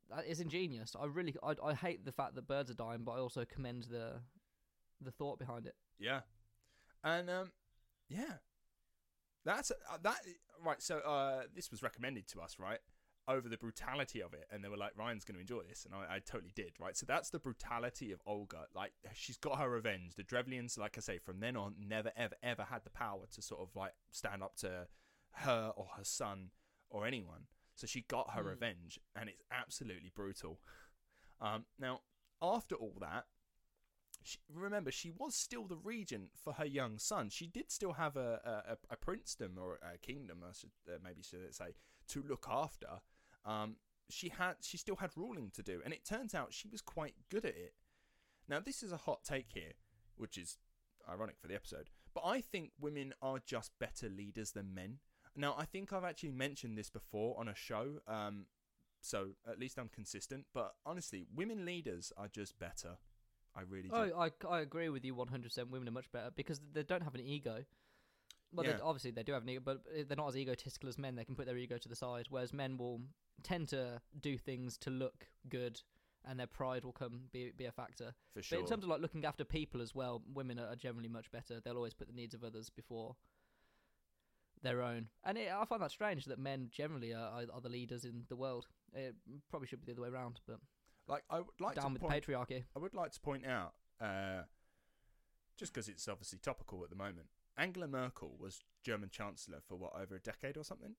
that 0.09 0.25
is 0.27 0.39
ingenious. 0.39 0.95
I 0.99 1.05
really, 1.05 1.35
I, 1.41 1.55
I 1.63 1.73
hate 1.73 2.05
the 2.05 2.11
fact 2.11 2.35
that 2.35 2.47
birds 2.47 2.69
are 2.69 2.75
dying, 2.75 3.03
but 3.03 3.13
I 3.13 3.17
also 3.19 3.45
commend 3.45 3.83
the, 3.89 4.19
the 5.01 5.11
thought 5.11 5.39
behind 5.39 5.65
it. 5.65 5.75
Yeah, 5.97 6.21
and 7.03 7.29
um, 7.29 7.51
yeah, 8.09 8.33
that's 9.45 9.71
uh, 9.71 9.97
that. 10.03 10.17
Right. 10.63 10.81
So 10.81 10.97
uh, 10.99 11.43
this 11.55 11.71
was 11.71 11.83
recommended 11.83 12.27
to 12.29 12.41
us, 12.41 12.57
right? 12.59 12.79
Over 13.27 13.49
the 13.49 13.57
brutality 13.57 14.21
of 14.21 14.33
it, 14.33 14.45
and 14.51 14.63
they 14.63 14.69
were 14.69 14.77
like, 14.77 14.91
Ryan's 14.95 15.25
going 15.25 15.33
to 15.35 15.41
enjoy 15.41 15.61
this, 15.67 15.83
and 15.85 15.95
I, 15.95 16.15
I 16.15 16.19
totally 16.19 16.51
did, 16.55 16.73
right? 16.79 16.95
So 16.95 17.07
that's 17.07 17.31
the 17.31 17.39
brutality 17.39 18.11
of 18.11 18.21
Olga. 18.27 18.65
Like, 18.75 18.91
she's 19.15 19.37
got 19.37 19.57
her 19.57 19.67
revenge. 19.67 20.13
The 20.15 20.21
Drevlians, 20.23 20.77
like 20.77 20.95
I 20.95 21.01
say, 21.01 21.17
from 21.17 21.39
then 21.39 21.57
on, 21.57 21.73
never, 21.79 22.11
ever, 22.15 22.35
ever 22.43 22.63
had 22.69 22.83
the 22.83 22.91
power 22.91 23.23
to 23.33 23.41
sort 23.41 23.61
of 23.61 23.75
like 23.75 23.93
stand 24.11 24.43
up 24.43 24.55
to 24.57 24.87
her 25.37 25.73
or 25.75 25.87
her 25.97 26.03
son 26.03 26.51
or 26.91 27.07
anyone. 27.07 27.47
So 27.73 27.87
she 27.87 28.01
got 28.01 28.29
her 28.35 28.43
Mm. 28.43 28.49
revenge, 28.49 28.99
and 29.15 29.27
it's 29.27 29.41
absolutely 29.51 30.11
brutal. 30.13 30.59
Um, 31.41 31.65
now, 31.79 32.01
after 32.43 32.75
all 32.75 32.93
that, 33.01 33.25
she, 34.25 34.39
remember 34.51 34.91
she 34.91 35.11
was 35.11 35.35
still 35.35 35.65
the 35.65 35.77
regent 35.77 36.31
for 36.35 36.53
her 36.53 36.65
young 36.65 36.97
son. 36.97 37.29
She 37.29 37.45
did 37.45 37.71
still 37.71 37.93
have 37.93 38.17
a 38.17 38.75
a, 38.89 38.93
a 38.93 38.97
princedom 38.97 39.57
or 39.57 39.79
a 39.81 39.97
kingdom, 39.99 40.39
I 40.43 40.51
should 40.53 40.71
uh, 40.89 40.97
maybe 41.03 41.21
should 41.21 41.53
say, 41.53 41.75
to 42.09 42.23
look 42.27 42.47
after. 42.49 42.87
Um, 43.45 43.77
she 44.09 44.29
had 44.29 44.55
she 44.61 44.77
still 44.77 44.95
had 44.95 45.11
ruling 45.15 45.51
to 45.51 45.63
do, 45.63 45.81
and 45.85 45.93
it 45.93 46.03
turns 46.03 46.33
out 46.33 46.53
she 46.53 46.67
was 46.67 46.81
quite 46.81 47.13
good 47.29 47.45
at 47.45 47.55
it. 47.55 47.75
Now, 48.47 48.59
this 48.59 48.83
is 48.83 48.91
a 48.91 48.97
hot 48.97 49.23
take 49.23 49.47
here, 49.53 49.73
which 50.17 50.37
is 50.37 50.57
ironic 51.07 51.35
for 51.39 51.47
the 51.47 51.55
episode, 51.55 51.89
but 52.13 52.23
I 52.25 52.41
think 52.41 52.71
women 52.79 53.13
are 53.21 53.39
just 53.39 53.71
better 53.79 54.09
leaders 54.09 54.51
than 54.51 54.73
men. 54.73 54.99
Now, 55.35 55.55
I 55.57 55.65
think 55.65 55.91
I've 55.91 56.03
actually 56.03 56.31
mentioned 56.31 56.77
this 56.77 56.89
before 56.89 57.39
on 57.39 57.47
a 57.47 57.55
show, 57.55 57.99
um, 58.07 58.45
so 59.01 59.29
at 59.47 59.59
least 59.59 59.77
I'm 59.77 59.89
consistent. 59.89 60.45
But 60.53 60.73
honestly, 60.85 61.25
women 61.33 61.65
leaders 61.65 62.11
are 62.17 62.27
just 62.27 62.57
better. 62.57 62.97
I 63.55 63.61
really 63.61 63.89
oh, 63.91 64.05
do. 64.05 64.13
Oh, 64.15 64.21
I, 64.21 64.57
I 64.57 64.61
agree 64.61 64.89
with 64.89 65.05
you 65.05 65.15
100%. 65.15 65.69
Women 65.69 65.87
are 65.87 65.91
much 65.91 66.11
better 66.11 66.29
because 66.35 66.59
they 66.73 66.83
don't 66.83 67.03
have 67.03 67.15
an 67.15 67.21
ego. 67.21 67.63
Well, 68.51 68.65
they- 68.65 68.81
obviously 68.81 69.11
they 69.11 69.23
do 69.23 69.33
have 69.33 69.43
an 69.43 69.49
ego, 69.49 69.61
but 69.63 69.83
they're 70.07 70.17
not 70.17 70.27
as 70.27 70.37
egotistical 70.37 70.89
as 70.89 70.97
men. 70.97 71.15
They 71.15 71.25
can 71.25 71.35
put 71.35 71.45
their 71.45 71.57
ego 71.57 71.77
to 71.77 71.89
the 71.89 71.95
side, 71.95 72.27
whereas 72.29 72.53
men 72.53 72.77
will 72.77 73.01
tend 73.43 73.69
to 73.69 74.01
do 74.19 74.37
things 74.37 74.77
to 74.79 74.89
look 74.89 75.27
good, 75.49 75.81
and 76.25 76.39
their 76.39 76.47
pride 76.47 76.83
will 76.83 76.93
come 76.93 77.23
be 77.31 77.51
be 77.55 77.65
a 77.65 77.71
factor. 77.71 78.13
For 78.33 78.41
sure. 78.41 78.57
But 78.57 78.63
in 78.63 78.69
terms 78.69 78.83
of 78.83 78.89
like 78.89 79.01
looking 79.01 79.25
after 79.25 79.43
people 79.43 79.81
as 79.81 79.93
well, 79.93 80.21
women 80.33 80.59
are 80.59 80.75
generally 80.75 81.09
much 81.09 81.31
better. 81.31 81.59
They'll 81.59 81.75
always 81.75 81.93
put 81.93 82.07
the 82.07 82.13
needs 82.13 82.33
of 82.33 82.43
others 82.43 82.69
before 82.69 83.15
their 84.61 84.81
own, 84.81 85.07
and 85.23 85.37
it, 85.37 85.51
I 85.51 85.65
find 85.65 85.81
that 85.81 85.91
strange 85.91 86.25
that 86.25 86.39
men 86.39 86.69
generally 86.71 87.13
are, 87.13 87.45
are 87.53 87.61
the 87.61 87.69
leaders 87.69 88.05
in 88.05 88.23
the 88.29 88.35
world. 88.35 88.67
It 88.93 89.15
probably 89.49 89.67
should 89.67 89.81
be 89.81 89.85
the 89.85 89.91
other 89.93 90.01
way 90.01 90.09
around, 90.09 90.39
but 90.47 90.59
like 91.07 91.23
I 91.29 91.39
would 91.39 91.59
like 91.59 91.75
down 91.75 91.85
to 91.85 91.93
with 91.93 92.01
point, 92.01 92.25
patriarchy. 92.25 92.63
I 92.75 92.79
would 92.79 92.93
like 92.93 93.11
to 93.11 93.19
point 93.19 93.45
out, 93.45 93.73
uh, 94.01 94.43
just 95.57 95.73
because 95.73 95.87
it's 95.87 96.07
obviously 96.07 96.39
topical 96.39 96.83
at 96.83 96.89
the 96.89 96.95
moment, 96.95 97.27
Angela 97.57 97.87
Merkel 97.87 98.35
was 98.39 98.61
German 98.83 99.09
Chancellor 99.09 99.59
for 99.67 99.75
what 99.75 99.93
over 99.99 100.15
a 100.15 100.19
decade 100.19 100.57
or 100.57 100.63
something, 100.63 100.95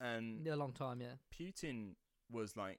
and 0.00 0.46
a 0.46 0.56
long 0.56 0.72
time, 0.72 1.00
yeah. 1.00 1.14
Putin 1.34 1.94
was 2.30 2.56
like, 2.56 2.78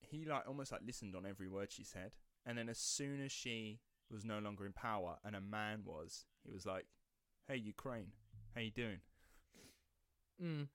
he 0.00 0.24
like 0.24 0.46
almost 0.46 0.72
like 0.72 0.82
listened 0.84 1.14
on 1.16 1.26
every 1.26 1.48
word 1.48 1.72
she 1.72 1.84
said, 1.84 2.12
and 2.44 2.56
then 2.58 2.68
as 2.68 2.78
soon 2.78 3.22
as 3.24 3.32
she 3.32 3.80
was 4.10 4.24
no 4.24 4.38
longer 4.38 4.64
in 4.64 4.72
power 4.72 5.16
and 5.24 5.34
a 5.34 5.40
man 5.40 5.80
was, 5.84 6.26
he 6.44 6.52
was 6.52 6.64
like, 6.64 6.86
"Hey 7.48 7.56
Ukraine, 7.56 8.12
how 8.54 8.60
you 8.60 8.70
doing?" 8.70 9.00
Mm. 10.42 10.68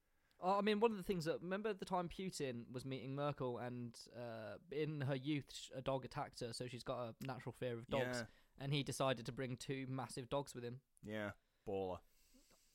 Oh, 0.43 0.57
I 0.57 0.61
mean, 0.61 0.79
one 0.79 0.89
of 0.91 0.97
the 0.97 1.03
things 1.03 1.25
that 1.25 1.39
remember 1.41 1.71
the 1.73 1.85
time 1.85 2.09
Putin 2.09 2.63
was 2.71 2.83
meeting 2.83 3.15
Merkel, 3.15 3.59
and 3.59 3.95
uh, 4.17 4.57
in 4.71 5.01
her 5.01 5.15
youth, 5.15 5.45
a 5.75 5.81
dog 5.81 6.03
attacked 6.03 6.39
her, 6.39 6.51
so 6.51 6.67
she's 6.67 6.83
got 6.83 6.99
a 6.99 7.25
natural 7.25 7.51
fear 7.53 7.73
of 7.77 7.87
dogs, 7.89 8.17
Yeah, 8.19 8.23
and 8.59 8.73
he 8.73 8.81
decided 8.81 9.25
to 9.27 9.31
bring 9.31 9.55
two 9.55 9.85
massive 9.87 10.29
dogs 10.29 10.55
with 10.55 10.63
him. 10.63 10.79
yeah, 11.03 11.31
baller. 11.67 11.99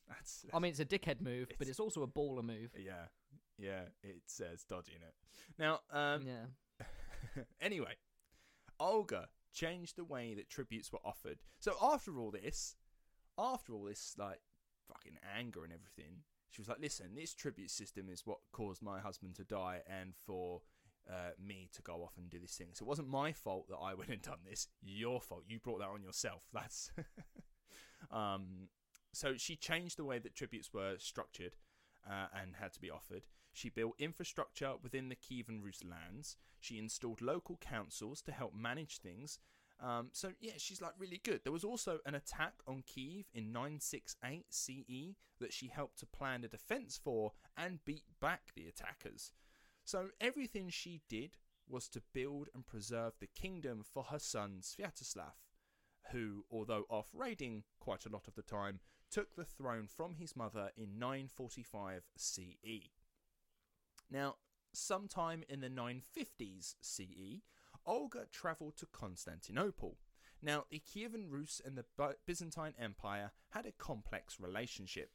That's, 0.09 0.47
I 0.55 0.61
mean, 0.61 0.71
it's 0.71 0.79
a 0.79 0.85
dickhead 0.85 1.21
move, 1.21 1.49
but 1.49 1.63
It's- 1.63 1.71
it's 1.71 1.81
also 1.81 2.03
a 2.03 2.07
baller 2.07 2.45
move. 2.45 2.73
yeah, 2.79 3.09
yeah, 3.59 3.89
it 4.05 4.23
says 4.27 4.53
it's 4.55 4.65
dodgy 4.65 4.93
in 4.95 5.03
it. 5.03 5.15
Now, 5.59 5.81
um, 5.91 6.25
yeah. 6.25 6.47
anyway, 7.61 7.97
Olga 8.79 9.29
changed 9.53 9.97
the 9.97 10.05
way 10.05 10.35
that 10.35 10.49
tributes 10.49 10.93
were 10.93 11.01
offered. 11.05 11.39
So 11.59 11.77
after 11.83 12.17
all 12.21 12.31
this, 12.31 12.77
after 13.37 13.73
all 13.75 13.85
this 13.85 14.15
like 14.17 14.41
fucking 14.87 15.19
anger 15.37 15.65
and 15.65 15.73
everything, 15.73 16.23
she 16.57 16.63
was 16.63 16.69
like, 16.69 16.81
"Listen, 16.81 17.15
this 17.15 17.35
tribute 17.35 17.71
system 17.71 18.09
is 18.09 18.25
what 18.25 18.39
caused 18.51 18.81
my 18.81 18.99
husband 18.99 19.35
to 19.37 19.45
die, 19.45 19.83
and 19.87 20.15
for." 20.17 20.63
Uh, 21.09 21.31
me 21.41 21.69
to 21.73 21.83
go 21.83 22.03
off 22.03 22.15
and 22.19 22.29
do 22.29 22.41
this 22.41 22.57
thing. 22.57 22.71
So 22.73 22.85
it 22.85 22.89
wasn't 22.89 23.07
my 23.07 23.31
fault 23.31 23.69
that 23.69 23.77
I 23.77 23.95
went 23.95 24.11
and 24.11 24.21
done 24.21 24.41
this. 24.45 24.67
Your 24.83 25.21
fault. 25.21 25.45
You 25.47 25.61
brought 25.61 25.79
that 25.79 25.91
on 25.91 26.03
yourself. 26.03 26.43
That's 26.53 26.91
um. 28.11 28.71
So 29.13 29.37
she 29.37 29.55
changed 29.55 29.99
the 29.99 30.05
way 30.05 30.19
that 30.19 30.35
tributes 30.35 30.75
were 30.75 30.97
structured 30.99 31.55
uh, 32.11 32.27
and 32.35 32.57
had 32.57 32.73
to 32.73 32.81
be 32.81 32.91
offered. 32.91 33.23
She 33.53 33.69
built 33.69 33.95
infrastructure 34.01 34.75
within 34.83 35.09
the 35.09 35.15
Kievan 35.15 35.63
Rus 35.63 35.85
lands. 35.85 36.37
She 36.59 36.77
installed 36.77 37.23
local 37.23 37.57
councils 37.57 38.21
to 38.23 38.33
help 38.33 38.53
manage 38.53 38.99
things. 38.99 39.39
Um, 39.81 40.09
so 40.13 40.33
yeah, 40.41 40.53
she's 40.57 40.81
like 40.81 40.95
really 40.99 41.21
good. 41.23 41.41
There 41.45 41.53
was 41.53 41.65
also 41.65 41.99
an 42.07 42.15
attack 42.15 42.55
on 42.67 42.83
Kiev 42.87 43.27
in 43.35 43.53
968 43.53 44.47
CE 44.49 45.17
that 45.39 45.53
she 45.53 45.69
helped 45.69 45.99
to 46.01 46.07
plan 46.07 46.45
a 46.45 46.49
defense 46.49 46.99
for 47.03 47.33
and 47.57 47.85
beat 47.85 48.05
back 48.21 48.53
the 48.55 48.67
attackers. 48.67 49.33
So 49.85 50.09
everything 50.21 50.71
she 50.71 51.03
did 51.09 51.37
was 51.69 51.89
to 51.89 52.03
build 52.15 52.49
and 52.55 52.67
preserve 52.67 53.15
the 53.21 53.27
kingdom 53.27 53.85
for 53.85 54.05
her 54.05 54.19
son 54.19 54.61
Sviatoslav, 54.63 55.35
who, 56.13 56.45
although 56.51 56.85
off 56.89 57.09
raiding 57.13 57.65
quite 57.81 58.07
a 58.07 58.09
lot 58.09 58.29
of 58.29 58.35
the 58.35 58.43
time, 58.43 58.81
took 59.11 59.35
the 59.35 59.45
throne 59.45 59.87
from 59.87 60.15
his 60.15 60.35
mother 60.35 60.71
in 60.77 60.99
945 60.99 62.03
CE. 62.17 62.91
Now, 64.11 64.37
sometime 64.73 65.43
in 65.49 65.61
the 65.61 65.69
950s 65.69 66.77
CE, 66.81 67.43
Olga 67.87 68.27
travelled 68.33 68.77
to 68.79 68.87
Constantinople. 68.87 69.97
Now, 70.43 70.65
the 70.71 70.81
Kievan 70.81 71.31
Rus 71.31 71.61
and 71.65 71.77
the 71.77 71.85
Byzantine 72.27 72.75
Empire 72.79 73.33
had 73.51 73.67
a 73.67 73.73
complex 73.73 74.39
relationship. 74.39 75.11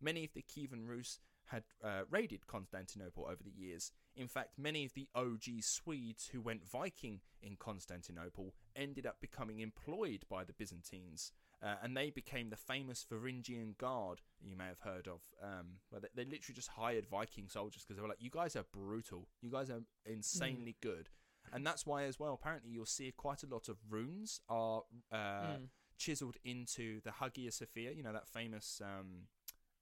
Many 0.00 0.24
of 0.24 0.34
the 0.34 0.42
Kievan 0.42 0.86
Rus 0.86 1.18
had 1.46 1.64
uh, 1.82 2.02
raided 2.10 2.46
Constantinople 2.46 3.24
over 3.24 3.42
the 3.42 3.52
years. 3.52 3.92
In 4.14 4.28
fact, 4.28 4.58
many 4.58 4.84
of 4.84 4.94
the 4.94 5.08
OG 5.14 5.60
Swedes 5.60 6.28
who 6.32 6.40
went 6.40 6.68
Viking 6.68 7.20
in 7.42 7.56
Constantinople 7.56 8.54
ended 8.74 9.06
up 9.06 9.20
becoming 9.20 9.60
employed 9.60 10.24
by 10.28 10.44
the 10.44 10.52
Byzantines, 10.52 11.32
uh, 11.62 11.76
and 11.82 11.96
they 11.96 12.10
became 12.10 12.50
the 12.50 12.56
famous 12.56 13.06
Varangian 13.10 13.78
Guard 13.78 14.22
you 14.40 14.56
may 14.56 14.66
have 14.66 14.80
heard 14.80 15.06
of. 15.06 15.20
Um, 15.42 15.78
where 15.90 16.00
they, 16.00 16.08
they 16.14 16.24
literally 16.24 16.54
just 16.54 16.68
hired 16.68 17.06
Viking 17.06 17.48
soldiers 17.48 17.82
because 17.82 17.96
they 17.96 18.02
were 18.02 18.08
like, 18.08 18.22
"You 18.22 18.30
guys 18.30 18.56
are 18.56 18.66
brutal. 18.72 19.28
You 19.40 19.50
guys 19.50 19.70
are 19.70 19.82
insanely 20.04 20.76
good." 20.82 21.08
And 21.52 21.66
that's 21.66 21.86
why, 21.86 22.04
as 22.04 22.18
well, 22.18 22.34
apparently 22.34 22.70
you'll 22.70 22.86
see 22.86 23.12
quite 23.16 23.42
a 23.42 23.46
lot 23.46 23.68
of 23.68 23.76
runes 23.88 24.40
are 24.48 24.82
uh, 25.12 25.16
Mm. 25.58 25.68
chiseled 25.98 26.36
into 26.44 27.00
the 27.02 27.12
Hagia 27.12 27.50
Sophia. 27.52 27.92
You 27.92 28.02
know 28.02 28.12
that 28.12 28.28
famous 28.28 28.80
um, 28.84 29.28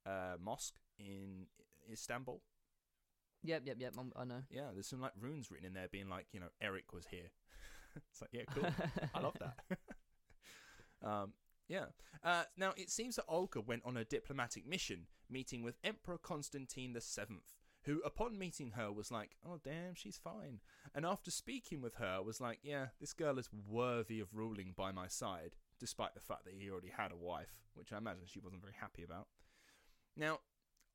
uh, 0.05 0.35
mosque 0.39 0.75
in 0.97 1.47
Istanbul. 1.91 2.41
Yep, 3.43 3.63
yep, 3.65 3.75
yep. 3.79 3.93
I'm, 3.99 4.11
I 4.15 4.23
know. 4.25 4.43
Yeah, 4.49 4.69
there's 4.73 4.87
some 4.87 5.01
like 5.01 5.11
runes 5.19 5.51
written 5.51 5.67
in 5.67 5.73
there, 5.73 5.87
being 5.91 6.09
like, 6.09 6.27
you 6.31 6.39
know, 6.39 6.49
Eric 6.61 6.93
was 6.93 7.05
here. 7.07 7.29
it's 8.11 8.21
like, 8.21 8.31
yeah, 8.33 8.43
cool. 8.53 8.65
I 9.13 9.19
love 9.19 9.35
that. 9.39 9.55
um, 11.03 11.33
yeah. 11.67 11.85
Uh, 12.23 12.43
now 12.57 12.73
it 12.77 12.89
seems 12.89 13.15
that 13.17 13.25
Olga 13.27 13.61
went 13.61 13.83
on 13.85 13.97
a 13.97 14.03
diplomatic 14.05 14.65
mission, 14.67 15.07
meeting 15.29 15.63
with 15.63 15.75
Emperor 15.83 16.17
Constantine 16.17 16.93
the 16.93 17.01
Seventh, 17.01 17.53
who, 17.85 18.01
upon 18.01 18.37
meeting 18.37 18.71
her, 18.71 18.91
was 18.91 19.11
like, 19.11 19.37
"Oh, 19.45 19.59
damn, 19.63 19.95
she's 19.95 20.17
fine." 20.17 20.59
And 20.93 21.05
after 21.05 21.31
speaking 21.31 21.81
with 21.81 21.95
her, 21.95 22.21
was 22.21 22.41
like, 22.41 22.59
"Yeah, 22.63 22.87
this 22.99 23.13
girl 23.13 23.37
is 23.37 23.49
worthy 23.51 24.19
of 24.19 24.33
ruling 24.33 24.73
by 24.75 24.91
my 24.91 25.07
side." 25.07 25.55
Despite 25.79 26.13
the 26.13 26.19
fact 26.19 26.45
that 26.45 26.53
he 26.53 26.69
already 26.69 26.89
had 26.89 27.11
a 27.11 27.17
wife, 27.17 27.61
which 27.73 27.91
I 27.91 27.97
imagine 27.97 28.25
she 28.25 28.39
wasn't 28.39 28.61
very 28.61 28.73
happy 28.79 29.03
about. 29.03 29.27
Now, 30.15 30.39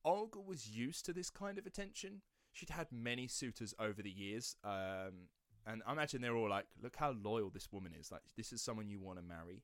Olga 0.04 0.40
was 0.40 0.70
used 0.70 1.04
to 1.06 1.12
this 1.12 1.30
kind 1.30 1.58
of 1.58 1.66
attention. 1.66 2.22
She'd 2.52 2.70
had 2.70 2.90
many 2.90 3.28
suitors 3.28 3.74
over 3.78 4.02
the 4.02 4.10
years, 4.10 4.56
um, 4.64 5.28
and 5.66 5.82
I 5.86 5.92
imagine 5.92 6.22
they're 6.22 6.36
all 6.36 6.50
like, 6.50 6.66
"Look 6.82 6.96
how 6.96 7.12
loyal 7.12 7.50
this 7.50 7.70
woman 7.70 7.94
is! 7.94 8.10
Like, 8.10 8.22
this 8.36 8.52
is 8.52 8.62
someone 8.62 8.88
you 8.88 9.00
want 9.00 9.18
to 9.18 9.24
marry." 9.24 9.62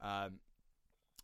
Um, 0.00 0.40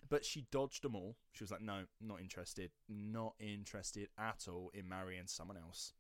but 0.09 0.25
she 0.25 0.47
dodged 0.51 0.83
them 0.83 0.95
all. 0.95 1.17
She 1.33 1.45
was 1.45 1.51
like, 1.51 1.61
"No, 1.63 1.85
not 2.01 2.21
interested. 2.21 2.71
Not 2.89 3.35
interested 3.39 4.09
at 4.19 4.47
all 4.49 4.71
in 4.75 4.89
marrying 4.89 5.27
someone 5.27 5.57
else." 5.57 5.93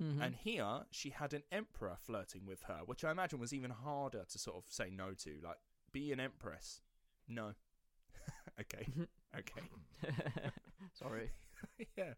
Mhm. 0.00 0.20
And 0.20 0.34
here 0.34 0.86
she 0.90 1.10
had 1.10 1.32
an 1.32 1.44
emperor 1.52 1.96
flirting 1.96 2.46
with 2.46 2.62
her, 2.62 2.80
which 2.84 3.04
I 3.04 3.10
imagine 3.12 3.38
was 3.38 3.52
even 3.52 3.70
harder 3.70 4.24
to 4.24 4.38
sort 4.38 4.56
of 4.56 4.64
say 4.70 4.90
no 4.90 5.14
to. 5.14 5.40
Like, 5.42 5.58
be 5.92 6.10
an 6.12 6.18
empress. 6.20 6.80
No. 7.28 7.54
okay, 8.60 8.86
okay. 9.38 9.62
Sorry. 10.94 11.30
yeah. 11.96 12.14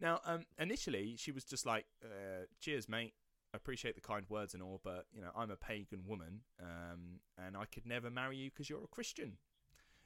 Now, 0.00 0.20
um, 0.24 0.44
initially 0.58 1.16
she 1.16 1.32
was 1.32 1.44
just 1.44 1.66
like, 1.66 1.86
uh, 2.04 2.46
"Cheers, 2.60 2.88
mate. 2.88 3.14
Appreciate 3.52 3.96
the 3.96 4.00
kind 4.00 4.26
words 4.28 4.54
and 4.54 4.62
all, 4.62 4.80
but 4.82 5.06
you 5.12 5.20
know, 5.20 5.30
I'm 5.34 5.50
a 5.50 5.56
pagan 5.56 6.04
woman, 6.06 6.42
um, 6.60 7.20
and 7.36 7.56
I 7.56 7.64
could 7.64 7.84
never 7.84 8.08
marry 8.10 8.36
you 8.36 8.50
because 8.50 8.70
you're 8.70 8.84
a 8.84 8.88
Christian. 8.88 9.38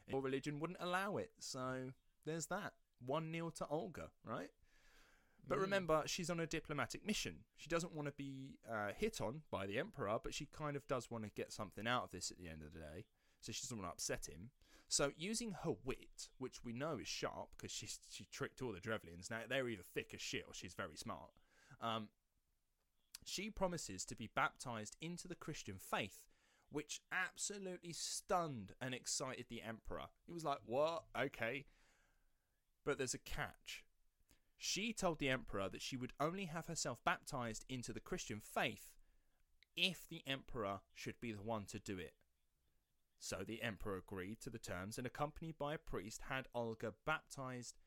Your 0.06 0.20
religion 0.20 0.60
wouldn't 0.60 0.78
allow 0.80 1.16
it. 1.16 1.32
So 1.38 1.92
there's 2.24 2.46
that. 2.46 2.74
One 3.04 3.30
nil 3.30 3.50
to 3.52 3.66
Olga, 3.68 4.10
right? 4.24 4.50
But 5.46 5.58
Mm. 5.58 5.62
remember, 5.62 6.02
she's 6.06 6.30
on 6.30 6.40
a 6.40 6.46
diplomatic 6.46 7.04
mission. 7.04 7.44
She 7.56 7.68
doesn't 7.68 7.92
want 7.92 8.06
to 8.08 8.12
be 8.12 8.58
uh, 8.68 8.92
hit 8.92 9.20
on 9.20 9.42
by 9.50 9.66
the 9.66 9.78
emperor, 9.78 10.18
but 10.22 10.32
she 10.34 10.46
kind 10.46 10.76
of 10.76 10.86
does 10.86 11.10
want 11.10 11.24
to 11.24 11.30
get 11.30 11.52
something 11.52 11.86
out 11.86 12.04
of 12.04 12.10
this 12.10 12.30
at 12.30 12.38
the 12.38 12.48
end 12.48 12.62
of 12.62 12.72
the 12.72 12.78
day. 12.80 13.04
So 13.40 13.52
she 13.52 13.60
doesn't 13.62 13.76
want 13.78 13.88
to 13.90 13.92
upset 13.92 14.26
him. 14.26 14.50
So 14.88 15.12
using 15.16 15.52
her 15.64 15.72
wit, 15.84 16.28
which 16.38 16.64
we 16.64 16.72
know 16.72 16.98
is 16.98 17.08
sharp 17.08 17.50
because 17.56 17.72
she 17.72 17.88
she 18.10 18.24
tricked 18.26 18.62
all 18.62 18.72
the 18.72 18.80
Drevlians. 18.80 19.30
Now 19.30 19.40
they're 19.48 19.68
either 19.68 19.82
thick 19.82 20.14
as 20.14 20.20
shit 20.22 20.44
or 20.46 20.54
she's 20.54 20.74
very 20.74 20.96
smart. 20.96 21.30
Um, 21.80 22.08
she 23.24 23.50
promises 23.50 24.04
to 24.06 24.14
be 24.16 24.26
baptized 24.34 24.96
into 25.00 25.26
the 25.28 25.34
Christian 25.34 25.78
faith, 25.78 26.24
which 26.74 27.00
absolutely 27.12 27.92
stunned 27.92 28.72
and 28.80 28.94
excited 28.94 29.46
the 29.48 29.62
emperor. 29.62 30.06
He 30.26 30.32
was 30.32 30.44
like, 30.44 30.58
"What? 30.66 31.04
Okay." 31.16 31.66
But 32.84 32.98
there's 32.98 33.14
a 33.14 33.18
catch. 33.18 33.84
She 34.58 34.92
told 34.92 35.18
the 35.18 35.28
emperor 35.28 35.68
that 35.68 35.82
she 35.82 35.96
would 35.96 36.12
only 36.18 36.46
have 36.46 36.66
herself 36.66 36.98
baptized 37.04 37.64
into 37.68 37.92
the 37.92 38.00
Christian 38.00 38.40
faith 38.40 38.92
if 39.76 40.08
the 40.08 40.22
emperor 40.26 40.80
should 40.94 41.20
be 41.20 41.32
the 41.32 41.42
one 41.42 41.64
to 41.66 41.78
do 41.78 41.98
it. 41.98 42.14
So 43.18 43.42
the 43.46 43.62
emperor 43.62 43.96
agreed 43.96 44.40
to 44.40 44.50
the 44.50 44.58
terms 44.58 44.98
and, 44.98 45.06
accompanied 45.06 45.58
by 45.58 45.74
a 45.74 45.78
priest, 45.78 46.22
had 46.28 46.48
Olga 46.54 46.92
baptized, 47.06 47.78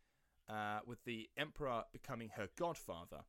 uh, 0.49 0.79
with 0.85 1.03
the 1.03 1.29
emperor 1.37 1.83
becoming 1.91 2.29
her 2.29 2.49
godfather. 2.55 3.25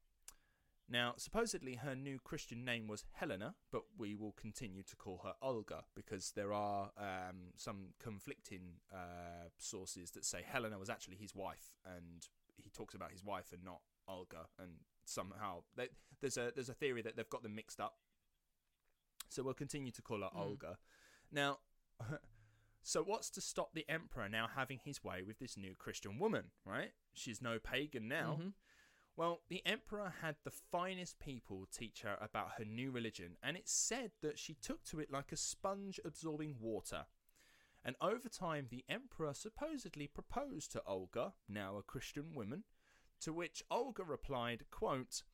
Now, 0.91 1.15
supposedly 1.19 1.75
her 1.75 1.95
new 1.95 2.19
Christian 2.19 2.65
name 2.65 2.87
was 2.89 3.05
Helena, 3.13 3.55
but 3.71 3.83
we 3.99 4.15
will 4.15 4.33
continue 4.33 4.83
to 4.85 4.97
call 4.97 5.21
her 5.23 5.35
Olga 5.43 5.85
because 5.95 6.33
there 6.35 6.53
are 6.53 6.91
um, 6.97 7.53
some 7.57 7.89
conflicting 8.03 8.81
uh, 8.93 9.49
sources 9.59 10.11
that 10.13 10.25
say 10.25 10.43
Helena 10.47 10.79
was 10.79 10.89
actually 10.89 11.17
his 11.17 11.35
wife, 11.35 11.75
and 11.85 12.27
he 12.57 12.71
talks 12.71 12.95
about 12.95 13.11
his 13.13 13.23
wife 13.23 13.53
and 13.53 13.63
not 13.63 13.81
Olga, 14.09 14.47
and 14.59 14.71
somehow 15.05 15.63
they, 15.77 15.89
there's 16.23 16.39
a 16.39 16.53
there's 16.55 16.71
a 16.71 16.75
theory 16.75 17.03
that 17.03 17.17
they've 17.17 17.29
got 17.29 17.43
them 17.43 17.55
mixed 17.55 17.81
up. 17.81 17.99
So 19.29 19.43
we'll 19.43 19.53
continue 19.55 19.91
to 19.93 20.01
call 20.03 20.21
her 20.21 20.31
Mm. 20.35 20.41
Olga. 20.41 20.79
Now, 21.31 21.59
so 22.83 23.03
what's 23.03 23.29
to 23.31 23.43
stop 23.43 23.75
the 23.75 23.85
emperor 23.91 24.29
now 24.29 24.49
having 24.57 24.81
his 24.83 25.05
way 25.05 25.23
with 25.23 25.39
this 25.39 25.57
new 25.59 25.75
Christian 25.75 26.19
woman? 26.19 26.45
Right? 26.65 26.93
She's 27.13 27.43
no 27.43 27.59
pagan 27.59 28.09
now. 28.09 28.39
Mhm. 28.41 28.53
Well, 29.19 29.41
the 29.49 29.67
emperor 29.67 30.15
had 30.23 30.37
the 30.45 30.53
finest 30.53 31.19
people 31.19 31.67
teach 31.77 32.03
her 32.03 32.17
about 32.21 32.53
her 32.57 32.65
new 32.65 32.93
religion, 32.93 33.37
and 33.43 33.57
it's 33.57 33.73
said 33.73 34.13
that 34.23 34.39
she 34.39 34.55
took 34.55 34.85
to 34.85 35.01
it 35.01 35.11
like 35.11 35.33
a 35.33 35.37
sponge 35.37 35.99
absorbing 36.05 36.55
water. 36.61 37.07
And 37.85 37.97
over 38.01 38.29
time, 38.29 38.69
the 38.71 38.85
emperor 38.89 39.35
supposedly 39.35 40.07
proposed 40.07 40.71
to 40.71 40.85
Olga, 40.87 41.33
now 41.49 41.79
a 41.79 41.83
Christian 41.83 42.33
woman, 42.33 42.63
to 43.23 43.33
which 43.33 43.65
Olga 43.73 44.05
replied, 44.05 44.67
quote, 44.71 45.25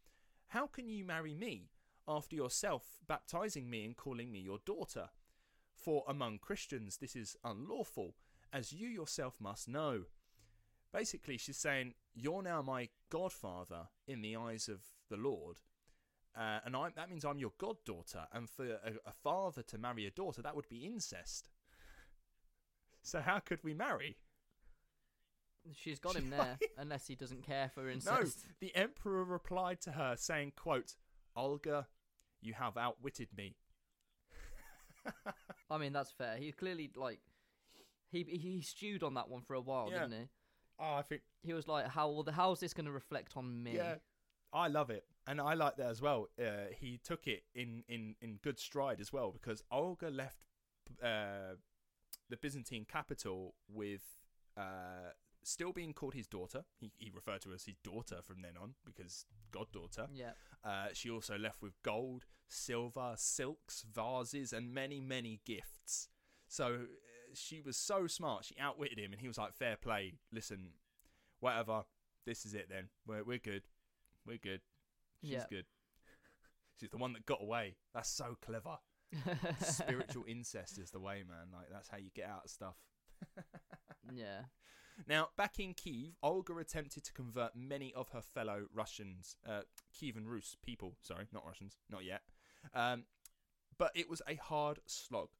How 0.46 0.66
can 0.66 0.88
you 0.88 1.04
marry 1.04 1.34
me 1.34 1.68
after 2.08 2.34
yourself 2.34 3.00
baptizing 3.06 3.68
me 3.68 3.84
and 3.84 3.94
calling 3.94 4.32
me 4.32 4.38
your 4.38 4.60
daughter? 4.64 5.10
For 5.74 6.04
among 6.08 6.38
Christians 6.38 6.96
this 6.96 7.14
is 7.14 7.36
unlawful, 7.44 8.14
as 8.50 8.72
you 8.72 8.88
yourself 8.88 9.34
must 9.38 9.68
know. 9.68 10.04
Basically, 10.94 11.36
she's 11.36 11.56
saying, 11.56 11.94
You're 12.14 12.42
now 12.42 12.62
my 12.62 12.88
godfather 13.10 13.88
in 14.06 14.22
the 14.22 14.36
eyes 14.36 14.68
of 14.68 14.80
the 15.10 15.16
Lord. 15.16 15.58
Uh, 16.36 16.60
and 16.64 16.76
I, 16.76 16.88
that 16.94 17.10
means 17.10 17.24
I'm 17.24 17.38
your 17.38 17.52
goddaughter. 17.58 18.26
And 18.32 18.48
for 18.48 18.64
a, 18.64 18.92
a 19.04 19.12
father 19.12 19.62
to 19.62 19.78
marry 19.78 20.06
a 20.06 20.10
daughter, 20.10 20.40
that 20.42 20.54
would 20.54 20.68
be 20.68 20.86
incest. 20.86 21.48
So, 23.02 23.20
how 23.20 23.40
could 23.40 23.58
we 23.64 23.74
marry? 23.74 24.16
She's 25.74 25.98
got 25.98 26.14
him 26.14 26.30
there, 26.36 26.58
unless 26.78 27.08
he 27.08 27.16
doesn't 27.16 27.44
care 27.44 27.70
for 27.74 27.88
incest. 27.88 28.44
No, 28.46 28.54
the 28.60 28.74
emperor 28.76 29.24
replied 29.24 29.80
to 29.82 29.92
her, 29.92 30.14
saying, 30.16 30.52
quote, 30.56 30.94
Olga, 31.36 31.88
you 32.40 32.52
have 32.54 32.76
outwitted 32.76 33.28
me. 33.36 33.56
I 35.70 35.78
mean, 35.78 35.92
that's 35.92 36.12
fair. 36.12 36.36
He 36.36 36.52
clearly 36.52 36.90
like 36.94 37.18
he 38.10 38.22
he 38.22 38.60
stewed 38.62 39.02
on 39.02 39.14
that 39.14 39.28
one 39.28 39.42
for 39.42 39.54
a 39.54 39.60
while, 39.60 39.88
Yeah. 39.90 40.00
didn't 40.00 40.20
he? 40.20 40.28
Oh, 40.78 40.94
I 40.94 41.02
think 41.02 41.22
He 41.42 41.52
was 41.52 41.68
like, 41.68 41.88
"How 41.88 42.08
well, 42.10 42.26
how's 42.32 42.60
this 42.60 42.74
going 42.74 42.86
to 42.86 42.92
reflect 42.92 43.36
on 43.36 43.62
me?" 43.62 43.76
Yeah, 43.76 43.96
I 44.52 44.68
love 44.68 44.90
it, 44.90 45.04
and 45.26 45.40
I 45.40 45.54
like 45.54 45.76
that 45.76 45.88
as 45.88 46.00
well. 46.00 46.28
Uh, 46.38 46.72
he 46.78 46.98
took 47.02 47.26
it 47.26 47.44
in, 47.54 47.84
in, 47.88 48.16
in 48.20 48.38
good 48.42 48.58
stride 48.58 49.00
as 49.00 49.12
well 49.12 49.30
because 49.32 49.62
Olga 49.70 50.10
left 50.10 50.38
uh, 51.02 51.56
the 52.28 52.36
Byzantine 52.36 52.86
capital 52.88 53.54
with 53.68 54.02
uh, 54.56 55.12
still 55.42 55.72
being 55.72 55.92
called 55.92 56.14
his 56.14 56.26
daughter. 56.26 56.64
He, 56.80 56.92
he 56.96 57.10
referred 57.14 57.42
to 57.42 57.50
her 57.50 57.54
as 57.54 57.64
his 57.64 57.76
daughter 57.82 58.20
from 58.22 58.42
then 58.42 58.54
on 58.60 58.74
because 58.84 59.26
goddaughter. 59.50 60.08
Yeah. 60.12 60.32
Uh, 60.64 60.88
she 60.92 61.10
also 61.10 61.36
left 61.36 61.62
with 61.62 61.74
gold, 61.82 62.24
silver, 62.48 63.14
silks, 63.16 63.84
vases, 63.92 64.52
and 64.52 64.72
many, 64.72 65.00
many 65.00 65.40
gifts. 65.44 66.08
So 66.48 66.86
she 67.34 67.60
was 67.60 67.76
so 67.76 68.06
smart. 68.06 68.44
She 68.44 68.56
outwitted 68.58 68.98
him, 68.98 69.12
and 69.12 69.20
he 69.20 69.28
was 69.28 69.38
like, 69.38 69.54
"Fair 69.54 69.76
play. 69.76 70.14
Listen, 70.32 70.70
whatever. 71.40 71.84
This 72.26 72.44
is 72.46 72.54
it. 72.54 72.68
Then 72.68 72.88
we're 73.06 73.22
we're 73.24 73.38
good. 73.38 73.62
We're 74.26 74.38
good. 74.38 74.60
She's 75.22 75.30
Yeah. 75.32 75.44
good. 75.50 75.66
She's 76.80 76.90
the 76.90 76.96
one 76.98 77.12
that 77.12 77.26
got 77.26 77.42
away. 77.42 77.76
That's 77.94 78.08
so 78.08 78.36
clever. 78.44 78.78
Spiritual 79.60 80.24
incest 80.26 80.78
is 80.78 80.90
the 80.90 80.98
way, 81.00 81.22
man. 81.28 81.48
Like 81.52 81.66
that's 81.70 81.88
how 81.88 81.98
you 81.98 82.10
get 82.14 82.28
out 82.28 82.44
of 82.44 82.50
stuff. 82.50 82.76
yeah. 84.12 84.42
Now, 85.08 85.30
back 85.36 85.58
in 85.58 85.74
Kiev, 85.74 86.14
Olga 86.22 86.56
attempted 86.56 87.02
to 87.04 87.12
convert 87.12 87.56
many 87.56 87.92
of 87.94 88.10
her 88.10 88.22
fellow 88.22 88.66
Russians, 88.72 89.36
uh, 89.46 89.62
Kievan 89.92 90.24
Rus 90.26 90.56
people, 90.62 90.94
sorry, 91.02 91.26
not 91.32 91.44
Russians, 91.44 91.78
not 91.90 92.04
yet. 92.04 92.22
Um, 92.72 93.04
but 93.76 93.90
it 93.96 94.08
was 94.08 94.22
a 94.28 94.36
hard 94.36 94.78
slog. 94.86 95.30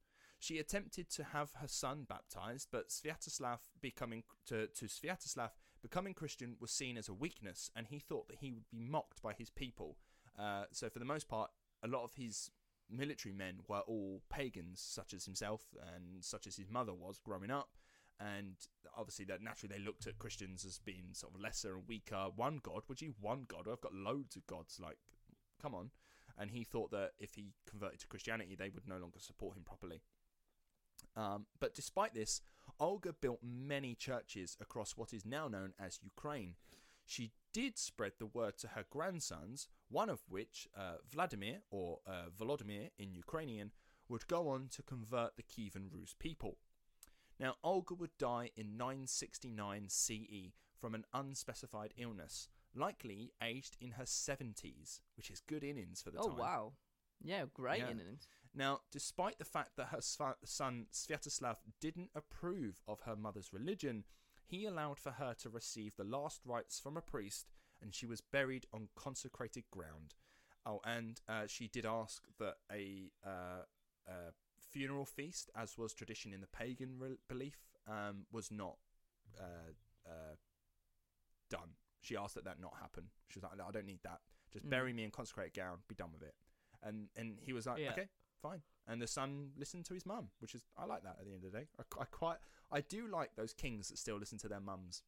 She 0.45 0.59
attempted 0.59 1.09
to 1.13 1.25
have 1.25 1.53
her 1.63 1.67
son 1.67 2.05
baptized, 2.07 2.69
but 2.71 2.91
Sviatoslav 2.91 3.61
becoming 3.81 4.25
to, 4.47 4.67
to 4.67 4.85
Sviatoslav 4.85 5.53
becoming 5.81 6.13
Christian 6.13 6.57
was 6.61 6.71
seen 6.71 6.99
as 6.99 7.09
a 7.09 7.15
weakness, 7.15 7.71
and 7.75 7.87
he 7.87 7.99
thought 7.99 8.29
that 8.29 8.41
he 8.41 8.53
would 8.53 8.69
be 8.71 8.79
mocked 8.79 9.23
by 9.23 9.33
his 9.33 9.49
people. 9.49 9.97
Uh, 10.39 10.65
so, 10.71 10.91
for 10.91 10.99
the 10.99 11.07
most 11.07 11.29
part, 11.29 11.51
a 11.83 11.89
lot 11.89 12.05
of 12.05 12.13
his 12.13 12.51
military 12.91 13.33
men 13.33 13.61
were 13.69 13.81
all 13.87 14.21
pagans, 14.29 14.83
such 14.87 15.15
as 15.15 15.25
himself 15.25 15.63
and 15.97 16.23
such 16.23 16.47
as 16.47 16.57
his 16.57 16.69
mother 16.69 16.93
was 16.93 17.19
growing 17.19 17.51
up 17.51 17.71
and 18.21 18.55
obviously 18.97 19.25
that 19.25 19.43
naturally 19.43 19.75
they 19.75 19.83
looked 19.83 20.07
at 20.07 20.19
Christians 20.19 20.65
as 20.67 20.79
being 20.79 21.09
sort 21.15 21.35
of 21.35 21.41
lesser 21.41 21.75
and 21.75 21.89
weaker. 21.89 22.27
One 22.37 22.61
god, 22.63 22.83
would 22.87 23.01
you 23.01 23.15
one 23.19 23.47
god? 23.49 23.67
I've 23.67 23.81
got 23.81 23.95
loads 23.95 24.37
of 24.37 24.47
gods. 24.47 24.79
Like, 24.81 24.99
come 25.61 25.75
on. 25.75 25.91
And 26.39 26.51
he 26.51 26.65
thought 26.65 26.91
that 26.93 27.13
if 27.19 27.35
he 27.35 27.55
converted 27.69 28.01
to 28.01 28.07
Christianity, 28.07 28.55
they 28.55 28.69
would 28.69 28.87
no 28.87 28.99
longer 28.99 29.19
support 29.19 29.57
him 29.57 29.65
properly. 29.65 30.03
Um, 31.17 31.47
but 31.61 31.75
despite 31.75 32.15
this, 32.15 32.41
Olga 32.81 33.13
built 33.13 33.41
many 33.43 33.95
churches 33.95 34.57
across 34.61 34.97
what 34.97 35.13
is 35.13 35.25
now 35.25 35.49
known 35.49 35.75
as 35.79 36.01
Ukraine. 36.03 36.55
She 37.07 37.33
did 37.53 37.77
spread 37.79 38.13
the 38.19 38.27
word 38.27 38.57
to 38.59 38.69
her 38.69 38.85
grandsons, 38.91 39.69
one 39.89 40.09
of 40.09 40.23
which, 40.29 40.67
uh, 40.77 40.97
Vladimir 41.09 41.59
or 41.71 41.99
uh, 42.07 42.31
Volodymyr 42.37 42.91
in 42.99 43.15
Ukrainian, 43.15 43.71
would 44.09 44.27
go 44.27 44.49
on 44.49 44.69
to 44.73 44.83
convert 44.83 45.37
the 45.37 45.43
Kievan 45.43 45.89
Rus 45.93 46.15
people. 46.19 46.57
Now, 47.39 47.57
Olga 47.63 47.95
would 47.95 48.17
die 48.19 48.51
in 48.57 48.77
969 48.77 49.89
CE 49.89 50.53
from 50.81 50.95
an 50.95 51.05
unspecified 51.13 51.93
illness, 51.97 52.49
likely 52.75 53.33
aged 53.43 53.77
in 53.81 53.93
her 53.93 54.05
70s, 54.05 55.01
which 55.17 55.31
is 55.31 55.41
good 55.41 55.63
innings 55.65 56.01
for 56.03 56.11
the 56.11 56.19
Oh 56.19 56.29
time. 56.29 56.39
wow. 56.39 56.73
Yeah, 57.21 57.45
great 57.53 57.81
Yeah. 57.81 57.91
innings. 57.91 58.29
Now, 58.55 58.81
despite 58.93 59.39
the 59.39 59.45
fact 59.45 59.73
that 59.77 59.87
her 59.89 60.01
son 60.01 60.87
Sviatoslav 60.93 61.57
didn't 61.81 62.11
approve 62.15 62.83
of 62.87 63.01
her 63.01 63.17
mother's 63.17 63.53
religion, 63.53 64.05
he 64.47 64.65
allowed 64.65 64.99
for 64.99 65.13
her 65.13 65.35
to 65.41 65.49
receive 65.51 65.97
the 65.97 66.05
last 66.05 66.41
rites 66.45 66.79
from 66.79 66.97
a 66.97 67.01
priest, 67.01 67.51
and 67.83 67.95
she 67.95 68.07
was 68.07 68.21
buried 68.21 68.67
on 68.73 68.89
consecrated 68.95 69.65
ground. 69.71 70.15
Oh, 70.65 70.81
and 70.85 71.21
uh, 71.29 71.47
she 71.47 71.67
did 71.69 71.85
ask 71.85 72.23
that 72.39 72.55
a, 72.71 73.11
uh, 73.27 73.65
a 74.07 74.13
funeral 74.71 75.05
feast, 75.05 75.51
as 75.57 75.77
was 75.77 75.93
tradition 75.93 76.33
in 76.33 76.41
the 76.41 76.47
pagan 76.47 76.97
re- 76.99 77.19
belief, 77.29 77.59
um, 77.89 78.27
was 78.33 78.51
not 78.51 78.77
uh, 79.39 79.73
uh, 80.07 80.37
done. 81.51 81.71
She 82.01 82.17
asked 82.17 82.35
that 82.37 82.45
that 82.45 82.61
not 82.61 82.75
happen. 82.81 83.05
She 83.29 83.39
was 83.39 83.45
like, 83.45 83.53
"I 83.61 83.71
don't 83.73 83.87
need 83.87 84.03
that. 84.05 84.21
Just 84.53 84.67
Mm. 84.67 84.71
bury 84.71 84.93
me 84.93 85.05
in 85.05 85.11
consecrated 85.11 85.55
gown. 85.55 85.83
Be 85.89 85.95
done 85.95 86.13
with 86.13 86.23
it." 86.23 86.35
And 86.83 87.09
and 87.17 87.39
he 87.41 87.53
was 87.53 87.67
like, 87.67 87.81
Yeah. 87.81 87.93
"Okay, 87.93 88.09
fine. 88.49 88.63
And 88.87 89.01
the 89.01 89.07
son 89.07 89.51
listened 89.57 89.85
to 89.87 89.95
his 89.95 90.05
mum, 90.07 90.29
which 90.41 90.55
is 90.55 90.63
I 90.77 90.85
like 90.85 91.03
that. 91.05 91.17
At 91.19 91.25
the 91.27 91.33
end 91.33 91.45
of 91.45 91.51
the 91.53 91.59
day, 91.59 91.67
I, 91.79 92.03
I 92.03 92.05
quite 92.05 92.39
I 92.71 92.81
do 92.83 93.07
like 93.09 93.31
those 93.37 93.53
kings 93.55 93.89
that 93.89 93.99
still 93.99 94.17
listen 94.19 94.39
to 94.39 94.49
their 94.49 94.61
mums. 94.61 95.03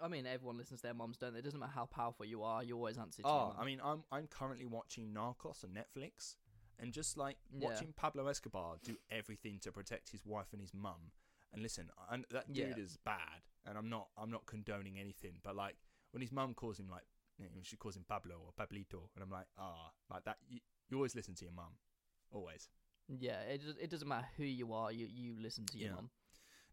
I 0.00 0.08
mean, 0.08 0.26
everyone 0.26 0.56
listens 0.58 0.80
to 0.80 0.86
their 0.88 0.94
mums, 0.94 1.16
don't 1.16 1.32
they? 1.32 1.38
It 1.38 1.44
doesn't 1.44 1.60
matter 1.60 1.72
how 1.74 1.86
powerful 1.86 2.26
you 2.26 2.42
are, 2.42 2.62
you 2.64 2.74
always 2.76 2.98
answer 2.98 3.22
to 3.22 3.28
Oh, 3.28 3.34
your 3.38 3.46
mum. 3.48 3.56
I 3.60 3.64
mean, 3.64 3.80
I'm 3.82 4.04
I'm 4.12 4.26
currently 4.26 4.66
watching 4.66 5.14
Narcos 5.14 5.64
on 5.64 5.70
Netflix, 5.70 6.36
and 6.78 6.92
just 6.92 7.16
like 7.16 7.36
Yeah. 7.50 7.68
watching 7.68 7.92
Pablo 7.94 8.26
Escobar 8.28 8.76
do 8.82 8.96
everything 9.10 9.58
to 9.60 9.72
protect 9.72 10.10
his 10.10 10.24
wife 10.26 10.48
and 10.52 10.60
his 10.60 10.74
mum. 10.74 11.12
And 11.52 11.62
listen, 11.62 11.90
and 12.10 12.24
that 12.30 12.52
dude 12.52 12.76
Yeah. 12.78 12.84
is 12.84 12.96
bad, 13.04 13.40
and 13.66 13.76
I'm 13.78 13.88
not 13.88 14.08
I'm 14.18 14.30
not 14.30 14.44
condoning 14.46 14.98
anything, 14.98 15.34
but 15.42 15.54
like 15.56 15.76
when 16.12 16.20
his 16.20 16.32
mum 16.32 16.54
calls 16.54 16.78
him 16.80 16.88
like 16.90 17.04
you 17.38 17.44
know, 17.46 17.50
she 17.62 17.76
calls 17.76 17.96
him 17.96 18.04
Pablo 18.08 18.36
or 18.44 18.52
Pablito, 18.52 19.08
and 19.14 19.22
I'm 19.22 19.30
like 19.30 19.46
ah 19.58 19.90
like 20.10 20.24
that. 20.24 20.38
You, 20.48 20.60
you 20.88 20.96
always 20.98 21.14
listen 21.14 21.34
to 21.36 21.44
your 21.44 21.54
mum, 21.54 21.72
always. 22.30 22.68
Yeah, 23.08 23.40
it 23.42 23.58
does- 23.62 23.76
it 23.78 23.90
doesn't 23.90 24.08
matter 24.08 24.28
who 24.36 24.44
you 24.44 24.72
are, 24.72 24.90
you 24.92 25.06
you 25.06 25.36
listen 25.40 25.66
to 25.66 25.78
your 25.78 25.88
Yeah. 25.90 25.94
mum. 25.96 26.10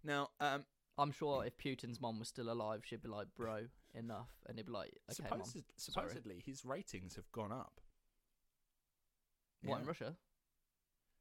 Now, 0.04 0.32
um, 0.40 0.66
I'm 0.98 1.12
sure 1.12 1.46
if 1.46 1.58
Putin's 1.58 2.00
mom 2.00 2.20
was 2.20 2.28
still 2.28 2.50
alive, 2.52 2.86
she'd 2.86 3.02
be 3.02 3.08
like, 3.10 3.34
"Bro, 3.36 3.70
enough," 3.94 4.32
and 4.46 4.58
he'd 4.58 4.66
be 4.66 4.72
like, 4.72 4.98
"Okay, 5.12 5.30
mom." 5.30 5.42
supposed, 5.44 5.54
sorry." 5.78 6.08
supposedly 6.08 6.40
his 6.40 6.66
ratings 6.66 7.16
have 7.16 7.32
gone 7.32 7.52
up. 7.52 7.82
What 9.62 9.82
in 9.82 9.86
Russia? 9.88 10.18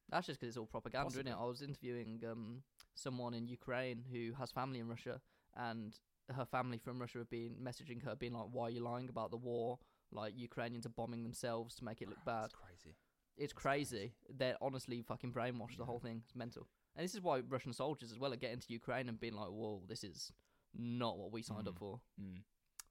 That's 0.09 0.27
just 0.27 0.41
because 0.41 0.51
it's 0.51 0.57
all 0.57 0.67
propaganda, 0.67 1.09
isn't 1.11 1.27
it? 1.27 1.37
I 1.37 1.45
was 1.45 1.61
interviewing 1.61 2.25
um, 2.25 2.63
someone 2.95 3.35
in 3.35 3.47
Ukraine 3.47 4.05
who 4.11 4.33
has 4.35 4.51
family 4.51 4.79
in 4.81 4.89
Russia, 4.89 5.21
and 5.55 5.99
her 6.31 6.45
family 6.47 6.79
from 6.79 6.99
Russia 7.01 7.19
have 7.19 7.31
been 7.31 7.57
messaging 7.57 8.03
her, 8.05 8.17
being 8.17 8.33
like, 8.33 8.49
"Why 8.51 8.65
are 8.65 8.71
you 8.71 8.81
lying 8.81 9.09
about 9.09 9.31
the 9.31 9.37
war? 9.37 9.79
Like 10.11 10.35
Ukrainians 10.37 10.87
are 10.87 10.91
bombing 10.91 11.25
themselves 11.25 11.75
to 11.77 11.85
make 11.85 12.01
it 12.01 12.09
look 12.09 12.19
bad." 12.25 12.45
That's 12.45 12.55
crazy. 12.55 12.97
It's 13.39 13.53
crazy. 13.53 14.13
They're 14.29 14.57
honestly 14.61 15.03
fucking 15.03 15.33
brainwashed. 15.33 15.79
The 15.79 15.85
whole 15.85 16.01
thing. 16.01 16.23
It's 16.25 16.35
mental. 16.35 16.67
And 16.97 17.05
this 17.05 17.15
is 17.15 17.23
why 17.23 17.41
Russian 17.49 17.73
soldiers 17.73 18.11
as 18.11 18.19
well 18.19 18.33
are 18.33 18.37
getting 18.37 18.59
to 18.59 18.73
Ukraine 18.73 19.09
and 19.09 19.19
being 19.19 19.35
like, 19.35 19.49
"Whoa, 19.49 19.83
this 19.87 20.03
is 20.03 20.33
not 20.75 21.17
what 21.17 21.33
we 21.33 21.43
signed 21.43 21.69
up 21.69 21.79
for." 21.79 22.01
Mm. 22.21 22.43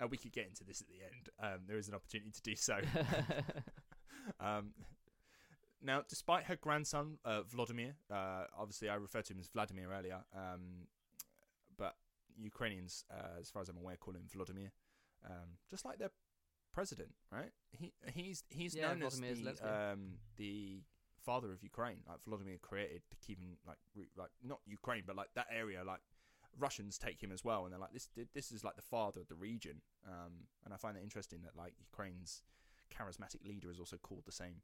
Uh, 0.02 0.08
we 0.08 0.18
could 0.18 0.32
get 0.32 0.48
into 0.48 0.64
this 0.64 0.82
at 0.82 0.88
the 0.88 1.04
end. 1.04 1.30
Um, 1.42 1.62
there 1.68 1.78
is 1.78 1.90
an 1.90 1.96
opportunity 1.96 2.32
to 2.32 2.42
do 2.42 2.56
so. 2.56 2.80
um, 4.40 4.74
now, 5.82 6.04
despite 6.08 6.46
her 6.46 6.56
grandson 6.56 7.18
uh, 7.26 7.42
Vladimir, 7.44 7.96
uh, 8.12 8.46
obviously 8.58 8.90
I 8.90 8.96
referred 8.96 9.26
to 9.26 9.34
him 9.34 9.40
as 9.40 9.48
Vladimir 9.48 9.90
earlier, 9.92 10.24
um, 10.36 10.88
but 11.78 11.96
Ukrainians, 12.38 13.06
uh, 13.12 13.40
as 13.40 13.50
far 13.50 13.62
as 13.62 13.70
I'm 13.70 13.78
aware, 13.78 13.96
call 13.96 14.16
him 14.16 14.24
Vladimir, 14.34 14.72
um, 15.26 15.58
just 15.70 15.86
like 15.86 16.00
their 16.00 16.12
president, 16.74 17.14
right? 17.32 17.52
He 17.72 17.94
he's 18.14 18.44
he's 18.50 18.76
Yeah, 18.76 18.94
known 18.94 19.04
as 19.04 19.20
the 19.20 19.56
um, 19.64 20.14
the 20.38 20.82
father 21.26 21.52
of 21.52 21.62
Ukraine. 21.64 22.00
Like 22.08 22.20
Vladimir 22.26 22.58
created 22.62 23.02
the 23.10 23.16
Kievan, 23.18 23.58
like 23.66 23.78
re- 23.96 24.10
like 24.16 24.30
not 24.44 24.60
Ukraine, 24.66 25.04
but 25.06 25.16
like 25.16 25.30
that 25.36 25.48
area, 25.52 25.84
like. 25.84 26.02
Russians 26.60 26.98
take 26.98 27.22
him 27.22 27.32
as 27.32 27.44
well, 27.44 27.66
and 27.66 27.72
they're 27.72 27.80
like, 27.80 27.94
"This, 27.94 28.10
this 28.34 28.52
is 28.52 28.64
like 28.64 28.76
the 28.76 28.82
father 28.82 29.22
of 29.22 29.28
the 29.28 29.36
region." 29.36 29.82
Um, 30.08 30.48
and 30.66 30.74
I 30.74 30.78
find 30.78 30.98
it 30.98 31.04
interesting 31.04 31.44
that 31.44 31.56
like 31.56 31.74
Ukraine's 31.80 32.42
charismatic 32.90 33.46
leader 33.46 33.70
is 33.70 33.80
also 33.80 33.98
called 33.98 34.24
the 34.26 34.32
same. 34.32 34.62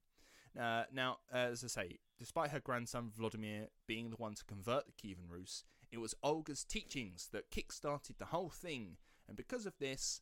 Uh, 0.60 0.86
now, 0.92 1.18
as 1.32 1.64
I 1.64 1.68
say, 1.68 2.00
despite 2.18 2.50
her 2.50 2.60
grandson 2.60 3.12
Vladimir 3.16 3.68
being 3.88 4.10
the 4.10 4.16
one 4.16 4.34
to 4.34 4.44
convert 4.46 4.86
the 4.88 4.92
Kievan 4.94 5.30
Rus, 5.30 5.64
it 5.92 6.00
was 6.00 6.16
Olga's 6.24 6.64
teachings 6.64 7.30
that 7.32 7.52
kick-started 7.52 8.16
the 8.18 8.26
whole 8.26 8.50
thing, 8.50 8.98
and 9.28 9.38
because 9.38 9.68
of 9.68 9.78
this, 9.78 10.22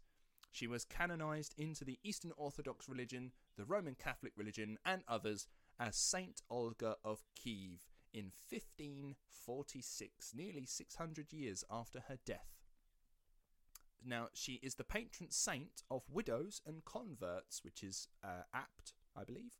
she 0.51 0.67
was 0.67 0.85
canonized 0.85 1.55
into 1.57 1.85
the 1.85 1.97
Eastern 2.03 2.31
Orthodox 2.35 2.87
religion, 2.89 3.31
the 3.57 3.65
Roman 3.65 3.95
Catholic 3.95 4.33
religion, 4.35 4.77
and 4.85 5.03
others 5.07 5.47
as 5.79 5.95
Saint 5.95 6.41
Olga 6.49 6.97
of 7.03 7.23
Kiev 7.35 7.87
in 8.13 8.31
1546, 8.49 10.33
nearly 10.35 10.65
600 10.65 11.31
years 11.31 11.63
after 11.71 12.01
her 12.07 12.17
death. 12.25 12.61
Now, 14.03 14.27
she 14.33 14.53
is 14.63 14.75
the 14.75 14.83
patron 14.83 15.31
saint 15.31 15.83
of 15.89 16.03
widows 16.11 16.61
and 16.65 16.83
converts, 16.83 17.63
which 17.63 17.83
is 17.83 18.07
uh, 18.23 18.43
apt, 18.53 18.93
I 19.15 19.23
believe. 19.23 19.53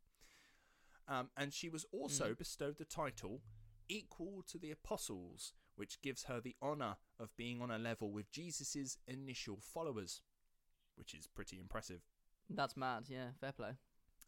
Um, 1.07 1.29
and 1.37 1.53
she 1.53 1.69
was 1.69 1.85
also 1.91 2.33
bestowed 2.33 2.77
the 2.77 2.85
title 2.85 3.41
equal 3.87 4.43
to 4.47 4.57
the 4.57 4.71
apostles, 4.71 5.53
which 5.75 6.01
gives 6.01 6.23
her 6.23 6.39
the 6.39 6.55
honour 6.61 6.97
of 7.19 7.35
being 7.37 7.61
on 7.61 7.71
a 7.71 7.77
level 7.77 8.11
with 8.11 8.31
Jesus' 8.31 8.97
initial 9.07 9.59
followers, 9.61 10.21
which 11.01 11.15
is 11.15 11.25
pretty 11.25 11.59
impressive. 11.59 12.01
That's 12.47 12.77
mad. 12.77 13.05
Yeah, 13.07 13.29
fair 13.39 13.51
play. 13.51 13.71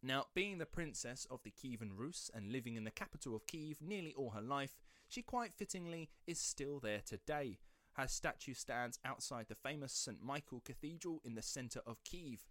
Now, 0.01 0.25
being 0.33 0.57
the 0.57 0.65
princess 0.65 1.27
of 1.29 1.43
the 1.43 1.51
Kievan 1.51 1.91
Rus 1.95 2.31
and 2.33 2.51
living 2.51 2.75
in 2.75 2.83
the 2.83 2.91
capital 2.91 3.35
of 3.35 3.45
Kiev 3.45 3.77
nearly 3.79 4.11
all 4.17 4.31
her 4.31 4.41
life, 4.41 4.81
she 5.07 5.21
quite 5.21 5.53
fittingly 5.53 6.09
is 6.25 6.39
still 6.39 6.79
there 6.79 7.01
today. 7.05 7.59
Her 7.93 8.07
statue 8.07 8.55
stands 8.55 8.97
outside 9.05 9.45
the 9.47 9.55
famous 9.55 9.93
St. 9.93 10.17
Michael 10.21 10.61
Cathedral 10.65 11.21
in 11.23 11.35
the 11.35 11.43
centre 11.43 11.81
of 11.85 12.03
Kiev. 12.03 12.47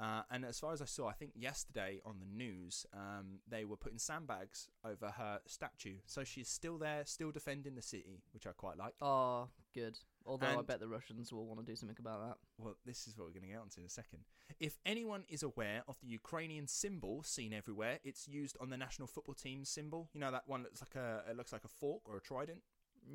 Uh, 0.00 0.22
and 0.30 0.46
as 0.46 0.58
far 0.58 0.72
as 0.72 0.80
I 0.80 0.86
saw, 0.86 1.08
I 1.08 1.12
think 1.12 1.32
yesterday 1.36 2.00
on 2.06 2.18
the 2.18 2.26
news, 2.26 2.86
um, 2.94 3.40
they 3.46 3.66
were 3.66 3.76
putting 3.76 3.98
sandbags 3.98 4.70
over 4.82 5.10
her 5.10 5.40
statue. 5.46 5.96
So 6.06 6.24
she's 6.24 6.48
still 6.48 6.78
there, 6.78 7.02
still 7.04 7.30
defending 7.30 7.74
the 7.74 7.82
city, 7.82 8.22
which 8.32 8.46
I 8.46 8.52
quite 8.52 8.78
like. 8.78 8.94
Oh, 9.02 9.48
good. 9.74 9.98
Although 10.30 10.60
I 10.60 10.62
bet 10.62 10.78
the 10.78 10.86
Russians 10.88 11.32
will 11.32 11.44
want 11.44 11.58
to 11.58 11.66
do 11.66 11.74
something 11.74 11.96
about 11.98 12.20
that. 12.26 12.36
Well, 12.56 12.76
this 12.86 13.08
is 13.08 13.16
what 13.16 13.26
we're 13.26 13.32
going 13.32 13.42
to 13.42 13.48
get 13.48 13.58
onto 13.58 13.80
in 13.80 13.86
a 13.86 13.90
second. 13.90 14.20
If 14.60 14.78
anyone 14.86 15.24
is 15.28 15.42
aware 15.42 15.82
of 15.88 15.96
the 16.00 16.06
Ukrainian 16.06 16.68
symbol 16.68 17.22
seen 17.24 17.52
everywhere, 17.52 17.98
it's 18.04 18.28
used 18.28 18.56
on 18.60 18.70
the 18.70 18.76
national 18.76 19.08
football 19.08 19.34
team 19.34 19.64
symbol. 19.64 20.08
You 20.14 20.20
know 20.20 20.30
that 20.30 20.44
one 20.46 20.62
that's 20.62 20.80
like 20.80 20.94
a 20.94 21.24
it 21.28 21.36
looks 21.36 21.52
like 21.52 21.64
a 21.64 21.68
fork 21.68 22.02
or 22.08 22.16
a 22.16 22.20
trident. 22.20 22.60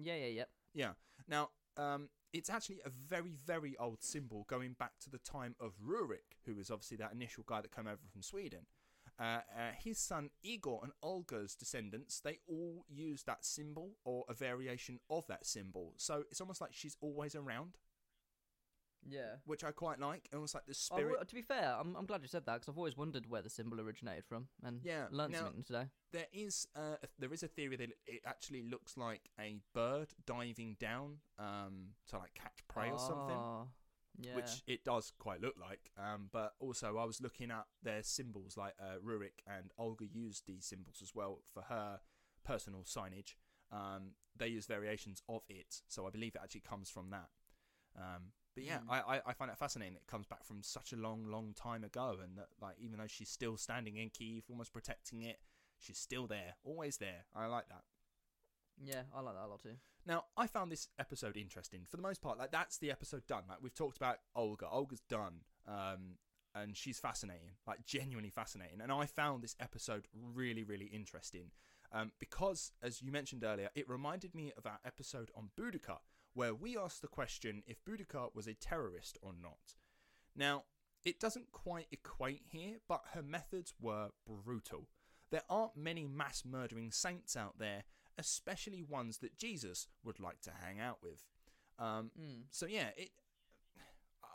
Yeah, 0.01 0.15
yeah, 0.15 0.27
yeah. 0.27 0.43
Yeah. 0.73 0.91
Now, 1.27 1.51
um, 1.77 2.09
it's 2.33 2.49
actually 2.49 2.81
a 2.85 2.89
very, 2.89 3.37
very 3.45 3.77
old 3.77 4.03
symbol 4.03 4.45
going 4.49 4.73
back 4.73 4.91
to 5.03 5.09
the 5.09 5.19
time 5.19 5.55
of 5.59 5.73
Rurik, 5.81 6.35
who 6.45 6.55
was 6.55 6.69
obviously 6.69 6.97
that 6.97 7.13
initial 7.13 7.45
guy 7.47 7.61
that 7.61 7.73
came 7.73 7.87
over 7.87 8.01
from 8.11 8.21
Sweden. 8.21 8.65
Uh, 9.17 9.23
uh, 9.57 9.71
his 9.81 9.97
son 9.97 10.29
Igor 10.43 10.81
and 10.83 10.91
Olga's 11.01 11.55
descendants, 11.55 12.19
they 12.19 12.39
all 12.47 12.83
use 12.89 13.23
that 13.23 13.45
symbol 13.45 13.91
or 14.03 14.25
a 14.27 14.33
variation 14.33 14.99
of 15.09 15.25
that 15.27 15.45
symbol. 15.45 15.93
So 15.97 16.23
it's 16.29 16.41
almost 16.41 16.59
like 16.59 16.73
she's 16.73 16.97
always 16.99 17.33
around, 17.35 17.77
Yeah. 19.07 19.35
which 19.45 19.63
I 19.63 19.71
quite 19.71 19.99
like. 19.99 20.27
Almost 20.33 20.55
like 20.55 20.65
the 20.65 20.71
Oh, 20.71 20.73
spirit. 20.97 21.15
well, 21.17 21.25
to 21.25 21.35
be 21.35 21.41
fair, 21.41 21.75
I'm, 21.79 21.95
I'm 21.95 22.05
glad 22.05 22.23
you 22.23 22.27
said 22.27 22.45
that 22.47 22.55
because 22.55 22.69
I've 22.69 22.77
always 22.77 22.97
wondered 22.97 23.29
where 23.29 23.41
the 23.41 23.49
symbol 23.49 23.79
originated 23.79 24.25
from 24.25 24.47
and 24.63 24.81
Yeah, 24.83 25.07
learned 25.11 25.33
now- 25.33 25.43
something 25.45 25.63
today. 25.63 25.89
there 26.11 26.27
is 26.33 26.67
uh, 26.75 26.97
a- 27.01 27.07
there 27.19 27.31
is 27.31 27.43
a 27.43 27.47
theory 27.47 27.75
that 27.77 27.91
it 28.07 28.21
actually 28.25 28.63
looks 28.63 28.97
like 28.97 29.29
a 29.39 29.59
bird 29.73 30.09
diving 30.25 30.75
down 30.79 31.19
um, 31.37 31.93
to 32.07 32.17
like 32.17 32.33
catch 32.33 32.67
prey 32.67 32.89
or 32.91 32.99
something. 32.99 33.37
Yeah. 34.19 34.35
which 34.35 34.63
it 34.67 34.83
does 34.83 35.11
quite 35.19 35.41
look 35.41 35.55
like. 35.59 35.91
Um, 35.97 36.29
but 36.31 36.53
also, 36.59 36.97
I 36.97 37.05
was 37.05 37.21
looking 37.21 37.51
at 37.51 37.65
their 37.83 38.03
symbols, 38.03 38.55
like 38.57 38.73
uh, 38.79 38.97
Rurik 39.05 39.41
and 39.47 39.71
Olga 39.77 40.05
used 40.05 40.43
these 40.47 40.65
symbols 40.65 40.99
as 41.01 41.13
well 41.13 41.39
for 41.53 41.63
her 41.63 41.99
personal 42.45 42.83
signage. 42.83 43.35
Um, 43.71 44.11
they 44.37 44.47
use 44.47 44.65
variations 44.67 45.21
of 45.27 45.41
it, 45.49 45.81
so 45.87 46.05
I 46.07 46.09
believe 46.11 46.35
it 46.35 46.41
actually 46.43 46.61
comes 46.61 46.89
from 46.89 47.09
that. 47.09 47.29
Um, 47.97 48.31
but 48.53 48.63
yeah, 48.63 48.79
Mm. 48.79 48.89
I, 48.89 49.17
I, 49.17 49.21
I 49.27 49.33
find 49.33 49.51
it 49.51 49.57
fascinating. 49.57 49.95
It 49.95 50.07
comes 50.07 50.27
back 50.27 50.45
from 50.45 50.63
such 50.63 50.93
a 50.93 50.95
long, 50.97 51.25
long 51.25 51.53
time 51.53 51.83
ago, 51.83 52.17
and 52.23 52.37
that 52.37 52.47
like 52.61 52.75
even 52.79 52.99
though 52.99 53.07
she's 53.07 53.29
still 53.29 53.57
standing 53.57 53.97
in 53.97 54.09
Kiev, 54.09 54.43
almost 54.49 54.71
protecting 54.71 55.23
it, 55.23 55.39
she's 55.77 55.97
still 55.97 56.27
there, 56.27 56.55
always 56.63 56.97
there. 56.97 57.25
I 57.35 57.47
like 57.47 57.67
that. 57.69 57.83
Yeah, 58.83 59.03
I 59.15 59.21
like 59.21 59.35
that 59.35 59.45
a 59.45 59.47
lot 59.47 59.61
too. 59.61 59.75
Now, 60.05 60.25
I 60.37 60.47
found 60.47 60.71
this 60.71 60.87
episode 60.99 61.35
interesting. 61.37 61.81
For 61.89 61.97
the 61.97 62.03
most 62.03 62.21
part, 62.21 62.37
like 62.37 62.51
that's 62.51 62.77
the 62.77 62.91
episode 62.91 63.25
done. 63.27 63.43
Like 63.49 63.59
we've 63.61 63.73
talked 63.73 63.97
about 63.97 64.17
Olga. 64.35 64.67
Olga's 64.69 65.01
done. 65.09 65.41
Um 65.67 66.17
and 66.55 66.75
she's 66.77 66.99
fascinating, 66.99 67.49
like 67.67 67.85
genuinely 67.85 68.29
fascinating. 68.29 68.79
And 68.81 68.91
I 68.91 69.05
found 69.05 69.43
this 69.43 69.57
episode 69.59 70.07
really, 70.13 70.63
really 70.63 70.85
interesting. 70.85 71.51
Um, 71.91 72.11
because, 72.17 72.71
as 72.81 73.01
you 73.01 73.11
mentioned 73.11 73.43
earlier, 73.43 73.69
it 73.75 73.89
reminded 73.89 74.33
me 74.33 74.53
of 74.57 74.65
our 74.65 74.79
episode 74.85 75.31
on 75.35 75.49
Boudica, 75.59 75.97
where 76.33 76.55
we 76.55 76.77
asked 76.77 77.01
the 77.01 77.07
question 77.07 77.61
if 77.67 77.83
Boudica 77.83 78.29
was 78.33 78.47
a 78.47 78.53
terrorist 78.53 79.17
or 79.21 79.33
not. 79.39 79.75
Now, 80.35 80.63
it 81.03 81.19
doesn't 81.19 81.51
quite 81.51 81.87
equate 81.91 82.43
here, 82.47 82.77
but 82.87 83.03
her 83.13 83.21
methods 83.21 83.73
were 83.79 84.09
brutal. 84.25 84.87
There 85.31 85.43
aren't 85.49 85.77
many 85.77 86.07
mass 86.07 86.43
murdering 86.45 86.91
saints 86.91 87.35
out 87.35 87.59
there, 87.59 87.83
especially 88.17 88.81
ones 88.83 89.17
that 89.19 89.37
Jesus 89.37 89.87
would 90.03 90.19
like 90.19 90.41
to 90.41 90.51
hang 90.63 90.79
out 90.79 90.99
with. 91.03 91.23
Um, 91.79 92.11
So 92.51 92.65
yeah, 92.65 92.89
it. 92.97 93.09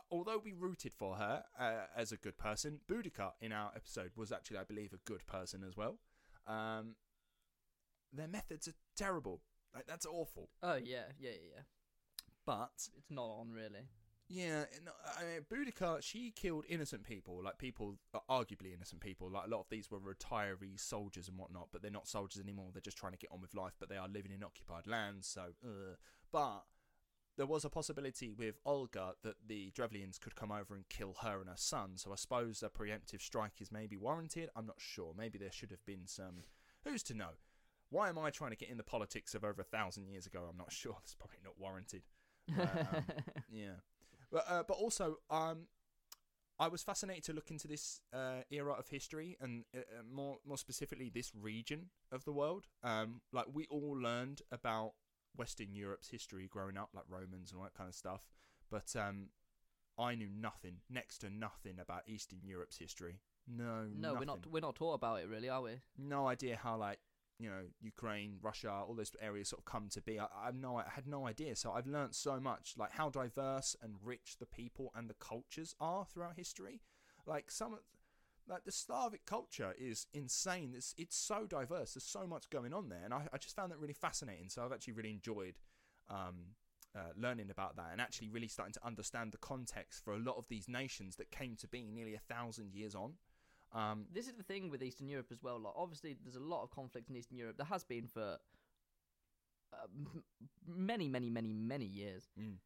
Although 0.09 0.41
we 0.43 0.51
rooted 0.51 0.93
for 0.93 1.15
her 1.15 1.45
uh, 1.57 1.85
as 1.95 2.11
a 2.11 2.17
good 2.17 2.37
person, 2.37 2.81
Boudica 2.85 3.31
in 3.39 3.53
our 3.53 3.71
episode 3.75 4.11
was 4.17 4.31
actually, 4.31 4.57
I 4.57 4.63
believe, 4.65 4.91
a 4.91 5.09
good 5.09 5.25
person 5.25 5.63
as 5.65 5.77
well. 5.77 5.99
Um, 6.45 6.95
their 8.11 8.27
methods 8.27 8.67
are 8.67 8.73
terrible. 8.97 9.41
Like 9.73 9.87
that's 9.87 10.05
awful. 10.05 10.49
Oh 10.61 10.75
yeah, 10.75 11.13
yeah, 11.17 11.29
yeah, 11.31 11.47
yeah. 11.55 11.61
But 12.45 12.89
It's 12.97 13.09
not 13.09 13.23
on 13.39 13.51
really. 13.51 13.87
Yeah, 14.33 14.63
no, 14.85 14.91
I 15.17 15.23
mean, 15.25 15.45
Boudica, 15.51 16.01
she 16.01 16.31
killed 16.31 16.65
innocent 16.69 17.03
people, 17.03 17.41
like 17.43 17.57
people, 17.57 17.97
uh, 18.13 18.19
arguably 18.29 18.73
innocent 18.73 19.01
people. 19.01 19.29
Like 19.29 19.47
a 19.47 19.49
lot 19.49 19.59
of 19.59 19.65
these 19.69 19.91
were 19.91 19.99
retiree 19.99 20.79
soldiers 20.79 21.27
and 21.27 21.37
whatnot, 21.37 21.67
but 21.71 21.81
they're 21.81 21.91
not 21.91 22.07
soldiers 22.07 22.41
anymore. 22.41 22.69
They're 22.71 22.81
just 22.81 22.97
trying 22.97 23.11
to 23.11 23.17
get 23.17 23.31
on 23.31 23.41
with 23.41 23.53
life, 23.53 23.73
but 23.79 23.89
they 23.89 23.97
are 23.97 24.07
living 24.07 24.31
in 24.31 24.43
occupied 24.43 24.87
lands. 24.87 25.27
So, 25.27 25.41
uh. 25.65 25.95
but 26.31 26.63
there 27.37 27.45
was 27.45 27.65
a 27.65 27.69
possibility 27.69 28.29
with 28.29 28.59
Olga 28.65 29.13
that 29.23 29.35
the 29.47 29.71
Drevlians 29.71 30.17
could 30.17 30.35
come 30.35 30.51
over 30.51 30.75
and 30.75 30.87
kill 30.89 31.15
her 31.21 31.39
and 31.39 31.49
her 31.49 31.57
son. 31.57 31.91
So 31.95 32.11
I 32.11 32.15
suppose 32.15 32.63
a 32.63 32.69
preemptive 32.69 33.21
strike 33.21 33.59
is 33.59 33.71
maybe 33.71 33.97
warranted. 33.97 34.49
I'm 34.55 34.65
not 34.65 34.79
sure. 34.79 35.13
Maybe 35.17 35.37
there 35.37 35.51
should 35.51 35.71
have 35.71 35.85
been 35.85 36.07
some. 36.07 36.43
Who's 36.85 37.03
to 37.03 37.13
know? 37.13 37.31
Why 37.89 38.09
am 38.09 38.17
I 38.17 38.29
trying 38.29 38.51
to 38.51 38.57
get 38.57 38.69
in 38.69 38.77
the 38.77 38.83
politics 38.83 39.35
of 39.35 39.43
over 39.43 39.61
a 39.61 39.65
thousand 39.65 40.07
years 40.07 40.25
ago? 40.25 40.47
I'm 40.49 40.57
not 40.57 40.71
sure. 40.71 40.97
It's 41.03 41.15
probably 41.15 41.39
not 41.43 41.59
warranted. 41.59 42.03
But, 42.47 42.87
um, 42.93 43.03
yeah. 43.51 43.81
But 44.31 44.45
uh, 44.49 44.63
but 44.67 44.77
also, 44.77 45.17
um, 45.29 45.67
I 46.59 46.67
was 46.67 46.83
fascinated 46.83 47.23
to 47.25 47.33
look 47.33 47.51
into 47.51 47.67
this 47.67 48.01
uh, 48.13 48.41
era 48.49 48.73
of 48.73 48.87
history 48.87 49.37
and 49.41 49.65
uh, 49.75 49.79
uh, 49.79 50.03
more 50.09 50.37
more 50.45 50.57
specifically 50.57 51.09
this 51.13 51.31
region 51.35 51.89
of 52.11 52.23
the 52.23 52.31
world. 52.31 52.67
Um, 52.83 53.21
like 53.33 53.47
we 53.51 53.67
all 53.69 53.97
learned 53.97 54.41
about 54.51 54.93
Western 55.35 55.73
Europe's 55.73 56.09
history 56.09 56.47
growing 56.47 56.77
up, 56.77 56.89
like 56.93 57.05
Romans 57.09 57.51
and 57.51 57.59
all 57.59 57.63
that 57.63 57.73
kind 57.73 57.89
of 57.89 57.95
stuff. 57.95 58.21
But 58.69 58.95
um, 58.95 59.29
I 59.97 60.15
knew 60.15 60.29
nothing, 60.29 60.77
next 60.89 61.19
to 61.19 61.29
nothing 61.29 61.77
about 61.79 62.03
Eastern 62.07 62.39
Europe's 62.43 62.77
history. 62.77 63.19
No, 63.47 63.85
No, 63.93 64.13
we're 64.13 64.25
not 64.25 64.45
we're 64.47 64.61
not 64.61 64.75
taught 64.75 64.93
about 64.93 65.19
it 65.21 65.27
really, 65.27 65.49
are 65.49 65.61
we? 65.61 65.81
No 65.97 66.27
idea 66.27 66.57
how 66.57 66.77
like 66.77 66.99
you 67.41 67.49
know 67.49 67.63
Ukraine, 67.81 68.37
Russia, 68.41 68.71
all 68.71 68.93
those 68.93 69.11
areas 69.19 69.49
sort 69.49 69.61
of 69.61 69.65
come 69.65 69.89
to 69.89 70.01
be. 70.01 70.19
I, 70.19 70.27
I've 70.45 70.55
no, 70.55 70.77
I 70.77 70.83
had 70.87 71.07
no 71.07 71.25
idea. 71.25 71.55
So 71.55 71.71
I've 71.71 71.87
learnt 71.87 72.15
so 72.15 72.39
much, 72.39 72.75
like 72.77 72.91
how 72.91 73.09
diverse 73.09 73.75
and 73.81 73.95
rich 74.03 74.37
the 74.39 74.45
people 74.45 74.91
and 74.95 75.09
the 75.09 75.15
cultures 75.15 75.75
are 75.79 76.05
throughout 76.05 76.35
history. 76.37 76.81
Like 77.25 77.49
some, 77.49 77.79
like 78.47 78.65
the 78.65 78.71
Slavic 78.71 79.25
culture 79.25 79.73
is 79.77 80.05
insane. 80.13 80.73
It's 80.75 80.93
it's 80.97 81.17
so 81.17 81.47
diverse. 81.47 81.95
There's 81.95 82.03
so 82.03 82.27
much 82.27 82.49
going 82.51 82.73
on 82.73 82.89
there, 82.89 83.01
and 83.03 83.13
I, 83.13 83.27
I 83.33 83.37
just 83.37 83.55
found 83.55 83.71
that 83.71 83.79
really 83.79 83.93
fascinating. 83.93 84.49
So 84.49 84.63
I've 84.63 84.71
actually 84.71 84.93
really 84.93 85.11
enjoyed. 85.11 85.57
Um, 86.09 86.55
uh, 86.93 87.13
learning 87.15 87.49
about 87.49 87.77
that 87.77 87.87
and 87.93 88.01
actually 88.01 88.27
really 88.27 88.49
starting 88.49 88.73
to 88.73 88.85
understand 88.85 89.31
the 89.31 89.37
context 89.37 90.03
for 90.03 90.13
a 90.13 90.17
lot 90.17 90.35
of 90.35 90.43
these 90.49 90.67
nations 90.67 91.15
that 91.15 91.31
came 91.31 91.55
to 91.55 91.65
be 91.65 91.89
nearly 91.89 92.13
a 92.13 92.19
thousand 92.19 92.73
years 92.73 92.95
on. 92.95 93.13
Um, 93.73 94.05
This 94.13 94.27
is 94.27 94.33
the 94.35 94.43
thing 94.43 94.69
with 94.69 94.83
Eastern 94.83 95.07
Europe 95.07 95.31
as 95.31 95.41
well. 95.41 95.59
Like, 95.59 95.73
obviously, 95.75 96.15
there's 96.23 96.35
a 96.35 96.39
lot 96.39 96.63
of 96.63 96.71
conflict 96.71 97.09
in 97.09 97.15
Eastern 97.15 97.37
Europe. 97.37 97.57
There 97.57 97.65
has 97.65 97.83
been 97.83 98.07
for 98.07 98.37
uh, 99.73 99.87
m- 99.95 100.23
many, 100.67 101.07
many, 101.07 101.29
many, 101.29 101.53
many 101.53 101.85
years, 101.85 102.29
Mm. 102.37 102.57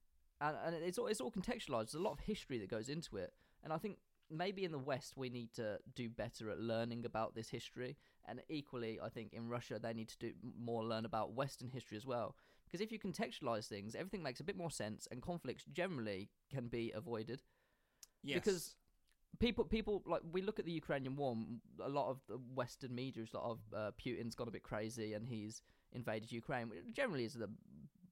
and, 0.42 0.58
and 0.66 0.76
it's 0.84 0.98
all 0.98 1.08
it's 1.08 1.22
all 1.22 1.32
contextualized. 1.32 1.92
There's 1.92 1.96
a 1.96 2.00
lot 2.00 2.14
of 2.14 2.20
history 2.22 2.58
that 2.60 2.70
goes 2.70 2.90
into 2.90 3.18
it, 3.18 3.34
and 3.64 3.72
I 3.72 3.78
think 3.78 4.00
maybe 4.30 4.66
in 4.66 4.72
the 4.72 4.80
West 4.80 5.16
we 5.16 5.30
need 5.30 5.54
to 5.54 5.78
do 5.94 6.10
better 6.10 6.50
at 6.50 6.60
learning 6.60 7.06
about 7.06 7.36
this 7.36 7.50
history, 7.50 7.96
and 8.28 8.42
equally, 8.50 9.00
I 9.00 9.10
think 9.10 9.34
in 9.34 9.48
Russia 9.50 9.78
they 9.80 9.94
need 9.94 10.10
to 10.10 10.18
do 10.18 10.34
more 10.58 10.84
learn 10.84 11.06
about 11.06 11.34
Western 11.34 11.70
history 11.70 11.98
as 11.98 12.06
well. 12.08 12.36
Because 12.66 12.82
if 12.82 12.92
you 12.92 12.98
contextualize 13.00 13.68
things, 13.68 13.94
everything 13.94 14.24
makes 14.24 14.40
a 14.40 14.44
bit 14.44 14.58
more 14.58 14.72
sense, 14.72 15.08
and 15.12 15.22
conflicts 15.22 15.64
generally 15.72 16.30
can 16.50 16.68
be 16.68 16.92
avoided 16.92 17.44
yes. 18.24 18.40
because 18.40 18.76
people 19.40 19.64
people 19.66 20.04
like 20.06 20.22
we 20.32 20.42
look 20.42 20.60
at 20.60 20.66
the 20.66 20.72
Ukrainian 20.72 21.16
war. 21.16 21.36
A 21.84 21.90
lot 21.90 22.10
of 22.10 22.20
the 22.28 22.38
Western 22.54 22.94
media 22.94 23.24
is 23.24 23.34
a 23.34 23.38
lot 23.38 23.52
of 23.52 23.60
uh, 23.76 23.92
Putin's 24.04 24.36
gone 24.36 24.48
a 24.48 24.52
bit 24.52 24.64
crazy 24.64 25.14
and 25.14 25.28
he's 25.28 25.62
invaded 25.94 26.32
Ukraine. 26.32 26.70
Which 26.70 26.80
generally 26.94 27.26
is 27.26 27.34
the 27.34 27.50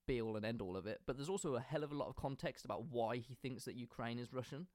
be 0.06 0.22
all 0.22 0.36
and 0.36 0.46
end 0.46 0.62
all 0.62 0.76
of 0.76 0.86
it. 0.86 1.02
But 1.06 1.18
there's 1.18 1.30
also 1.30 1.56
a 1.56 1.62
hell 1.62 1.84
of 1.84 1.92
a 1.92 1.96
lot 1.96 2.10
of 2.10 2.16
context 2.16 2.66
about 2.66 2.86
why 2.90 3.18
he 3.18 3.36
thinks 3.36 3.66
that 3.66 3.76
Ukraine 3.76 4.20
is 4.20 4.34
Russian. 4.34 4.68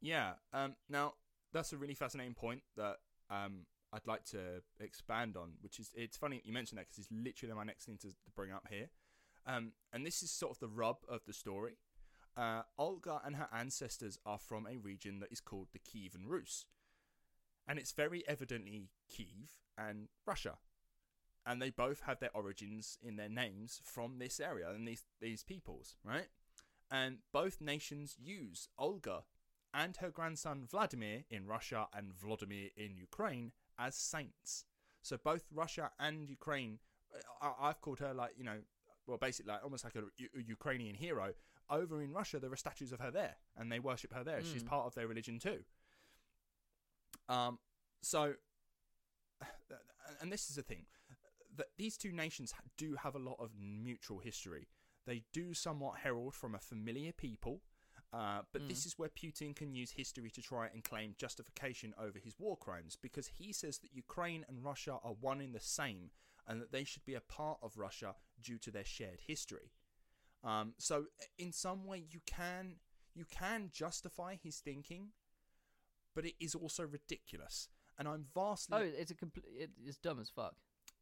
Yeah. 0.00 0.32
Um, 0.52 0.76
now 0.88 1.14
that's 1.52 1.72
a 1.72 1.76
really 1.76 1.94
fascinating 1.94 2.34
point 2.34 2.62
that 2.76 2.96
um, 3.28 3.66
I'd 3.92 4.06
like 4.06 4.24
to 4.26 4.62
expand 4.80 5.36
on. 5.36 5.52
Which 5.60 5.78
is, 5.78 5.90
it's 5.94 6.16
funny 6.16 6.42
you 6.44 6.52
mentioned 6.52 6.78
that 6.78 6.88
because 6.88 6.98
it's 6.98 7.12
literally 7.12 7.54
my 7.54 7.64
next 7.64 7.84
thing 7.84 7.98
to, 7.98 8.08
to 8.08 8.30
bring 8.34 8.52
up 8.52 8.66
here. 8.70 8.88
Um, 9.46 9.72
and 9.92 10.06
this 10.06 10.22
is 10.22 10.30
sort 10.30 10.52
of 10.52 10.58
the 10.58 10.68
rub 10.68 10.98
of 11.08 11.20
the 11.26 11.32
story. 11.32 11.76
Uh, 12.40 12.62
Olga 12.78 13.20
and 13.22 13.36
her 13.36 13.48
ancestors 13.52 14.18
are 14.24 14.38
from 14.38 14.66
a 14.66 14.78
region 14.78 15.20
that 15.20 15.30
is 15.30 15.40
called 15.42 15.68
the 15.74 15.78
Kievan 15.78 16.24
Rus, 16.26 16.64
and 17.68 17.78
it's 17.78 17.92
very 17.92 18.26
evidently 18.26 18.88
Kiev 19.10 19.58
and 19.76 20.08
Russia, 20.26 20.54
and 21.44 21.60
they 21.60 21.68
both 21.68 22.00
have 22.06 22.18
their 22.18 22.34
origins 22.34 22.96
in 23.02 23.16
their 23.16 23.28
names 23.28 23.82
from 23.84 24.18
this 24.18 24.40
area 24.40 24.70
and 24.70 24.88
these 24.88 25.04
these 25.20 25.42
peoples, 25.42 25.98
right? 26.02 26.28
And 26.90 27.18
both 27.30 27.60
nations 27.60 28.16
use 28.18 28.68
Olga 28.78 29.24
and 29.74 29.98
her 29.98 30.08
grandson 30.10 30.66
Vladimir 30.66 31.24
in 31.28 31.46
Russia 31.46 31.88
and 31.92 32.14
Vladimir 32.14 32.70
in 32.74 32.96
Ukraine 32.96 33.52
as 33.78 33.94
saints. 33.94 34.64
So 35.02 35.18
both 35.22 35.44
Russia 35.52 35.90
and 36.00 36.28
Ukraine, 36.28 36.78
I- 37.42 37.54
I've 37.60 37.82
called 37.82 37.98
her 37.98 38.14
like 38.14 38.32
you 38.38 38.44
know, 38.44 38.60
well 39.06 39.18
basically 39.18 39.52
like 39.52 39.62
almost 39.62 39.84
like 39.84 39.96
a 39.96 40.04
Ukrainian 40.40 40.94
hero. 40.94 41.34
Over 41.70 42.02
in 42.02 42.12
Russia, 42.12 42.40
there 42.40 42.52
are 42.52 42.56
statues 42.56 42.92
of 42.92 43.00
her 43.00 43.10
there, 43.10 43.36
and 43.56 43.70
they 43.70 43.78
worship 43.78 44.12
her 44.12 44.24
there. 44.24 44.42
She's 44.42 44.64
Mm. 44.64 44.66
part 44.66 44.86
of 44.86 44.94
their 44.94 45.06
religion 45.06 45.38
too. 45.38 45.64
Um, 47.28 47.58
so, 48.02 48.34
and 50.20 50.32
this 50.32 50.50
is 50.50 50.56
the 50.56 50.62
thing 50.62 50.86
that 51.56 51.68
these 51.76 51.96
two 51.96 52.12
nations 52.12 52.52
do 52.76 52.96
have 52.96 53.14
a 53.14 53.18
lot 53.18 53.36
of 53.38 53.50
mutual 53.56 54.18
history. 54.18 54.68
They 55.06 55.24
do 55.32 55.54
somewhat 55.54 55.98
herald 55.98 56.34
from 56.34 56.54
a 56.54 56.58
familiar 56.58 57.12
people, 57.12 57.62
uh, 58.12 58.42
but 58.52 58.68
this 58.68 58.86
is 58.86 58.98
where 58.98 59.08
Putin 59.08 59.54
can 59.54 59.72
use 59.74 59.92
history 59.92 60.30
to 60.30 60.42
try 60.42 60.66
and 60.66 60.82
claim 60.82 61.14
justification 61.16 61.94
over 61.98 62.18
his 62.18 62.38
war 62.38 62.56
crimes 62.56 62.96
because 62.96 63.28
he 63.28 63.52
says 63.52 63.78
that 63.78 63.94
Ukraine 63.94 64.44
and 64.48 64.64
Russia 64.64 64.98
are 65.02 65.12
one 65.12 65.40
in 65.40 65.52
the 65.52 65.60
same 65.60 66.10
and 66.46 66.60
that 66.60 66.72
they 66.72 66.84
should 66.84 67.04
be 67.04 67.14
a 67.14 67.20
part 67.20 67.58
of 67.62 67.76
Russia 67.78 68.16
due 68.42 68.58
to 68.58 68.70
their 68.70 68.84
shared 68.84 69.20
history. 69.26 69.70
Um, 70.42 70.74
so, 70.78 71.06
in 71.38 71.52
some 71.52 71.84
way, 71.86 72.04
you 72.10 72.20
can 72.26 72.76
you 73.14 73.24
can 73.30 73.70
justify 73.72 74.36
his 74.42 74.58
thinking, 74.58 75.08
but 76.14 76.24
it 76.24 76.34
is 76.40 76.54
also 76.54 76.84
ridiculous. 76.86 77.68
And 77.98 78.08
I'm 78.08 78.26
vastly 78.34 78.78
Oh, 78.78 78.82
it's 78.82 79.10
a 79.10 79.14
complete. 79.14 79.46
It, 79.58 79.70
it's 79.84 79.98
dumb 79.98 80.18
as 80.20 80.30
fuck. 80.30 80.54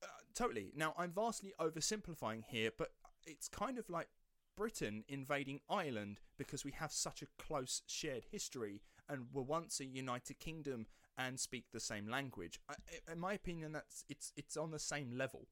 uh, 0.03 0.07
totally. 0.35 0.73
Now, 0.75 0.95
I'm 0.99 1.13
vastly 1.13 1.53
oversimplifying 1.61 2.43
here, 2.45 2.71
but 2.77 2.89
it's 3.25 3.49
kind 3.49 3.79
of 3.79 3.89
like 3.89 4.09
Britain 4.57 5.05
invading 5.09 5.61
Ireland 5.71 6.19
because 6.37 6.65
we 6.65 6.73
have 6.73 6.91
such 6.91 7.23
a 7.23 7.27
close 7.39 7.83
shared 7.87 8.25
history 8.33 8.81
and 9.09 9.27
were 9.33 9.43
once 9.43 9.79
a 9.81 9.85
united 9.85 10.41
kingdom 10.41 10.87
and 11.17 11.39
speak 11.39 11.67
the 11.73 11.81
same 11.81 12.09
language. 12.09 12.59
I, 12.69 12.75
I- 13.09 13.13
in 13.13 13.21
my 13.21 13.35
opinion, 13.35 13.73
that's 13.73 14.05
it's 14.09 14.33
it's 14.37 14.57
on 14.57 14.73
the 14.73 14.79
same 14.81 15.13
level. 15.17 15.47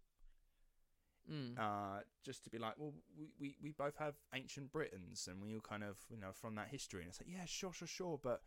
Mm. 1.30 1.58
Uh, 1.58 2.00
just 2.24 2.44
to 2.44 2.50
be 2.50 2.58
like, 2.58 2.74
well, 2.78 2.92
we, 3.18 3.30
we, 3.40 3.56
we 3.62 3.72
both 3.72 3.96
have 3.96 4.14
ancient 4.34 4.72
Britons 4.72 5.28
and 5.30 5.42
we 5.42 5.54
all 5.54 5.60
kind 5.60 5.82
of, 5.82 5.96
you 6.08 6.16
know, 6.16 6.30
from 6.32 6.54
that 6.54 6.68
history. 6.68 7.02
And 7.02 7.10
it's 7.10 7.20
like, 7.20 7.28
yeah, 7.30 7.44
sure, 7.46 7.72
sure, 7.72 7.88
sure, 7.88 8.20
but 8.22 8.42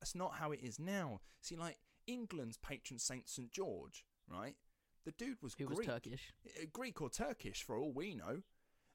that's 0.00 0.14
not 0.14 0.34
how 0.34 0.52
it 0.52 0.60
is 0.62 0.78
now. 0.78 1.20
See, 1.40 1.56
like, 1.56 1.78
England's 2.06 2.56
patron 2.56 2.98
saint 2.98 3.28
St. 3.28 3.50
George, 3.52 4.04
right? 4.28 4.56
The 5.04 5.12
dude 5.12 5.42
was 5.42 5.54
Who 5.58 5.66
was 5.66 5.76
Greek. 5.76 5.88
Turkish? 5.88 6.32
Uh, 6.46 6.64
Greek 6.72 7.00
or 7.00 7.08
Turkish, 7.08 7.62
for 7.62 7.78
all 7.78 7.92
we 7.92 8.14
know. 8.14 8.42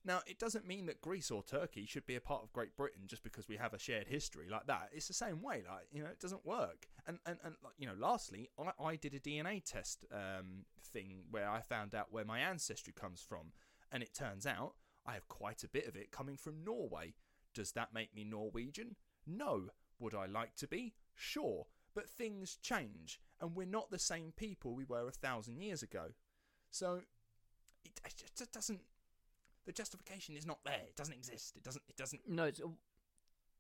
Now, 0.05 0.21
it 0.27 0.37
doesn't 0.37 0.67
mean 0.67 0.85
that 0.85 1.01
Greece 1.01 1.31
or 1.31 1.41
Turkey 1.41 1.87
should 1.87 2.05
be 2.05 2.15
a 2.15 2.21
part 2.21 2.43
of 2.43 2.53
Great 2.53 2.77
Britain 2.77 3.03
just 3.07 3.23
because 3.23 3.47
we 3.49 3.57
have 3.57 3.73
a 3.73 3.79
shared 3.79 4.07
history 4.07 4.47
like 4.49 4.67
that. 4.67 4.89
It's 4.93 5.07
the 5.07 5.15
same 5.15 5.41
way, 5.41 5.63
like 5.67 5.87
you 5.91 6.03
know, 6.03 6.09
it 6.09 6.19
doesn't 6.19 6.45
work. 6.45 6.87
And 7.07 7.17
and 7.25 7.37
and 7.43 7.55
you 7.77 7.87
know, 7.87 7.95
lastly, 7.97 8.49
I, 8.59 8.83
I 8.83 8.95
did 8.95 9.15
a 9.15 9.19
DNA 9.19 9.63
test 9.63 10.05
um, 10.13 10.65
thing 10.83 11.23
where 11.31 11.49
I 11.49 11.61
found 11.61 11.95
out 11.95 12.11
where 12.13 12.25
my 12.25 12.39
ancestry 12.39 12.93
comes 12.93 13.21
from, 13.21 13.51
and 13.91 14.03
it 14.03 14.13
turns 14.13 14.45
out 14.45 14.73
I 15.07 15.13
have 15.13 15.27
quite 15.27 15.63
a 15.63 15.69
bit 15.69 15.87
of 15.87 15.95
it 15.95 16.11
coming 16.11 16.37
from 16.37 16.63
Norway. 16.63 17.15
Does 17.53 17.71
that 17.71 17.93
make 17.93 18.15
me 18.15 18.23
Norwegian? 18.23 18.95
No. 19.25 19.69
Would 19.99 20.13
I 20.13 20.25
like 20.25 20.55
to 20.57 20.67
be? 20.67 20.93
Sure. 21.13 21.67
But 21.93 22.09
things 22.09 22.57
change, 22.61 23.21
and 23.39 23.55
we're 23.55 23.65
not 23.65 23.89
the 23.89 23.99
same 23.99 24.33
people 24.35 24.75
we 24.75 24.83
were 24.83 25.07
a 25.07 25.11
thousand 25.11 25.61
years 25.61 25.81
ago. 25.81 26.07
So 26.69 27.01
it, 27.85 28.01
it 28.05 28.31
just 28.35 28.51
doesn't. 28.51 28.81
The 29.65 29.71
justification 29.71 30.37
is 30.37 30.45
not 30.45 30.59
there. 30.63 30.81
It 30.87 30.95
doesn't 30.95 31.13
exist. 31.13 31.55
It 31.55 31.63
doesn't. 31.63 31.83
It 31.89 31.97
doesn't. 31.97 32.21
No, 32.27 32.45
it's, 32.45 32.59
uh, 32.59 32.67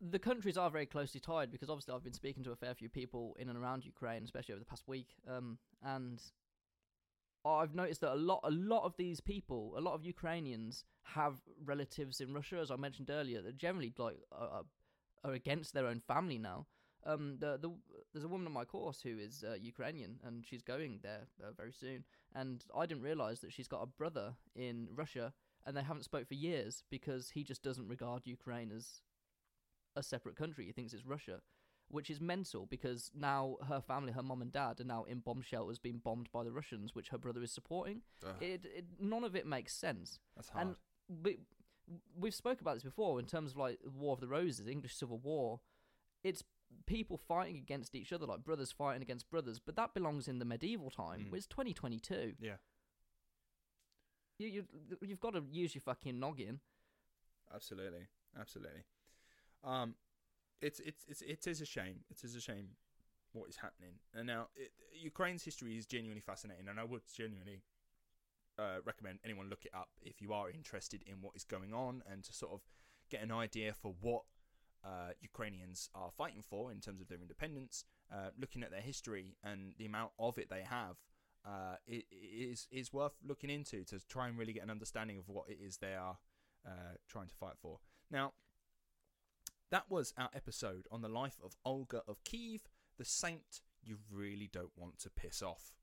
the 0.01 0.19
countries 0.19 0.57
are 0.57 0.69
very 0.69 0.85
closely 0.85 1.19
tied 1.19 1.51
because 1.51 1.69
obviously 1.69 1.93
I've 1.93 2.03
been 2.03 2.13
speaking 2.13 2.43
to 2.43 2.51
a 2.51 2.55
fair 2.55 2.73
few 2.75 2.89
people 2.89 3.35
in 3.39 3.49
and 3.49 3.57
around 3.57 3.85
Ukraine, 3.85 4.23
especially 4.23 4.53
over 4.53 4.59
the 4.59 4.65
past 4.65 4.87
week, 4.87 5.15
um, 5.27 5.57
and 5.83 6.21
I've 7.45 7.75
noticed 7.75 8.01
that 8.01 8.13
a 8.13 8.15
lot, 8.15 8.41
a 8.43 8.51
lot 8.51 8.83
of 8.83 8.95
these 8.97 9.19
people, 9.19 9.73
a 9.77 9.81
lot 9.81 9.93
of 9.93 10.03
Ukrainians 10.03 10.83
have 11.03 11.35
relatives 11.63 12.19
in 12.19 12.33
Russia, 12.33 12.57
as 12.57 12.71
I 12.71 12.75
mentioned 12.75 13.09
earlier, 13.09 13.41
that 13.41 13.57
generally 13.57 13.93
like 13.97 14.17
are, 14.31 14.63
are 15.23 15.33
against 15.33 15.73
their 15.73 15.87
own 15.87 16.01
family 16.07 16.37
now. 16.39 16.65
Um, 17.07 17.37
the 17.39 17.59
the 17.61 17.71
there's 18.13 18.25
a 18.25 18.27
woman 18.27 18.47
on 18.47 18.53
my 18.53 18.65
course 18.65 18.99
who 19.01 19.19
is 19.19 19.43
uh, 19.47 19.53
Ukrainian 19.61 20.17
and 20.23 20.43
she's 20.43 20.63
going 20.63 20.99
there 21.03 21.27
uh, 21.43 21.51
very 21.55 21.71
soon, 21.71 22.03
and 22.33 22.65
I 22.75 22.87
didn't 22.87 23.03
realize 23.03 23.41
that 23.41 23.53
she's 23.53 23.67
got 23.67 23.83
a 23.83 23.85
brother 23.85 24.33
in 24.55 24.87
Russia 24.95 25.31
and 25.65 25.75
they 25.75 25.81
haven't 25.81 26.03
spoke 26.03 26.27
for 26.27 26.35
years 26.35 26.83
because 26.89 27.31
he 27.31 27.43
just 27.43 27.63
doesn't 27.63 27.87
regard 27.87 28.23
Ukraine 28.25 28.71
as 28.71 29.01
a 29.95 30.03
separate 30.03 30.35
country. 30.35 30.65
He 30.65 30.71
thinks 30.71 30.93
it's 30.93 31.05
Russia, 31.05 31.41
which 31.89 32.09
is 32.09 32.21
mental 32.21 32.65
because 32.65 33.11
now 33.15 33.57
her 33.67 33.81
family, 33.81 34.13
her 34.13 34.23
mom 34.23 34.41
and 34.41 34.51
dad, 34.51 34.79
are 34.79 34.85
now 34.85 35.03
in 35.03 35.19
bomb 35.19 35.41
shelters 35.41 35.79
being 35.79 35.99
bombed 36.03 36.29
by 36.31 36.43
the 36.43 36.51
Russians, 36.51 36.93
which 36.93 37.09
her 37.09 37.17
brother 37.17 37.41
is 37.41 37.51
supporting. 37.51 38.01
It, 38.41 38.65
it 38.65 38.85
none 38.99 39.23
of 39.23 39.35
it 39.35 39.45
makes 39.45 39.73
sense. 39.73 40.19
That's 40.35 40.49
hard. 40.49 40.67
And 40.67 40.75
we, 41.23 41.39
we've 42.17 42.35
spoke 42.35 42.61
about 42.61 42.75
this 42.75 42.83
before 42.83 43.19
in 43.19 43.25
terms 43.25 43.51
of 43.51 43.57
like 43.57 43.79
the 43.83 43.89
War 43.89 44.13
of 44.13 44.19
the 44.19 44.27
Roses, 44.27 44.67
English 44.67 44.95
Civil 44.95 45.17
War. 45.17 45.59
It's 46.23 46.43
people 46.85 47.17
fighting 47.17 47.57
against 47.57 47.95
each 47.95 48.11
other, 48.11 48.25
like 48.25 48.43
brothers 48.43 48.71
fighting 48.71 49.01
against 49.01 49.29
brothers, 49.29 49.59
but 49.59 49.75
that 49.75 49.93
belongs 49.93 50.27
in 50.27 50.39
the 50.39 50.45
medieval 50.45 50.89
time. 50.89 51.27
Mm. 51.31 51.35
It's 51.35 51.47
2022. 51.47 52.33
yeah, 52.39 52.53
You, 54.37 54.47
you, 54.47 54.63
you've 55.01 55.19
got 55.19 55.33
to 55.33 55.43
use 55.49 55.73
your 55.73 55.81
fucking 55.81 56.19
noggin. 56.19 56.59
absolutely, 57.53 58.07
absolutely. 58.39 58.83
Um, 59.63 59.95
it's 60.61 60.79
it's 60.79 61.05
it's 61.07 61.21
it 61.21 61.47
is 61.47 61.61
a 61.61 61.65
shame. 61.65 62.01
It 62.09 62.23
is 62.23 62.35
a 62.35 62.41
shame 62.41 62.69
what 63.33 63.49
is 63.49 63.57
happening. 63.57 63.95
And 64.13 64.27
now 64.27 64.47
it, 64.55 64.71
Ukraine's 64.93 65.43
history 65.43 65.77
is 65.77 65.85
genuinely 65.85 66.21
fascinating, 66.21 66.67
and 66.67 66.79
I 66.79 66.83
would 66.83 67.01
genuinely 67.13 67.61
uh, 68.57 68.77
recommend 68.85 69.19
anyone 69.23 69.49
look 69.49 69.65
it 69.65 69.73
up 69.73 69.89
if 70.01 70.21
you 70.21 70.33
are 70.33 70.49
interested 70.49 71.03
in 71.05 71.15
what 71.21 71.35
is 71.35 71.43
going 71.43 71.73
on 71.73 72.03
and 72.09 72.23
to 72.23 72.33
sort 72.33 72.53
of 72.53 72.61
get 73.09 73.21
an 73.21 73.31
idea 73.31 73.73
for 73.73 73.93
what 74.01 74.23
uh, 74.83 75.11
Ukrainians 75.19 75.89
are 75.93 76.11
fighting 76.11 76.41
for 76.41 76.71
in 76.71 76.79
terms 76.79 77.01
of 77.01 77.07
their 77.07 77.19
independence. 77.21 77.85
Uh, 78.11 78.29
looking 78.39 78.63
at 78.63 78.71
their 78.71 78.81
history 78.81 79.35
and 79.43 79.73
the 79.77 79.85
amount 79.85 80.11
of 80.19 80.37
it 80.37 80.49
they 80.49 80.61
have, 80.61 80.97
uh, 81.45 81.75
it, 81.85 82.05
it 82.11 82.15
is 82.51 82.67
is 82.71 82.91
worth 82.93 83.13
looking 83.23 83.49
into 83.49 83.83
to 83.85 83.99
try 84.07 84.27
and 84.27 84.37
really 84.37 84.53
get 84.53 84.63
an 84.63 84.69
understanding 84.71 85.17
of 85.17 85.27
what 85.27 85.49
it 85.49 85.59
is 85.61 85.77
they 85.77 85.93
are 85.93 86.17
uh, 86.65 86.95
trying 87.07 87.27
to 87.27 87.35
fight 87.35 87.57
for. 87.61 87.79
Now, 88.11 88.33
that 89.71 89.89
was 89.89 90.13
our 90.17 90.29
episode 90.33 90.87
on 90.91 91.01
the 91.01 91.09
life 91.09 91.37
of 91.43 91.55
Olga 91.65 92.01
of 92.07 92.23
Kiev, 92.23 92.61
the 92.97 93.05
saint 93.05 93.61
you 93.83 93.97
really 94.11 94.47
don't 94.51 94.71
want 94.75 94.99
to 94.99 95.09
piss 95.09 95.41
off. 95.41 95.73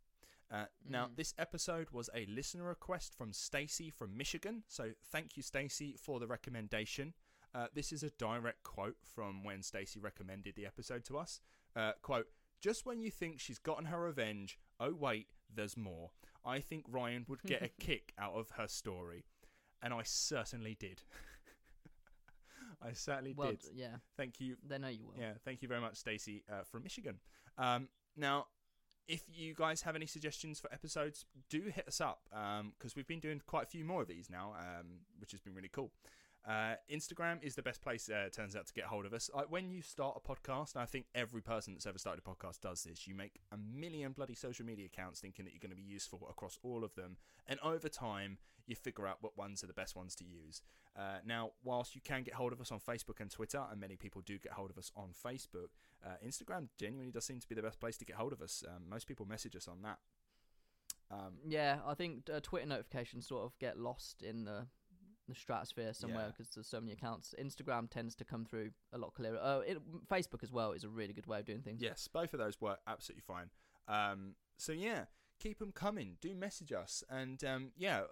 Uh, 0.51 0.67
now, 0.87 1.07
Mm. 1.07 1.17
this 1.17 1.35
episode 1.39 1.91
was 1.91 2.11
a 2.15 2.27
listener 2.27 2.65
request 2.65 3.15
from 3.15 3.33
Stacy 3.33 3.91
from 3.91 4.17
Michigan. 4.17 4.65
So, 4.69 4.93
thank 5.03 5.37
you, 5.37 5.43
Stacy, 5.43 5.97
for 5.97 6.21
the 6.21 6.27
recommendation. 6.27 7.15
Uh, 7.55 7.69
this 7.75 7.93
is 7.93 8.03
a 8.03 8.11
direct 8.11 8.63
quote 8.63 8.97
from 9.03 9.45
when 9.45 9.63
Stacy 9.63 9.99
recommended 9.99 10.55
the 10.55 10.67
episode 10.67 11.05
to 11.05 11.19
us. 11.19 11.41
Uh, 11.75 11.93
quote, 12.03 12.29
just 12.61 12.85
when 12.87 13.01
you 13.01 13.11
think 13.11 13.41
she's 13.41 13.59
gotten 13.59 13.87
her 13.87 14.01
revenge, 14.01 14.59
oh 14.79 14.95
wait, 14.95 15.29
there's 15.55 15.77
more. 15.77 16.11
I 16.45 16.61
think 16.61 16.85
Ryan 16.89 17.25
would 17.29 17.43
get 17.43 17.63
a 17.63 17.69
kick 17.81 18.13
out 18.19 18.35
of 18.35 18.51
her 18.59 18.69
story. 18.69 19.25
And 19.83 19.93
I 19.93 20.03
certainly 20.05 20.77
did. 20.79 21.03
I 22.83 22.93
certainly 22.93 23.33
Well, 23.37 23.51
did. 23.51 23.63
yeah, 23.75 23.97
Thank 24.17 24.41
you 24.41 24.57
they 24.67 24.79
know 24.79 24.89
you 24.89 25.05
will. 25.07 25.15
yeah, 25.19 25.33
thank 25.45 25.63
you 25.63 25.69
very 25.69 25.81
much, 25.81 25.97
Stacey 25.97 26.43
uh, 26.51 26.63
from 26.65 26.83
Michigan. 26.83 27.19
Um, 27.59 27.89
now, 28.17 28.47
if 29.09 29.23
you 29.33 29.55
guys 29.55 29.83
have 29.83 29.95
any 29.97 30.07
suggestions 30.07 30.59
for 30.61 30.73
episodes, 30.73 31.25
do 31.49 31.63
hit 31.75 31.87
us 31.87 32.01
up 32.01 32.21
because 32.79 32.97
we've 32.97 33.07
been 33.07 33.21
doing 33.21 33.41
quite 33.47 33.65
a 33.65 33.67
few 33.67 33.85
more 33.85 34.03
of 34.03 34.09
these 34.09 34.29
now, 34.31 34.55
um, 34.59 34.87
which 35.19 35.33
has 35.33 35.41
been 35.41 35.55
really 35.55 35.69
cool. 35.69 35.93
Uh, 36.47 36.75
Instagram 36.91 37.43
is 37.43 37.55
the 37.55 37.63
best 37.63 37.83
place, 37.83 38.09
uh, 38.09 38.29
turns 38.33 38.57
out, 38.57 38.67
to 38.67 38.73
get 38.73 38.85
hold 38.85 39.07
of 39.07 39.13
us. 39.13 39.31
Like 39.33 39.51
when 39.51 39.71
you 39.71 39.81
start 39.81 40.21
a 40.23 40.29
podcast, 40.29 40.77
I 40.77 40.87
think 40.87 41.07
every 41.15 41.41
person 41.41 41.73
that's 41.73 41.87
ever 41.87 41.99
started 41.99 42.23
a 42.27 42.29
podcast 42.29 42.61
does 42.61 42.83
this. 42.83 43.07
You 43.07 43.15
make 43.15 43.41
a 43.53 43.57
million 43.57 44.13
bloody 44.13 44.35
social 44.35 44.67
media 44.67 44.87
accounts, 44.87 45.21
thinking 45.21 45.45
that 45.45 45.53
you're 45.53 45.61
going 45.61 45.71
to 45.71 45.77
be 45.77 45.83
useful 45.83 46.27
across 46.29 46.59
all 46.63 46.83
of 46.83 46.95
them, 46.95 47.17
and 47.47 47.61
over 47.61 47.89
time, 47.89 48.39
you 48.67 48.75
figure 48.75 49.07
out 49.07 49.19
what 49.21 49.37
ones 49.37 49.63
are 49.63 49.67
the 49.67 49.73
best 49.73 49.95
ones 49.97 50.15
to 50.17 50.25
use. 50.25 50.63
Uh, 50.97 51.19
now, 51.25 51.51
whilst 51.65 51.95
you 51.95 52.01
can 52.01 52.23
get 52.23 52.35
hold 52.35 52.53
of 52.53 52.61
us 52.61 52.71
on 52.71 52.79
Facebook 52.81 53.21
and 53.21 53.31
Twitter, 53.31 53.63
and 53.71 53.81
many 53.81 53.97
people 53.97 54.21
do 54.25 54.39
get 54.39 54.53
hold 54.53 54.71
of 54.71 54.79
us 54.79 54.91
on 54.97 55.11
Facebook, 55.11 55.69
uh, 56.05 56.15
Instagram 56.27 56.69
genuinely 56.79 57.13
does 57.13 57.25
seem 57.25 57.41
to 57.41 57.49
be 57.49 57.55
the 57.55 57.63
best 57.63 57.81
place 57.81 57.97
to 57.97 58.05
get 58.05 58.17
hold 58.17 58.33
of 58.33 58.43
us. 58.43 58.65
Um, 58.67 58.89
most 58.89 59.07
people 59.07 59.27
message 59.27 59.57
us 59.57 59.69
on 59.69 59.83
that. 59.83 59.99
Um, 61.11 61.35
Yeah, 61.47 61.79
I 61.87 61.95
think 61.95 62.29
uh, 62.33 62.41
Twitter 62.43 62.67
notifications 62.67 63.27
sort 63.27 63.45
of 63.45 63.59
get 63.59 63.79
lost 63.79 64.23
in 64.23 64.45
the 64.45 64.67
the 65.29 65.35
stratosphere 65.35 65.93
somewhere 65.95 66.25
Yeah. 66.25 66.29
because 66.29 66.49
there's 66.51 66.67
so 66.69 66.81
many 66.81 66.93
accounts. 66.93 67.35
Instagram 67.41 67.89
tends 67.91 68.15
to 68.17 68.25
come 68.25 68.45
through 68.45 68.71
a 68.93 68.99
lot 68.99 69.15
clearer. 69.15 69.39
Oh, 69.41 69.61
it, 69.61 69.79
Facebook 70.09 70.43
as 70.43 70.53
well 70.53 70.73
is 70.73 70.85
a 70.85 70.89
really 70.89 71.13
good 71.13 71.27
way 71.27 71.39
of 71.41 71.45
doing 71.47 71.63
things. 71.63 71.81
Yes, 71.81 72.09
both 72.09 72.33
of 72.35 72.39
those 72.39 72.61
work 72.61 72.81
absolutely 72.87 73.23
fine. 73.23 73.51
Um, 73.89 74.35
so 74.57 74.73
yeah, 74.73 75.05
keep 75.39 75.59
them 75.59 75.73
coming. 75.73 76.17
Do 76.21 76.35
message 76.35 76.73
us, 76.73 77.03
and 77.09 77.43
um, 77.45 77.73
yeah, 77.77 78.03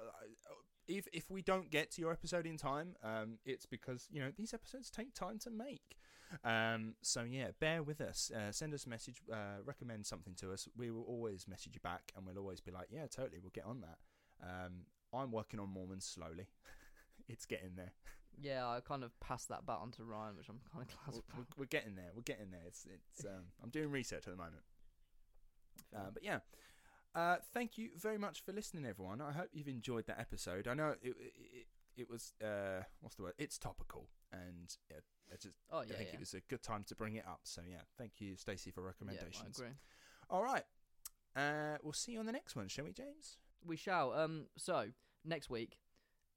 if 0.89 1.07
if 1.13 1.31
we 1.31 1.43
don't 1.43 1.71
get 1.71 1.91
to 1.93 2.01
your 2.01 2.13
episode 2.13 2.47
in 2.47 2.57
time, 2.57 2.97
um, 3.03 3.39
it's 3.45 3.67
because 3.67 4.09
you 4.11 4.21
know 4.21 4.31
these 4.37 4.53
episodes 4.55 4.91
take 4.91 5.15
time 5.15 5.39
to 5.41 5.51
make. 5.51 5.97
Um, 6.45 6.95
so 7.03 7.23
yeah, 7.25 7.49
bear 7.59 7.83
with 7.83 8.01
us. 8.01 8.31
Uh, 8.35 8.53
send 8.53 8.73
us 8.73 8.87
a 8.87 8.89
message. 8.89 9.21
Uh, 9.33 9.63
recommend 9.65 10.07
something 10.07 10.35
to 10.37 10.53
us. 10.53 10.69
We 10.77 10.91
will 10.91 11.03
always 11.03 11.47
message 11.49 11.75
you 11.75 11.81
back, 11.81 12.13
and 12.17 12.25
we'll 12.27 12.39
always 12.39 12.61
be 12.61 12.71
like, 12.71 12.87
yeah, 12.91 13.07
totally, 13.09 13.39
we'll 13.41 13.51
get 13.53 13.65
on 13.65 13.81
that. 13.81 13.99
Um, 14.43 14.85
I'm 15.13 15.33
working 15.33 15.59
on 15.61 15.69
Mormons 15.71 16.05
slowly. 16.05 16.47
it's 17.33 17.47
getting 17.47 17.77
there. 17.77 17.93
Yeah, 18.41 18.67
I 18.69 18.81
kind 18.81 19.05
of 19.05 19.19
passed 19.21 19.49
that 19.49 19.67
baton 19.67 19.91
to 19.93 20.05
Ryan, 20.05 20.37
which 20.37 20.49
I'm 20.49 20.61
kind 20.73 20.85
of 20.85 20.89
glad 20.89 21.15
we're, 21.15 21.19
about. 21.19 21.37
we're- 21.37 21.47
we're 21.59 21.65
getting 21.67 21.95
there. 21.95 22.11
We're 22.15 22.23
getting 22.23 22.51
there. 22.51 22.63
It's 22.67 22.87
it's. 22.87 23.25
Um, 23.25 23.45
I'm 23.63 23.71
doing 23.71 23.91
research 23.91 24.27
at 24.27 24.33
the 24.33 24.37
moment. 24.37 24.63
Uh, 25.95 26.11
but 26.13 26.23
yeah, 26.23 26.39
uh, 27.15 27.37
thank 27.53 27.77
you 27.79 27.91
very 27.97 28.19
much 28.19 28.43
for 28.45 28.53
listening, 28.53 28.87
everyone. 28.87 29.21
I 29.21 29.33
hope 29.33 29.49
you've 29.53 29.69
enjoyed 29.69 30.07
that 30.07 30.21
episode. 30.21 30.69
I 30.69 30.75
know 30.75 30.95
it 31.03 31.15
it, 31.19 31.67
it 31.97 32.11
was 32.11 32.33
uh, 32.43 32.83
what's 33.01 33.17
the 33.17 33.25
word? 33.25 33.35
It's 33.39 33.59
topical, 33.59 34.09
and 34.33 34.75
yeah, 34.91 34.99
I 35.33 35.37
just 35.37 35.55
Oh 35.71 35.79
I 35.79 35.83
yeah, 35.85 35.95
think 35.95 36.09
yeah. 36.11 36.15
it 36.15 36.21
was 36.21 36.35
a 36.35 36.41
good 36.49 36.63
time 36.63 36.85
to 36.85 36.95
bring 36.95 37.17
it 37.17 37.27
up. 37.27 37.41
So 37.45 37.63
yeah, 37.69 37.83
thank 37.99 38.13
you, 38.21 38.37
Stacey, 38.37 38.71
for 38.71 38.83
recommendations. 38.83 39.59
yeah, 39.59 39.65
I 39.65 39.69
agree. 39.69 39.77
All 40.31 40.43
right, 40.45 40.65
uh, 41.37 41.79
we'll 41.83 41.93
see 41.93 42.13
you 42.13 42.21
on 42.21 42.27
the 42.27 42.33
next 42.33 42.55
one, 42.57 42.69
shall 42.69 42.85
we, 42.85 42.93
James? 42.93 43.39
We 43.67 43.77
shall. 43.77 44.13
Um, 44.13 44.47
so 44.57 44.87
next 45.25 45.51
week, 45.51 45.79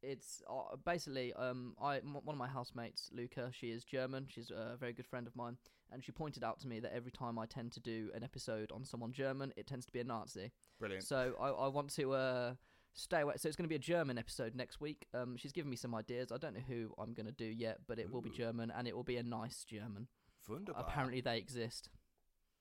it's 0.04 0.44
uh, 0.50 0.76
basically 0.86 1.34
um, 1.34 1.76
I 1.82 1.98
m- 1.98 2.18
one 2.24 2.36
of 2.36 2.38
my 2.38 2.48
housemates, 2.48 3.10
Luca. 3.14 3.50
She 3.52 3.72
is 3.72 3.84
German. 3.84 4.28
She's 4.30 4.52
a 4.52 4.76
very 4.80 4.94
good 4.94 5.08
friend 5.08 5.26
of 5.26 5.36
mine, 5.36 5.58
and 5.92 6.04
she 6.04 6.12
pointed 6.12 6.44
out 6.44 6.60
to 6.60 6.68
me 6.68 6.80
that 6.82 6.94
every 6.94 7.12
time 7.12 7.40
I 7.40 7.46
tend 7.46 7.72
to 7.74 7.80
do 7.80 8.12
an 8.14 8.24
episode 8.24 8.72
on 8.72 8.84
someone 8.84 9.14
German, 9.14 9.54
it 9.56 9.66
tends 9.66 9.86
to 9.86 9.92
be 9.92 10.02
a 10.02 10.04
Nazi. 10.04 10.52
Brilliant. 10.80 11.06
So 11.06 11.34
I, 11.40 11.50
I 11.50 11.68
want 11.70 11.90
to 11.96 12.14
uh, 12.14 12.54
stay 12.94 13.22
away. 13.22 13.36
So 13.38 13.48
it's 13.48 13.56
going 13.56 13.66
to 13.66 13.70
be 13.70 13.76
a 13.76 13.80
German 13.80 14.18
episode 14.18 14.56
next 14.56 14.82
week. 14.82 15.08
Um, 15.14 15.38
she's 15.38 15.54
given 15.54 15.70
me 15.70 15.78
some 15.78 15.96
ideas. 15.96 16.32
I 16.32 16.38
don't 16.38 16.54
know 16.54 16.64
who 16.68 16.94
I'm 16.98 17.14
going 17.14 17.28
to 17.28 17.32
do 17.32 17.46
yet, 17.46 17.80
but 17.88 17.98
it 17.98 18.12
will 18.12 18.22
be 18.22 18.30
German, 18.30 18.72
and 18.76 18.88
it 18.88 18.96
will 18.96 19.04
be 19.04 19.18
a 19.18 19.24
nice 19.24 19.64
German. 19.64 20.08
Wunderbar. 20.48 20.84
Apparently, 20.86 21.22
they 21.22 21.38
exist. 21.38 21.90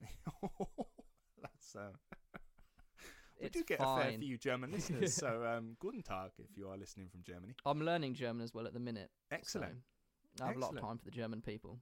That's. 1.43 1.76
Uh... 1.76 1.90
We 3.43 3.49
do 3.49 3.64
get 3.64 3.80
a 3.80 3.97
fair 3.97 4.12
few 4.12 4.38
German 4.38 4.70
listeners, 4.72 5.14
so 5.14 5.45
um, 5.45 5.76
guten 5.80 6.03
Tag 6.03 6.30
if 6.38 6.57
you 6.57 6.68
are 6.68 6.76
listening 6.76 7.09
from 7.09 7.22
Germany. 7.22 7.55
I'm 7.66 7.82
learning 7.82 8.14
German 8.14 8.43
as 8.43 8.55
well 8.55 8.66
at 8.66 8.72
the 8.72 8.80
minute. 8.80 9.11
Excellent. 9.30 9.74
So 10.38 10.45
I 10.45 10.49
have 10.49 10.57
a 10.57 10.61
lot 10.61 10.74
of 10.74 10.80
time 10.80 10.99
for 10.99 11.05
the 11.05 11.11
German 11.11 11.40
people. 11.43 11.78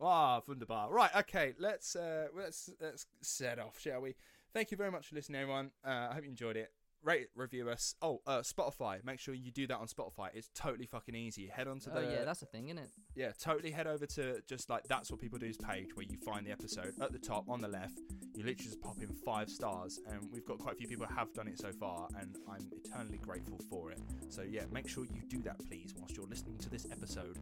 Ah, 0.00 0.40
wunderbar. 0.46 0.90
Right, 0.90 1.14
okay, 1.16 1.54
let's 1.58 1.94
uh, 1.94 2.28
let's 2.36 2.70
let's 2.80 3.06
set 3.20 3.58
off, 3.58 3.78
shall 3.78 4.00
we? 4.00 4.14
Thank 4.52 4.70
you 4.70 4.76
very 4.76 4.90
much 4.90 5.08
for 5.08 5.14
listening, 5.14 5.40
everyone. 5.40 5.70
Uh, 5.84 6.08
I 6.10 6.14
hope 6.14 6.24
you 6.24 6.30
enjoyed 6.30 6.56
it. 6.56 6.72
Rate, 7.04 7.28
review 7.36 7.68
us. 7.68 7.94
Oh, 8.00 8.22
uh, 8.26 8.38
Spotify. 8.38 9.04
Make 9.04 9.20
sure 9.20 9.34
you 9.34 9.50
do 9.50 9.66
that 9.66 9.76
on 9.76 9.86
Spotify. 9.88 10.28
It's 10.32 10.48
totally 10.54 10.86
fucking 10.86 11.14
easy. 11.14 11.46
Head 11.46 11.68
on 11.68 11.78
to 11.80 11.90
the. 11.90 11.98
Oh 11.98 12.06
the 12.06 12.10
yeah, 12.12 12.24
that's 12.24 12.40
a 12.40 12.46
thing, 12.46 12.68
isn't 12.68 12.78
it? 12.78 12.90
yeah, 13.14 13.32
totally 13.38 13.70
head 13.70 13.86
over 13.86 14.06
to 14.06 14.40
just 14.48 14.70
like 14.70 14.84
that's 14.84 15.10
what 15.10 15.20
people 15.20 15.38
do's 15.38 15.58
page 15.58 15.94
where 15.94 16.06
you 16.08 16.16
find 16.24 16.46
the 16.46 16.50
episode 16.50 16.94
at 17.02 17.12
the 17.12 17.18
top 17.18 17.48
on 17.48 17.60
the 17.60 17.68
left. 17.68 18.00
You 18.34 18.44
literally 18.44 18.64
just 18.64 18.80
pop 18.80 18.96
in 19.02 19.08
five 19.24 19.50
stars, 19.50 20.00
and 20.10 20.20
we've 20.32 20.46
got 20.46 20.58
quite 20.58 20.74
a 20.74 20.76
few 20.78 20.88
people 20.88 21.06
have 21.14 21.32
done 21.34 21.46
it 21.46 21.58
so 21.58 21.72
far, 21.72 22.08
and 22.18 22.36
I'm 22.50 22.70
eternally 22.72 23.18
grateful 23.18 23.60
for 23.68 23.90
it. 23.90 24.00
So 24.30 24.42
yeah, 24.42 24.62
make 24.72 24.88
sure 24.88 25.04
you 25.04 25.22
do 25.28 25.42
that, 25.42 25.58
please, 25.68 25.92
whilst 25.96 26.16
you're 26.16 26.26
listening 26.26 26.56
to 26.58 26.70
this 26.70 26.86
episode. 26.90 27.38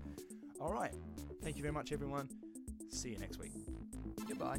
All 0.60 0.72
right, 0.72 0.92
thank 1.40 1.56
you 1.56 1.62
very 1.62 1.72
much, 1.72 1.92
everyone. 1.92 2.28
See 2.90 3.10
you 3.10 3.18
next 3.18 3.38
week. 3.38 3.52
Goodbye. 4.26 4.58